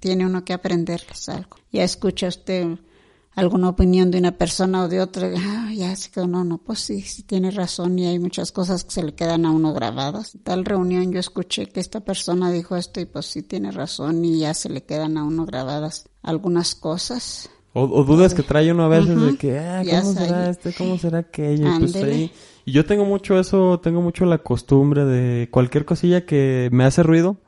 tiene 0.01 0.25
uno 0.27 0.45
que 0.45 0.53
aprenderles 0.53 1.29
algo. 1.29 1.57
Ya 1.73 1.85
escucha 1.85 2.29
usted 2.29 2.79
alguna 3.35 3.69
opinión 3.71 4.11
de 4.11 4.19
una 4.19 4.33
persona 4.33 4.85
o 4.85 4.89
de 4.89 5.01
otra, 5.01 5.31
ah, 5.37 5.71
ya 5.75 5.95
se 5.97 6.11
quedó, 6.11 6.27
no, 6.27 6.45
no, 6.45 6.59
pues 6.59 6.81
sí, 6.81 7.01
sí 7.03 7.23
tiene 7.23 7.51
razón 7.51 7.99
y 7.99 8.07
hay 8.07 8.19
muchas 8.19 8.53
cosas 8.53 8.85
que 8.85 8.91
se 8.91 9.03
le 9.03 9.15
quedan 9.15 9.47
a 9.47 9.51
uno 9.51 9.73
grabadas. 9.73 10.35
En 10.35 10.43
tal 10.43 10.65
reunión 10.65 11.13
yo 11.13 11.19
escuché 11.21 11.67
que 11.67 11.81
esta 11.81 12.01
persona 12.01 12.51
dijo 12.53 12.77
esto 12.77 13.01
y 13.01 13.07
pues 13.07 13.27
sí 13.27 13.43
tiene 13.43 13.71
razón 13.71 14.25
y 14.25 14.41
ya 14.41 14.53
se 14.55 14.69
le 14.69 14.83
quedan 14.85 15.17
a 15.17 15.25
uno 15.25 15.47
grabadas 15.47 16.09
algunas 16.23 16.75
cosas. 16.75 17.49
O, 17.75 17.85
o 17.85 18.05
dudas 18.05 18.35
que 18.35 18.43
trae 18.43 18.71
uno 18.71 18.85
a 18.85 18.89
veces 18.89 19.19
de 19.19 19.37
que, 19.39 19.59
ah, 19.59 19.83
¿cómo 20.03 20.13
será 20.13 20.51
este? 20.51 20.75
¿Cómo 20.75 20.99
será 20.99 21.19
aquello? 21.21 21.67
Pues 21.79 21.93
ahí- 21.97 22.33
Y 22.67 22.73
yo 22.73 22.85
tengo 22.85 23.07
mucho 23.07 23.39
eso, 23.41 23.81
tengo 23.83 24.03
mucho 24.03 24.27
la 24.27 24.39
costumbre 24.39 25.07
de 25.07 25.49
cualquier 25.51 25.87
cosilla 25.87 26.27
que 26.27 26.69
me 26.71 26.85
hace 26.85 27.03
ruido, 27.03 27.39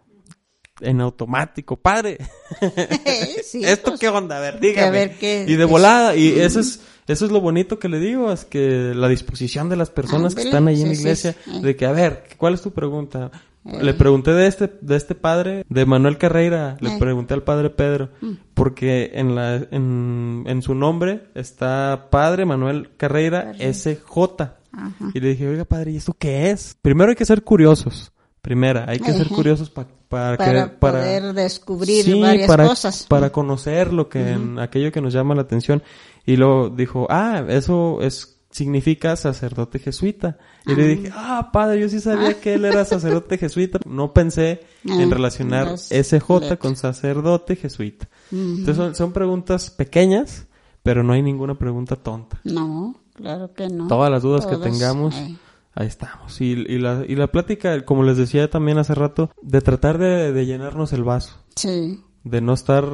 en 0.80 1.00
automático, 1.00 1.76
padre. 1.76 2.18
Sí, 3.44 3.64
¿Esto 3.64 3.90
pues, 3.92 4.00
qué 4.00 4.08
onda? 4.08 4.38
A 4.38 4.40
ver, 4.40 4.60
dígame. 4.60 4.86
a 4.86 4.90
ver 4.90 5.18
qué- 5.18 5.44
y 5.46 5.54
de 5.56 5.64
volada, 5.64 6.16
y 6.16 6.40
eso 6.40 6.58
es, 6.60 6.80
eso 7.06 7.24
es 7.26 7.30
lo 7.30 7.40
bonito 7.40 7.78
que 7.78 7.88
le 7.88 8.00
digo, 8.00 8.32
es 8.32 8.44
que 8.44 8.92
la 8.94 9.08
disposición 9.08 9.68
de 9.68 9.76
las 9.76 9.90
personas 9.90 10.34
que 10.34 10.42
están 10.42 10.66
ahí 10.68 10.80
en 10.82 10.88
la 10.88 10.94
iglesia, 10.94 11.34
sí. 11.44 11.60
de 11.60 11.76
que, 11.76 11.86
a 11.86 11.92
ver, 11.92 12.24
¿cuál 12.36 12.54
es 12.54 12.62
tu 12.62 12.72
pregunta? 12.72 13.30
Eh. 13.64 13.78
Le 13.82 13.94
pregunté 13.94 14.32
de 14.32 14.46
este, 14.46 14.70
de 14.80 14.96
este 14.96 15.14
padre, 15.14 15.64
de 15.68 15.86
Manuel 15.86 16.18
Carreira, 16.18 16.76
le 16.80 16.94
Eh. 16.94 16.98
pregunté 16.98 17.34
al 17.34 17.42
padre 17.44 17.70
Pedro, 17.70 18.10
porque 18.54 19.12
en 19.14 19.34
la, 19.36 19.56
en, 19.70 20.44
en 20.46 20.62
su 20.62 20.74
nombre 20.74 21.28
está 21.34 22.08
padre 22.10 22.44
Manuel 22.44 22.90
Carreira 22.96 23.52
SJ. 23.58 24.42
Ajá. 24.72 24.94
Y 25.14 25.20
le 25.20 25.28
dije, 25.28 25.48
oiga 25.48 25.64
padre, 25.64 25.92
¿y 25.92 25.96
esto 25.98 26.14
qué 26.18 26.50
es? 26.50 26.76
Primero 26.82 27.10
hay 27.10 27.16
que 27.16 27.24
ser 27.24 27.42
curiosos. 27.42 28.10
Primera, 28.44 28.84
hay 28.86 28.98
que 28.98 29.10
ser 29.14 29.26
curiosos 29.28 29.70
pa- 29.70 29.86
para, 30.10 30.36
para 30.36 30.78
para 30.78 31.00
poder 31.00 31.32
descubrir 31.32 32.04
Sí, 32.04 32.20
varias 32.20 32.46
para, 32.46 32.66
cosas. 32.68 33.06
para 33.08 33.32
conocer 33.32 33.90
lo 33.90 34.10
que, 34.10 34.32
en- 34.32 34.58
aquello 34.58 34.92
que 34.92 35.00
nos 35.00 35.14
llama 35.14 35.34
la 35.34 35.40
atención. 35.40 35.82
Y 36.26 36.36
luego 36.36 36.68
dijo, 36.68 37.06
ah, 37.08 37.42
eso 37.48 38.02
es, 38.02 38.36
significa 38.50 39.16
sacerdote 39.16 39.78
jesuita. 39.78 40.36
Y 40.66 40.74
le 40.74 40.86
dije, 40.88 41.10
ah, 41.14 41.48
padre, 41.54 41.80
yo 41.80 41.88
sí 41.88 42.00
sabía 42.00 42.38
que 42.38 42.52
él 42.54 42.66
era 42.66 42.84
sacerdote 42.84 43.38
jesuita. 43.38 43.78
No 43.86 44.12
pensé 44.12 44.60
en 44.84 45.10
Ah, 45.10 45.14
relacionar 45.14 45.66
las 45.70 45.88
SJ 45.88 46.40
letras. 46.40 46.58
con 46.58 46.76
sacerdote 46.76 47.56
jesuita. 47.56 48.10
Entonces 48.30 48.76
son, 48.76 48.94
son 48.94 49.12
preguntas 49.14 49.70
pequeñas, 49.70 50.46
pero 50.82 51.02
no 51.02 51.14
hay 51.14 51.22
ninguna 51.22 51.54
pregunta 51.58 51.96
tonta. 51.96 52.40
No, 52.44 52.94
claro 53.14 53.54
que 53.54 53.68
no. 53.68 53.88
Todas 53.88 54.10
las 54.10 54.22
dudas 54.22 54.44
que 54.44 54.56
tengamos, 54.58 55.14
eh. 55.14 55.34
Ahí 55.74 55.86
estamos. 55.86 56.40
Y, 56.40 56.52
y, 56.52 56.78
la, 56.78 57.04
y 57.06 57.16
la 57.16 57.28
plática, 57.28 57.84
como 57.84 58.02
les 58.02 58.16
decía 58.16 58.48
también 58.50 58.78
hace 58.78 58.94
rato, 58.94 59.30
de 59.42 59.60
tratar 59.60 59.98
de, 59.98 60.32
de 60.32 60.46
llenarnos 60.46 60.92
el 60.92 61.04
vaso. 61.04 61.38
Sí, 61.56 62.00
De 62.24 62.40
no 62.40 62.54
estar... 62.54 62.84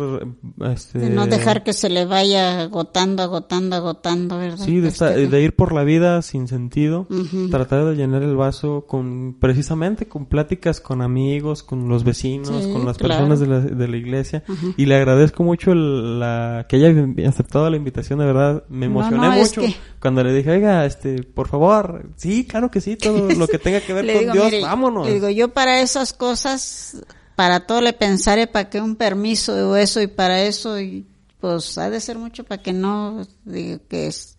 Este, 0.72 0.98
de 0.98 1.10
no 1.10 1.26
dejar 1.28 1.62
que 1.62 1.72
se 1.72 1.88
le 1.88 2.04
vaya 2.04 2.62
agotando, 2.62 3.22
agotando, 3.22 3.76
agotando, 3.76 4.38
¿verdad? 4.38 4.64
Sí, 4.64 4.80
de, 4.80 4.88
Es 4.88 4.94
estar- 4.94 5.14
que- 5.14 5.28
de 5.28 5.40
ir 5.42 5.54
por 5.54 5.72
la 5.72 5.84
vida 5.84 6.20
sin 6.22 6.48
sentido. 6.48 7.06
Tratar 7.48 7.84
de 7.84 7.94
llenar 7.94 8.24
el 8.24 8.34
vaso 8.36 8.86
con... 8.88 9.36
Precisamente 9.38 10.06
con 10.06 10.26
pláticas 10.26 10.80
con 10.80 11.00
amigos, 11.00 11.62
con 11.62 11.88
los 11.88 12.02
vecinos, 12.02 12.48
Sí, 12.64 12.72
con 12.72 12.84
las 12.84 12.98
claro. 12.98 13.14
personas 13.14 13.38
de 13.38 13.46
la, 13.46 13.60
de 13.60 13.86
la 13.88 13.96
iglesia. 13.96 14.42
Y 14.76 14.86
le 14.86 14.96
agradezco 14.96 15.44
mucho 15.44 15.70
el- 15.72 16.18
la, 16.18 16.66
que 16.68 16.76
haya 16.76 16.92
aceptado 17.28 17.70
la 17.70 17.76
invitación, 17.76 18.18
de 18.18 18.24
verdad. 18.26 18.64
Me 18.68 18.86
emocioné 18.86 19.28
no, 19.28 19.32
mucho 19.36 19.60
que- 19.60 19.76
cuando 20.00 20.24
le 20.24 20.32
dije, 20.34 20.50
oiga, 20.50 20.84
este, 20.86 21.22
por 21.22 21.46
favor, 21.46 22.10
sí, 22.16 22.46
claro 22.48 22.68
que 22.70 22.80
sí, 22.80 22.96
todo 22.96 23.28
lo 23.30 23.46
que 23.46 23.58
tenga 23.58 23.80
que 23.80 23.92
ver 23.94 24.06
con 24.06 24.18
digo, 24.22 24.32
Dios, 24.32 24.44
mire, 24.46 24.62
vámonos. 24.62 25.06
le 25.06 25.14
digo, 25.14 25.28
yo 25.30 25.48
para 25.54 25.80
esas 25.82 26.12
cosas, 26.12 27.00
para 27.40 27.60
todo 27.60 27.80
le 27.80 27.94
pensaré 27.94 28.46
para 28.46 28.68
que 28.68 28.82
un 28.82 28.96
permiso 28.96 29.70
o 29.70 29.74
eso 29.76 30.02
y 30.02 30.08
para 30.08 30.42
eso, 30.42 30.78
y 30.78 31.06
pues 31.40 31.78
ha 31.78 31.88
de 31.88 31.98
ser 31.98 32.18
mucho 32.18 32.44
para 32.44 32.62
que 32.62 32.74
no, 32.74 33.26
digo, 33.46 33.78
que 33.88 34.08
es- 34.08 34.36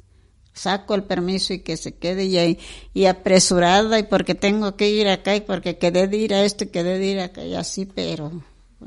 saco 0.53 0.93
el 0.93 1.03
permiso 1.03 1.51
y 1.51 1.61
que 1.61 1.77
se 1.77 1.95
quede 1.95 2.25
y, 2.25 2.59
y 2.93 3.05
apresurada 3.07 3.97
y 3.97 4.03
porque 4.03 4.35
tengo 4.35 4.75
que 4.77 4.91
ir 4.91 5.07
acá 5.07 5.35
y 5.35 5.41
porque 5.41 5.79
quedé 5.79 6.07
de 6.07 6.17
ir 6.17 6.35
a 6.35 6.43
esto 6.43 6.65
y 6.65 6.67
quedé 6.67 6.99
de 6.99 7.05
ir 7.07 7.19
acá 7.21 7.43
y 7.43 7.55
así, 7.55 7.87
pero 7.87 8.31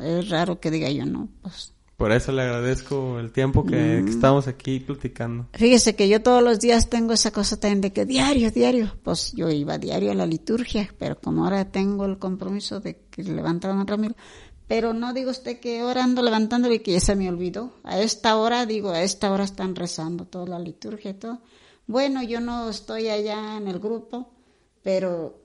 es 0.01 0.29
raro 0.29 0.61
que 0.61 0.71
diga 0.71 0.89
yo 0.91 1.07
no, 1.07 1.29
pues. 1.43 1.74
Por 1.97 2.11
eso 2.11 2.33
le 2.33 2.43
agradezco 2.43 3.19
el 3.21 3.31
tiempo 3.31 3.65
que, 3.65 4.01
Mm. 4.01 4.05
que 4.05 4.11
estamos 4.11 4.49
aquí 4.49 4.81
platicando. 4.81 5.47
Fíjese 5.53 5.95
que 5.95 6.09
yo 6.09 6.21
todos 6.23 6.43
los 6.43 6.59
días 6.59 6.91
tengo 6.91 7.13
esa 7.13 7.31
cosa 7.31 7.59
también 7.59 7.81
de 7.81 7.93
que 7.93 8.05
diario, 8.05 8.51
diario, 8.51 8.93
pues 9.05 9.33
yo 9.33 9.49
iba 9.51 9.79
diario 9.79 10.11
a 10.11 10.15
la 10.15 10.27
liturgia, 10.27 10.89
pero 10.99 11.17
como 11.21 11.45
ahora 11.45 11.65
tengo 11.71 12.05
el 12.05 12.19
compromiso 12.19 12.81
de 12.81 12.99
que 13.11 13.23
levantaban 13.23 13.79
a 13.79 13.85
Ramiro, 13.85 14.17
pero 14.67 14.93
no 14.93 15.13
digo 15.13 15.31
usted 15.31 15.61
que 15.61 15.81
ahora 15.81 16.03
ando 16.03 16.23
levantándole 16.23 16.77
y 16.77 16.79
que 16.81 16.93
ya 16.93 17.01
se 17.01 17.15
me 17.15 17.29
olvidó. 17.29 17.75
A 17.85 18.01
esta 18.01 18.37
hora, 18.39 18.67
digo, 18.67 18.91
a 18.91 19.03
esta 19.03 19.31
hora 19.31 19.45
están 19.45 19.77
rezando 19.77 20.25
toda 20.25 20.47
la 20.47 20.59
liturgia 20.59 21.13
y 21.13 21.15
todo. 21.15 21.39
Bueno, 21.87 22.23
yo 22.23 22.41
no 22.41 22.71
estoy 22.71 23.09
allá 23.09 23.57
en 23.59 23.69
el 23.69 23.79
grupo, 23.79 24.31
pero 24.83 25.39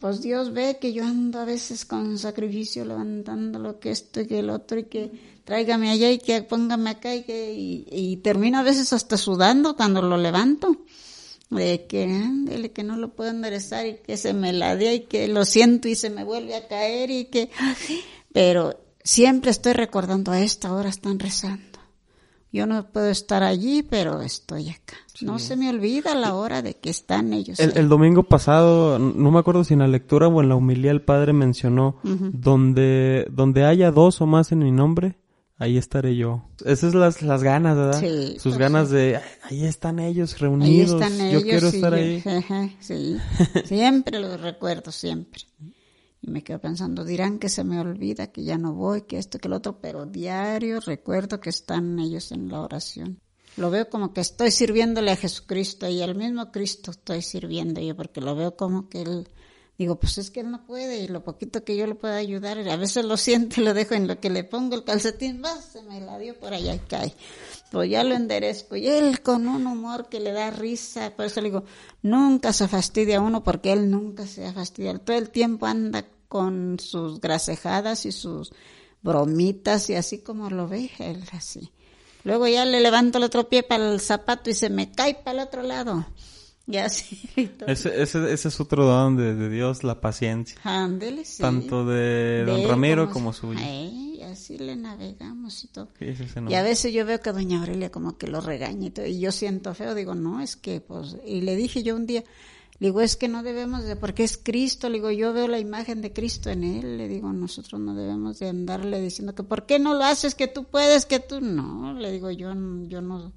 pues 0.00 0.22
Dios 0.22 0.52
ve 0.52 0.78
que 0.80 0.92
yo 0.92 1.04
ando 1.04 1.40
a 1.40 1.44
veces 1.44 1.84
con 1.84 2.18
sacrificio 2.18 2.84
levantando 2.84 3.58
lo 3.58 3.78
que 3.78 3.90
esto 3.90 4.20
y 4.20 4.26
que 4.26 4.38
el 4.38 4.50
otro 4.50 4.78
y 4.78 4.84
que 4.84 5.10
tráigame 5.44 5.90
allá 5.90 6.10
y 6.10 6.18
que 6.18 6.42
póngame 6.42 6.90
acá 6.90 7.14
y 7.14 7.22
que 7.22 7.52
y, 7.54 8.16
termino 8.18 8.58
a 8.58 8.62
veces 8.62 8.92
hasta 8.92 9.16
sudando 9.16 9.76
cuando 9.76 10.02
lo 10.02 10.16
levanto. 10.16 10.76
De 11.50 11.86
que 11.86 12.04
ándele 12.04 12.72
que 12.72 12.82
no 12.82 12.96
lo 12.96 13.14
puedo 13.14 13.30
enderezar 13.30 13.86
y 13.86 13.96
que 13.96 14.16
se 14.16 14.32
me 14.32 14.52
ladea 14.52 14.94
y 14.94 15.00
que 15.00 15.28
lo 15.28 15.44
siento 15.44 15.88
y 15.88 15.94
se 15.94 16.10
me 16.10 16.24
vuelve 16.24 16.56
a 16.56 16.66
caer 16.66 17.10
y 17.10 17.26
que 17.26 17.50
pero 18.32 18.80
siempre 19.04 19.50
estoy 19.50 19.74
recordando 19.74 20.32
a 20.32 20.40
esta 20.40 20.72
hora 20.72 20.88
están 20.88 21.18
rezando 21.18 21.73
yo 22.54 22.66
no 22.66 22.86
puedo 22.90 23.10
estar 23.10 23.42
allí 23.42 23.82
pero 23.82 24.22
estoy 24.22 24.70
acá 24.70 24.94
no 25.20 25.38
se 25.38 25.56
me 25.56 25.68
olvida 25.70 26.14
la 26.14 26.34
hora 26.34 26.62
de 26.62 26.74
que 26.74 26.88
están 26.90 27.32
ellos 27.34 27.58
El, 27.60 27.70
ahí. 27.70 27.76
el 27.78 27.88
domingo 27.88 28.22
pasado, 28.24 28.98
no 28.98 29.30
me 29.30 29.38
acuerdo 29.38 29.62
si 29.64 29.74
en 29.74 29.80
la 29.80 29.86
lectura 29.88 30.26
o 30.28 30.40
en 30.42 30.48
la 30.48 30.56
humilía 30.56 30.90
el 30.90 31.02
padre 31.02 31.32
mencionó, 31.32 31.96
donde, 32.02 33.26
donde 33.30 33.64
haya 33.64 33.90
dos 33.90 34.20
o 34.20 34.26
más 34.26 34.50
en 34.52 34.58
mi 34.60 34.72
nombre, 34.72 35.16
ahí 35.56 35.76
estaré 35.78 36.16
yo. 36.16 36.42
Esas 36.64 36.90
son 36.92 37.00
las, 37.00 37.22
las 37.22 37.42
ganas, 37.44 37.76
¿verdad? 37.76 38.00
Sí, 38.00 38.36
Sus 38.40 38.58
ganas 38.58 38.90
de, 38.90 39.16
"Ay, 39.44 39.60
ahí 39.60 39.64
están 39.66 39.98
ellos 40.00 40.34
Ahí 40.34 40.40
reunidos, 40.40 41.00
están 41.00 41.16
yo 41.18 41.24
ellos. 41.38 41.42
quiero 41.44 41.66
y 41.66 41.70
estar 41.70 41.92
yo- 41.92 41.96
ahí. 41.96 42.76
sí, 42.80 43.16
siempre 43.64 44.18
los 44.20 44.40
recuerdo, 44.40 44.90
siempre. 44.90 45.42
Y 46.26 46.30
me 46.30 46.42
quedo 46.42 46.58
pensando, 46.58 47.04
dirán 47.04 47.38
que 47.38 47.50
se 47.50 47.64
me 47.64 47.78
olvida, 47.78 48.32
que 48.32 48.44
ya 48.44 48.56
no 48.56 48.72
voy, 48.72 49.02
que 49.02 49.18
esto, 49.18 49.38
que 49.38 49.48
el 49.48 49.52
otro, 49.52 49.78
pero 49.78 50.06
diario 50.06 50.80
recuerdo 50.80 51.38
que 51.38 51.50
están 51.50 51.98
ellos 51.98 52.32
en 52.32 52.48
la 52.48 52.62
oración. 52.62 53.20
Lo 53.58 53.70
veo 53.70 53.90
como 53.90 54.14
que 54.14 54.22
estoy 54.22 54.50
sirviéndole 54.50 55.10
a 55.10 55.16
Jesucristo 55.16 55.86
y 55.86 56.00
al 56.00 56.14
mismo 56.14 56.50
Cristo 56.50 56.92
estoy 56.92 57.20
sirviendo 57.20 57.82
yo, 57.82 57.94
porque 57.94 58.22
lo 58.22 58.34
veo 58.34 58.56
como 58.56 58.88
que 58.88 59.02
él, 59.02 59.28
digo, 59.78 59.96
pues 59.96 60.18
es 60.18 60.30
que 60.30 60.40
él 60.40 60.50
no 60.50 60.64
puede 60.64 61.00
y 61.00 61.08
lo 61.08 61.24
poquito 61.24 61.64
que 61.64 61.76
yo 61.76 61.86
le 61.86 61.94
pueda 61.94 62.16
ayudar, 62.16 62.58
a 62.68 62.76
veces 62.76 63.04
lo 63.04 63.16
siento 63.16 63.60
y 63.60 63.64
lo 63.64 63.74
dejo 63.74 63.94
en 63.94 64.06
lo 64.06 64.20
que 64.20 64.30
le 64.30 64.44
pongo 64.44 64.76
el 64.76 64.84
calcetín, 64.84 65.42
va, 65.44 65.60
se 65.60 65.82
me 65.82 66.00
la 66.00 66.18
dio 66.18 66.38
por 66.38 66.54
allá 66.54 66.74
y 66.74 66.78
cae. 66.78 67.14
Pues 67.70 67.90
ya 67.90 68.04
lo 68.04 68.14
enderezco 68.14 68.76
y 68.76 68.86
él 68.86 69.20
con 69.20 69.48
un 69.48 69.66
humor 69.66 70.08
que 70.08 70.20
le 70.20 70.32
da 70.32 70.50
risa, 70.50 71.14
por 71.16 71.26
eso 71.26 71.40
le 71.40 71.48
digo, 71.48 71.64
nunca 72.02 72.52
se 72.52 72.68
fastidia 72.68 73.20
uno 73.20 73.42
porque 73.42 73.72
él 73.72 73.90
nunca 73.90 74.26
se 74.26 74.46
ha 74.46 74.52
fastidiado, 74.52 75.00
todo 75.00 75.16
el 75.16 75.30
tiempo 75.30 75.66
anda 75.66 76.04
con 76.28 76.78
sus 76.78 77.20
grasejadas 77.20 78.06
y 78.06 78.12
sus 78.12 78.52
bromitas 79.02 79.90
y 79.90 79.94
así 79.94 80.18
como 80.18 80.50
lo 80.50 80.68
ve 80.68 80.90
él 80.98 81.22
así. 81.32 81.70
Luego 82.24 82.48
ya 82.48 82.64
le 82.64 82.80
levanto 82.80 83.18
el 83.18 83.24
otro 83.24 83.48
pie 83.48 83.62
para 83.62 83.92
el 83.92 84.00
zapato 84.00 84.48
y 84.48 84.54
se 84.54 84.70
me 84.70 84.90
cae 84.90 85.14
para 85.14 85.42
el 85.42 85.46
otro 85.46 85.62
lado. 85.62 86.06
Y 86.66 86.76
así. 86.78 87.28
y 87.36 87.46
todo. 87.46 87.68
Ese, 87.68 88.02
ese, 88.02 88.32
ese 88.32 88.48
es 88.48 88.60
otro 88.60 88.86
don 88.86 89.16
de, 89.16 89.34
de 89.34 89.48
Dios, 89.50 89.84
la 89.84 90.00
paciencia. 90.00 90.58
Ándele, 90.64 91.24
sí. 91.24 91.42
Tanto 91.42 91.84
de 91.84 91.96
De 91.96 92.44
don 92.44 92.68
Ramiro 92.68 93.10
como 93.10 93.32
suyo. 93.32 93.60
Ay, 93.62 94.22
así 94.22 94.56
le 94.58 94.74
navegamos 94.76 95.62
y 95.64 95.68
todo. 95.68 95.88
Sí, 95.98 96.14
Y 96.48 96.54
a 96.54 96.62
veces 96.62 96.92
yo 96.92 97.04
veo 97.04 97.20
que 97.20 97.32
doña 97.32 97.60
Aurelia 97.60 97.90
como 97.90 98.16
que 98.16 98.26
lo 98.26 98.40
regaña 98.40 98.86
y 98.86 98.90
todo, 98.90 99.06
y 99.06 99.20
yo 99.20 99.30
siento 99.30 99.74
feo, 99.74 99.94
digo, 99.94 100.14
no, 100.14 100.40
es 100.40 100.56
que 100.56 100.80
pues, 100.80 101.16
y 101.26 101.42
le 101.42 101.56
dije 101.56 101.82
yo 101.82 101.96
un 101.96 102.06
día, 102.06 102.24
Le 102.80 102.88
digo, 102.88 103.00
es 103.00 103.16
que 103.16 103.28
no 103.28 103.42
debemos 103.42 103.84
de, 103.84 103.94
porque 103.94 104.24
es 104.24 104.36
Cristo, 104.36 104.88
le 104.88 104.94
digo, 104.94 105.10
yo 105.10 105.32
veo 105.32 105.46
la 105.46 105.60
imagen 105.60 106.00
de 106.02 106.12
Cristo 106.12 106.50
en 106.50 106.64
él, 106.64 106.96
le 106.98 107.08
digo, 107.08 107.32
nosotros 107.32 107.80
no 107.80 107.94
debemos 107.94 108.40
de 108.40 108.48
andarle 108.48 109.00
diciendo 109.00 109.34
que, 109.34 109.44
¿por 109.44 109.66
qué 109.66 109.78
no 109.78 109.94
lo 109.94 110.04
haces? 110.04 110.34
Que 110.34 110.48
tú 110.48 110.64
puedes, 110.64 111.06
que 111.06 111.20
tú, 111.20 111.40
no, 111.40 111.92
le 111.94 112.10
digo, 112.10 112.30
yo, 112.30 112.52
yo 112.88 113.00
no, 113.00 113.32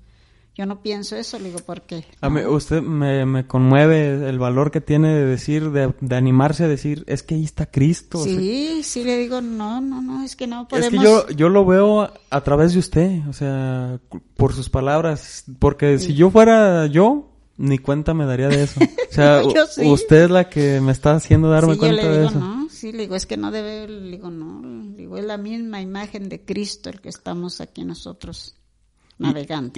yo 0.58 0.66
no 0.66 0.82
pienso 0.82 1.16
eso, 1.16 1.38
le 1.38 1.50
digo, 1.50 1.60
¿por 1.60 1.84
qué? 1.84 2.04
A 2.20 2.32
mí, 2.32 2.42
usted 2.42 2.82
me, 2.82 3.28
me 3.28 3.46
conmueve 3.46 4.28
el 4.28 4.40
valor 4.40 4.72
que 4.72 4.82
tiene 4.82 5.14
de 5.14 5.24
decir, 5.24 5.70
de, 5.70 5.94
de 6.02 6.16
animarse 6.16 6.64
a 6.64 6.68
decir, 6.68 7.04
es 7.06 7.22
que 7.22 7.36
ahí 7.36 7.44
está 7.44 7.68
Cristo. 7.68 8.18
o 8.18 8.24
sea, 8.24 8.34
Sí, 8.34 8.82
sí, 8.84 9.04
le 9.04 9.18
digo, 9.20 9.40
no, 9.40 9.80
no, 9.82 10.02
no, 10.02 10.24
es 10.24 10.36
que 10.36 10.48
no 10.48 10.68
podemos. 10.68 10.92
Es 10.92 11.00
que 11.00 11.06
yo, 11.06 11.30
yo 11.30 11.50
lo 11.50 11.64
veo 11.64 12.12
a, 12.32 12.42
través 12.42 12.74
de 12.74 12.80
usted, 12.80 13.28
o 13.28 13.34
sea, 13.34 14.00
por 14.36 14.52
sus 14.54 14.68
palabras, 14.70 15.44
porque 15.60 16.00
si 16.00 16.16
yo 16.16 16.32
fuera 16.32 16.88
yo, 16.88 17.30
ni 17.58 17.78
cuenta 17.78 18.16
me 18.16 18.26
daría 18.26 18.48
de 18.50 18.64
eso. 18.64 18.80
O 18.82 19.14
sea, 19.14 19.44
sí. 19.70 19.88
usted 19.88 20.24
es 20.24 20.30
la 20.32 20.50
que 20.50 20.82
me 20.82 20.92
está 20.92 21.14
haciendo 21.16 21.50
darme 21.50 21.76
Sí, 21.76 21.80
yo 21.82 21.88
cuenta 21.88 22.02
le 22.02 22.10
de 22.10 22.18
digo, 22.18 22.30
eso. 22.32 22.40
no, 22.40 22.68
sí, 22.70 22.92
le 22.92 22.98
digo, 23.04 23.16
es 23.16 23.28
que 23.28 23.38
no 23.38 23.52
debe, 23.52 23.88
le 23.88 24.10
digo, 24.12 24.32
no, 24.32 24.62
le 24.90 24.96
digo, 24.98 25.18
es 25.18 25.24
la 25.26 25.38
misma 25.38 25.82
imagen 25.82 26.30
de 26.30 26.44
Cristo 26.44 26.90
el 26.90 27.00
que 27.00 27.10
estamos 27.10 27.62
aquí 27.62 27.84
nosotros 27.86 28.56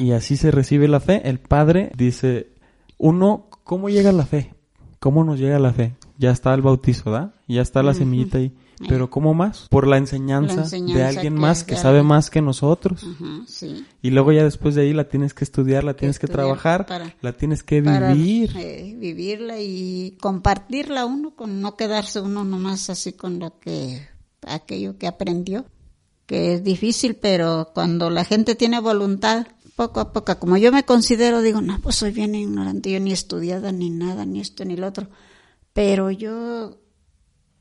Y 0.02 0.12
así 0.12 0.38
se 0.38 0.52
recibe 0.52 0.88
la 0.88 1.00
fe. 1.00 1.22
El 1.28 1.40
Padre 1.40 1.92
dice, 1.98 2.52
uno, 2.98 3.48
¿cómo 3.64 3.90
llega 3.90 4.12
la 4.12 4.26
fe? 4.26 4.54
¿Cómo 5.00 5.24
nos 5.24 5.40
llega 5.40 5.60
la 5.60 5.72
fe? 5.74 5.96
Ya 6.18 6.32
está 6.32 6.54
el 6.54 6.62
bautizo, 6.62 7.10
¿verdad? 7.12 7.34
Ya 7.48 7.62
está 7.62 7.82
la 7.84 7.94
semillita 7.94 8.38
ahí. 8.40 8.54
Pero 8.88 9.10
¿cómo 9.10 9.34
más? 9.34 9.68
Por 9.70 9.88
la 9.88 9.98
enseñanza, 9.98 10.64
La 10.78 10.94
de 10.94 11.04
alguien 11.04 11.34
que 11.36 11.40
más 11.40 11.64
que 11.66 11.76
sabe 11.76 11.98
alguien. 12.00 12.08
más 12.08 12.30
que 12.30 12.42
nosotros. 12.42 13.04
Ajá, 13.04 13.42
sí. 13.46 13.86
Y 14.02 14.10
luego 14.12 14.32
ya 14.32 14.44
después 14.46 14.74
de 14.76 14.84
ahí 14.84 14.94
la 14.94 15.10
tienes 15.10 15.34
que 15.34 15.44
estudiar, 15.44 15.84
la 15.84 15.96
tienes 15.96 16.18
que 16.18 16.28
trabajar, 16.28 16.86
para- 16.86 17.14
la 17.22 17.34
tienes 17.34 17.62
que 17.64 17.82
Para, 17.84 18.14
vivir. 18.14 18.52
eh, 18.58 18.96
vivirla 18.98 19.60
y 19.60 20.18
compartirla 20.22 21.06
uno, 21.06 21.32
con 21.36 21.62
no 21.62 21.76
quedarse 21.76 22.22
uno 22.22 22.46
nomás 22.46 22.90
así 22.90 23.12
con 23.14 23.40
lo 23.40 23.60
que, 23.60 24.08
aquello 24.48 24.98
que 24.98 25.08
aprendió, 25.08 25.66
que 26.30 26.54
es 26.54 26.64
difícil, 26.64 27.16
pero 27.16 27.72
cuando 27.74 28.12
la 28.12 28.24
gente 28.24 28.54
tiene 28.54 28.80
voluntad, 28.80 29.48
poco 29.76 30.00
a 30.00 30.14
poco, 30.14 30.38
como 30.38 30.58
yo 30.58 30.72
me 30.72 30.86
considero, 30.86 31.42
digo, 31.42 31.60
no, 31.60 31.80
pues 31.82 31.96
soy 31.96 32.12
bien 32.12 32.36
ignorante, 32.36 32.92
yo 32.92 33.00
ni 33.00 33.12
estudiada, 33.12 33.72
ni 33.72 33.90
nada, 33.90 34.26
ni 34.26 34.40
esto, 34.40 34.64
ni 34.64 34.78
lo 34.78 34.86
otro, 34.86 35.08
pero 35.74 36.12
yo 36.12 36.78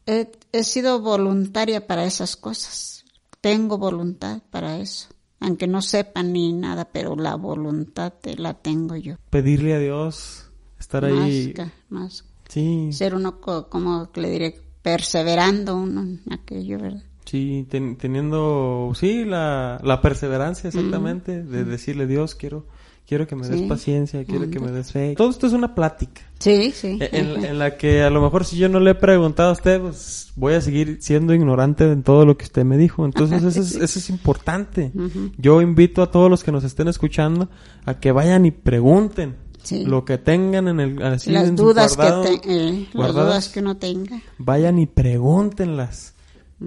he, 0.04 0.30
he 0.52 0.64
sido 0.64 1.00
voluntaria 1.00 1.86
para 1.86 2.04
esas 2.04 2.36
cosas, 2.36 3.06
tengo 3.40 3.78
voluntad 3.78 4.42
para 4.50 4.78
eso, 4.78 5.08
aunque 5.40 5.66
no 5.66 5.80
sepa 5.80 6.22
ni 6.22 6.52
nada, 6.52 6.84
pero 6.92 7.16
la 7.16 7.36
voluntad 7.36 8.12
eh, 8.24 8.36
la 8.36 8.52
tengo 8.52 8.96
yo. 8.96 9.14
Pedirle 9.30 9.72
a 9.72 9.78
Dios, 9.78 10.50
estar 10.78 11.06
ahí. 11.06 11.14
Más, 11.46 11.54
ca- 11.54 11.72
más. 11.88 12.24
Sí, 12.50 12.92
Ser 12.92 13.14
uno, 13.14 13.40
co- 13.40 13.70
como 13.70 14.12
que 14.12 14.20
le 14.20 14.30
diré, 14.30 14.60
perseverando 14.82 15.74
uno 15.74 16.02
en 16.02 16.20
aquello, 16.30 16.78
¿verdad? 16.78 17.02
Sí, 17.28 17.66
ten- 17.68 17.96
teniendo, 17.96 18.92
sí, 18.94 19.24
la, 19.24 19.80
la 19.82 20.00
perseverancia 20.00 20.68
exactamente, 20.68 21.42
de 21.42 21.64
decirle 21.64 22.06
Dios, 22.06 22.34
quiero, 22.34 22.66
quiero 23.06 23.26
que 23.26 23.36
me 23.36 23.46
des 23.48 23.60
Sí. 23.60 23.66
paciencia, 23.66 24.24
quiero 24.24 24.50
que 24.50 24.60
me 24.60 24.70
des 24.72 24.92
fe. 24.92 25.14
Todo 25.16 25.30
esto 25.30 25.46
es 25.46 25.52
una 25.52 25.74
plática. 25.74 26.22
Sí, 26.38 26.70
sí. 26.72 26.98
E, 27.00 27.08
En, 27.12 27.44
en 27.44 27.58
la 27.58 27.76
que 27.76 28.02
a 28.02 28.10
lo 28.10 28.20
mejor 28.22 28.44
si 28.44 28.56
yo 28.58 28.68
no 28.68 28.80
le 28.80 28.90
he 28.92 28.94
preguntado 28.94 29.50
a 29.50 29.52
usted, 29.52 29.80
pues 29.80 30.32
voy 30.36 30.54
a 30.54 30.60
seguir 30.60 30.98
siendo 31.00 31.34
ignorante 31.34 31.90
en 31.90 32.02
todo 32.02 32.24
lo 32.26 32.36
que 32.36 32.44
usted 32.44 32.64
me 32.64 32.76
dijo. 32.76 33.04
Entonces 33.04 33.42
eso 33.42 33.60
es, 33.60 33.74
eso 33.76 33.98
es 33.98 34.10
importante. 34.10 34.92
Yo 35.36 35.60
invito 35.62 36.02
a 36.02 36.10
todos 36.10 36.30
los 36.30 36.44
que 36.44 36.52
nos 36.52 36.64
estén 36.64 36.88
escuchando 36.88 37.48
a 37.86 37.98
que 37.98 38.12
vayan 38.12 38.46
y 38.46 38.50
pregunten 38.50 39.36
Sí. 39.64 39.84
lo 39.84 40.04
que 40.04 40.16
tengan 40.18 40.68
en 40.68 40.78
el 40.80 41.02
así 41.02 41.30
las 41.32 41.48
en 41.48 41.56
dudas 41.56 41.96
guardado, 41.96 42.22
que 42.24 42.38
te- 42.38 42.68
eh, 42.68 42.86
las 42.94 43.12
dudas 43.12 43.48
que 43.48 43.60
uno 43.60 43.76
tenga. 43.76 44.22
vayan 44.38 44.78
y 44.78 44.86
pregúntenlas 44.86 46.14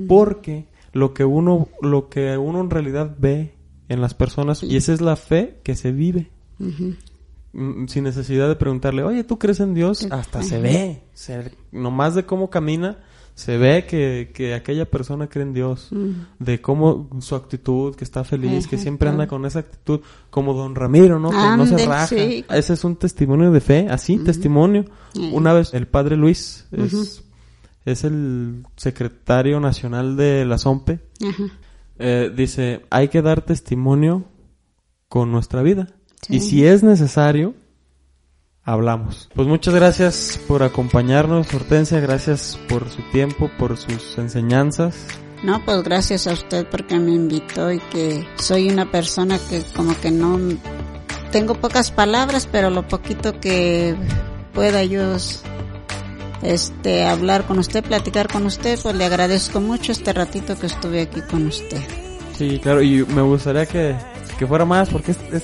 porque 0.08 0.68
lo 0.94 1.14
que 1.14 1.26
uno 1.26 1.68
lo 1.82 2.10
que 2.10 2.38
uno 2.38 2.62
en 2.62 2.70
realidad 2.70 3.16
ve 3.18 3.56
en 3.90 4.02
las 4.02 4.14
personas 4.14 4.64
y 4.64 4.78
esa 4.78 4.94
es 4.94 5.02
la 5.02 5.16
fe 5.16 5.60
que 5.64 5.76
se 5.76 5.92
vive. 5.92 6.32
Mm, 7.54 7.88
sin 7.88 8.06
necesidad 8.06 8.48
de 8.48 8.56
preguntarle, 8.56 9.04
oye, 9.04 9.24
¿tú 9.26 9.38
crees 9.38 9.60
en 9.60 9.74
Dios? 9.74 10.08
Hasta 10.10 10.42
se 10.42 10.60
ve, 10.60 11.04
se, 11.14 11.52
nomás 11.72 12.16
de 12.16 12.26
cómo 12.26 12.50
camina, 12.50 13.00
se 13.36 13.58
ve 13.58 13.86
que, 13.86 14.32
que 14.34 14.54
aquella 14.54 14.90
persona 14.90 15.28
cree 15.28 15.44
en 15.44 15.54
Dios, 15.54 15.90
de 16.40 16.62
cómo 16.62 17.10
su 17.20 17.36
actitud, 17.36 17.96
que 17.96 18.06
está 18.06 18.24
feliz, 18.24 18.68
que 18.68 18.78
siempre 18.78 19.10
anda 19.10 19.28
con 19.28 19.46
esa 19.46 19.60
actitud, 19.60 20.00
como 20.30 20.54
don 20.54 20.76
Ramiro, 20.76 21.20
¿no? 21.20 21.30
Que 21.30 21.58
no 21.58 21.66
se 21.66 21.86
raja. 21.86 22.08
sí. 22.08 22.46
Ese 22.50 22.74
es 22.74 22.84
un 22.86 22.96
testimonio 22.96 23.52
de 23.52 23.60
fe, 23.60 23.88
así, 23.90 24.18
testimonio. 24.20 24.86
Una 25.34 25.54
vez 25.54 25.74
el 25.74 25.88
padre 25.88 26.16
Luis 26.16 26.68
es, 26.72 27.24
es 27.86 28.04
el 28.04 28.66
secretario 28.76 29.60
nacional 29.60 30.16
de 30.16 30.46
la 30.46 30.58
SOMPE, 30.58 31.00
Ajá. 31.28 31.44
eh, 32.00 32.32
dice, 32.36 32.86
hay 32.90 33.08
que 33.08 33.22
dar 33.22 33.42
testimonio 33.42 34.26
con 35.08 35.32
nuestra 35.32 35.62
vida. 35.62 35.88
Sí. 36.22 36.36
Y 36.36 36.40
si 36.42 36.66
es 36.66 36.84
necesario, 36.84 37.56
hablamos. 38.64 39.30
Pues 39.36 39.48
muchas 39.48 39.74
gracias 39.74 40.40
por 40.48 40.64
acompañarnos, 40.64 41.54
Hortensia. 41.54 42.00
Gracias 42.00 42.60
por 42.70 42.90
su 42.90 43.02
tiempo, 43.12 43.50
por 43.58 43.78
sus 43.78 44.18
enseñanzas. 44.18 45.08
No, 45.44 45.64
pues 45.66 45.82
gracias 45.84 46.28
a 46.28 46.34
usted 46.34 46.68
porque 46.70 47.00
me 47.00 47.12
invitó 47.12 47.72
y 47.72 47.80
que 47.80 48.28
soy 48.36 48.70
una 48.70 48.92
persona 48.92 49.40
que 49.50 49.64
como 49.76 50.00
que 50.00 50.12
no 50.12 50.38
tengo 51.32 51.56
pocas 51.56 51.90
palabras, 51.92 52.48
pero 52.52 52.70
lo 52.70 52.88
poquito 52.88 53.40
que 53.40 53.96
pueda 54.54 54.84
yo 54.84 55.18
este 56.42 57.06
hablar 57.06 57.46
con 57.46 57.60
usted, 57.60 57.84
platicar 57.84 58.28
con 58.28 58.46
usted, 58.46 58.80
pues 58.82 58.96
le 58.96 59.06
agradezco 59.06 59.60
mucho 59.62 59.92
este 59.92 60.12
ratito 60.14 60.58
que 60.60 60.68
estuve 60.68 61.02
aquí 61.02 61.22
con 61.30 61.48
usted. 61.48 61.82
Sí, 62.38 62.60
claro, 62.62 62.82
y 62.82 63.06
me 63.06 63.22
gustaría 63.22 63.66
que, 63.66 63.96
que 64.40 64.48
fuera 64.48 64.66
más 64.66 64.90
porque 64.90 65.12
es, 65.12 65.18
es- 65.34 65.44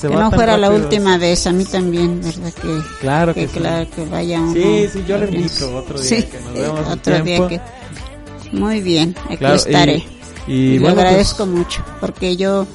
que 0.00 0.08
no 0.08 0.30
fuera 0.30 0.56
la 0.56 0.68
rápido. 0.68 0.84
última 0.86 1.18
vez, 1.18 1.44
a 1.48 1.52
mí 1.52 1.64
también, 1.64 2.20
¿verdad? 2.22 2.52
Que, 2.62 2.78
Claro 3.00 3.34
que, 3.34 3.40
que 3.42 3.48
sí. 3.48 3.58
claro 3.58 3.86
que 3.94 4.04
vaya 4.04 4.40
uno. 4.40 4.52
Sí, 4.54 4.86
sí, 4.92 5.04
yo 5.08 5.18
le 5.18 5.26
invito 5.26 5.76
otro 5.76 5.98
día 6.00 6.08
Sí, 6.08 6.22
que 6.22 6.40
nos 6.40 6.54
eh, 6.56 6.60
vemos 6.62 6.88
otro 6.88 7.20
día 7.24 7.48
que... 7.48 7.60
Muy 8.52 8.80
bien, 8.80 9.14
aquí 9.26 9.36
Claro, 9.38 9.54
y- 9.56 9.58
estaré. 9.58 10.04
y, 10.46 10.52
Y, 10.52 10.72
le 10.74 10.78
bueno, 10.78 10.94
pues, 10.94 11.04
agradezco 11.06 11.46
mucho, 11.46 11.84
porque 12.00 12.36
yo, 12.36 12.66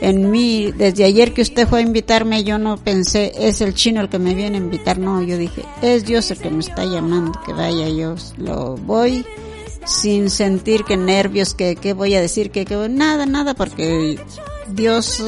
en 0.00 0.30
mí, 0.30 0.72
desde 0.72 1.04
ayer 1.04 1.34
que 1.34 1.42
usted 1.42 1.66
fue 1.68 1.80
a 1.80 1.82
invitarme, 1.82 2.44
yo 2.44 2.58
no 2.58 2.76
pensé, 2.76 3.32
es 3.36 3.60
el 3.60 3.74
chino 3.74 4.00
el 4.00 4.08
que 4.08 4.18
me 4.18 4.34
viene 4.34 4.58
a 4.58 4.60
invitar, 4.60 4.98
no, 4.98 5.22
yo 5.22 5.36
dije, 5.36 5.64
es 5.82 6.04
Dios 6.04 6.30
el 6.30 6.38
que 6.38 6.50
me 6.50 6.60
está 6.60 6.84
llamando, 6.84 7.32
que 7.44 7.52
vaya, 7.52 7.88
yo 7.88 8.14
lo 8.36 8.76
voy 8.76 9.24
sin 9.84 10.28
sentir 10.30 10.84
que 10.84 10.96
nervios, 10.96 11.54
que, 11.54 11.74
que 11.74 11.94
voy 11.94 12.14
a 12.14 12.20
decir, 12.20 12.50
que, 12.50 12.64
nada, 12.90 13.26
nada, 13.26 13.54
porque 13.54 14.18
Dios 14.68 15.22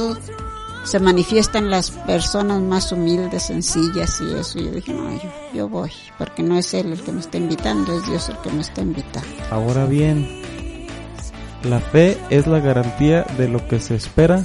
se 0.84 1.00
manifiesta 1.00 1.58
en 1.58 1.70
las 1.70 1.90
personas 1.90 2.60
más 2.60 2.92
humildes, 2.92 3.44
sencillas 3.44 4.20
y 4.20 4.38
eso, 4.38 4.58
yo 4.58 4.70
dije, 4.70 4.92
no, 4.92 5.10
yo, 5.12 5.30
yo 5.54 5.68
voy, 5.68 5.90
porque 6.18 6.42
no 6.42 6.56
es 6.58 6.74
Él 6.74 6.92
el 6.92 7.00
que 7.02 7.12
me 7.12 7.20
está 7.20 7.38
invitando, 7.38 7.96
es 7.98 8.06
Dios 8.06 8.28
el 8.28 8.38
que 8.38 8.50
me 8.50 8.60
está 8.60 8.82
invitando. 8.82 9.28
Ahora 9.50 9.86
bien, 9.86 10.39
la 11.64 11.80
fe 11.80 12.18
es 12.30 12.46
la 12.46 12.60
garantía 12.60 13.24
de 13.36 13.48
lo 13.48 13.66
que 13.68 13.80
se 13.80 13.94
espera, 13.94 14.42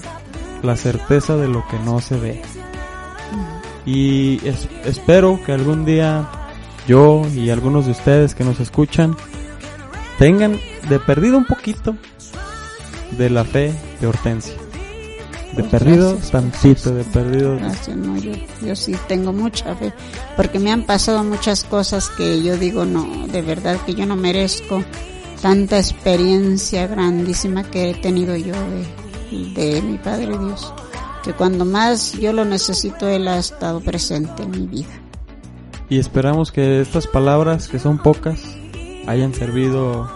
la 0.64 0.76
certeza 0.76 1.38
de 1.38 1.48
lo 1.48 1.66
que 1.68 1.80
no 1.80 2.00
se 2.02 2.18
ve. 2.18 2.42
Y 3.86 4.46
es- 4.48 4.68
espero 4.86 5.40
que 5.46 5.52
algún 5.52 5.86
día 5.86 6.28
yo 6.88 7.22
y 7.36 7.50
algunos 7.50 7.86
de 7.86 7.92
ustedes 7.92 8.34
que 8.36 8.44
nos 8.44 8.60
escuchan 8.60 9.16
tengan 10.18 10.60
de 10.90 11.00
perdido 11.00 11.38
un 11.38 11.46
poquito 11.46 11.96
de 13.18 13.30
la 13.30 13.44
fe 13.44 13.74
de 14.02 14.08
Hortensia. 14.08 14.54
De 15.56 15.62
Pues 15.64 15.68
perdido 15.72 16.10
gracias, 16.12 16.32
tantito, 16.32 16.92
de 16.94 17.04
perdido. 17.06 17.56
Gracias, 17.58 17.96
no, 17.96 18.18
yo, 18.18 18.32
yo 18.62 18.76
sí 18.76 18.94
tengo 19.08 19.32
mucha 19.32 19.74
fe, 19.76 19.94
porque 20.36 20.60
me 20.60 20.72
han 20.72 20.84
pasado 20.84 21.24
muchas 21.24 21.64
cosas 21.64 22.10
que 22.10 22.44
yo 22.44 22.58
digo, 22.58 22.84
no, 22.84 23.26
de 23.28 23.42
verdad 23.42 23.78
que 23.86 23.94
yo 23.96 24.06
no 24.06 24.18
merezco 24.18 24.84
tanta 25.46 25.78
experiencia 25.78 26.88
grandísima 26.88 27.70
que 27.70 27.92
he 27.92 27.94
tenido 27.94 28.36
yo 28.36 28.56
de, 29.32 29.54
de 29.54 29.80
mi 29.84 30.00
Padre 30.00 30.40
Dios, 30.40 30.74
que 31.24 31.34
cuando 31.34 31.66
más 31.66 32.14
yo 32.14 32.34
lo 32.34 32.46
necesito, 32.46 33.08
Él 33.08 33.28
ha 33.28 33.38
estado 33.38 33.80
presente 33.80 34.42
en 34.42 34.50
mi 34.50 34.66
vida. 34.66 34.90
Y 35.88 36.00
esperamos 36.00 36.52
que 36.52 36.82
estas 36.82 37.06
palabras, 37.06 37.68
que 37.68 37.78
son 37.78 38.00
pocas, 38.00 38.42
hayan 39.06 39.36
servido 39.36 40.10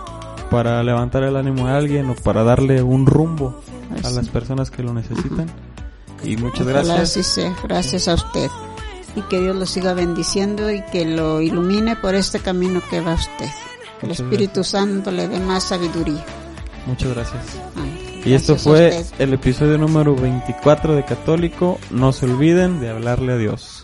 para 0.50 0.82
levantar 0.82 1.22
el 1.22 1.38
ánimo 1.38 1.68
a 1.68 1.78
alguien 1.78 2.10
o 2.10 2.16
para 2.16 2.42
darle 2.44 2.82
un 2.82 3.06
rumbo 3.06 3.62
a 4.04 4.10
las 4.10 4.30
personas 4.30 4.72
que 4.72 4.82
lo 4.82 4.96
necesitan. 4.96 5.46
Y 6.24 6.38
muchas 6.38 6.62
Ojalá 6.62 6.82
gracias. 6.82 7.02
así 7.02 7.24
sea, 7.24 7.56
gracias 7.62 8.08
a 8.08 8.16
usted. 8.16 8.50
Y 9.16 9.22
que 9.22 9.40
Dios 9.40 9.56
lo 9.56 9.68
siga 9.68 9.94
bendiciendo 9.94 10.72
y 10.72 10.82
que 10.86 11.06
lo 11.06 11.40
ilumine 11.40 11.96
por 11.98 12.16
este 12.16 12.40
camino 12.40 12.82
que 12.90 13.00
va 13.00 13.14
usted. 13.14 13.50
Que 14.00 14.06
el 14.06 14.12
Espíritu 14.14 14.64
Santo 14.64 15.12
le 15.12 15.28
dé 15.28 15.40
más 15.40 15.64
sabiduría. 15.64 16.24
Muchas 16.86 17.14
gracias. 17.14 17.44
Ándale, 17.76 18.22
Y 18.26 18.34
esto 18.34 18.54
gracias 18.54 18.64
fue 18.64 19.24
el 19.24 19.34
episodio 19.34 19.78
número 19.78 20.16
24 20.16 20.96
de 20.96 21.06
Católico. 21.06 21.80
No 21.92 22.12
se 22.12 22.26
olviden 22.26 22.80
de 22.80 22.90
hablarle 22.90 23.34
a 23.34 23.38
Dios. 23.38 23.84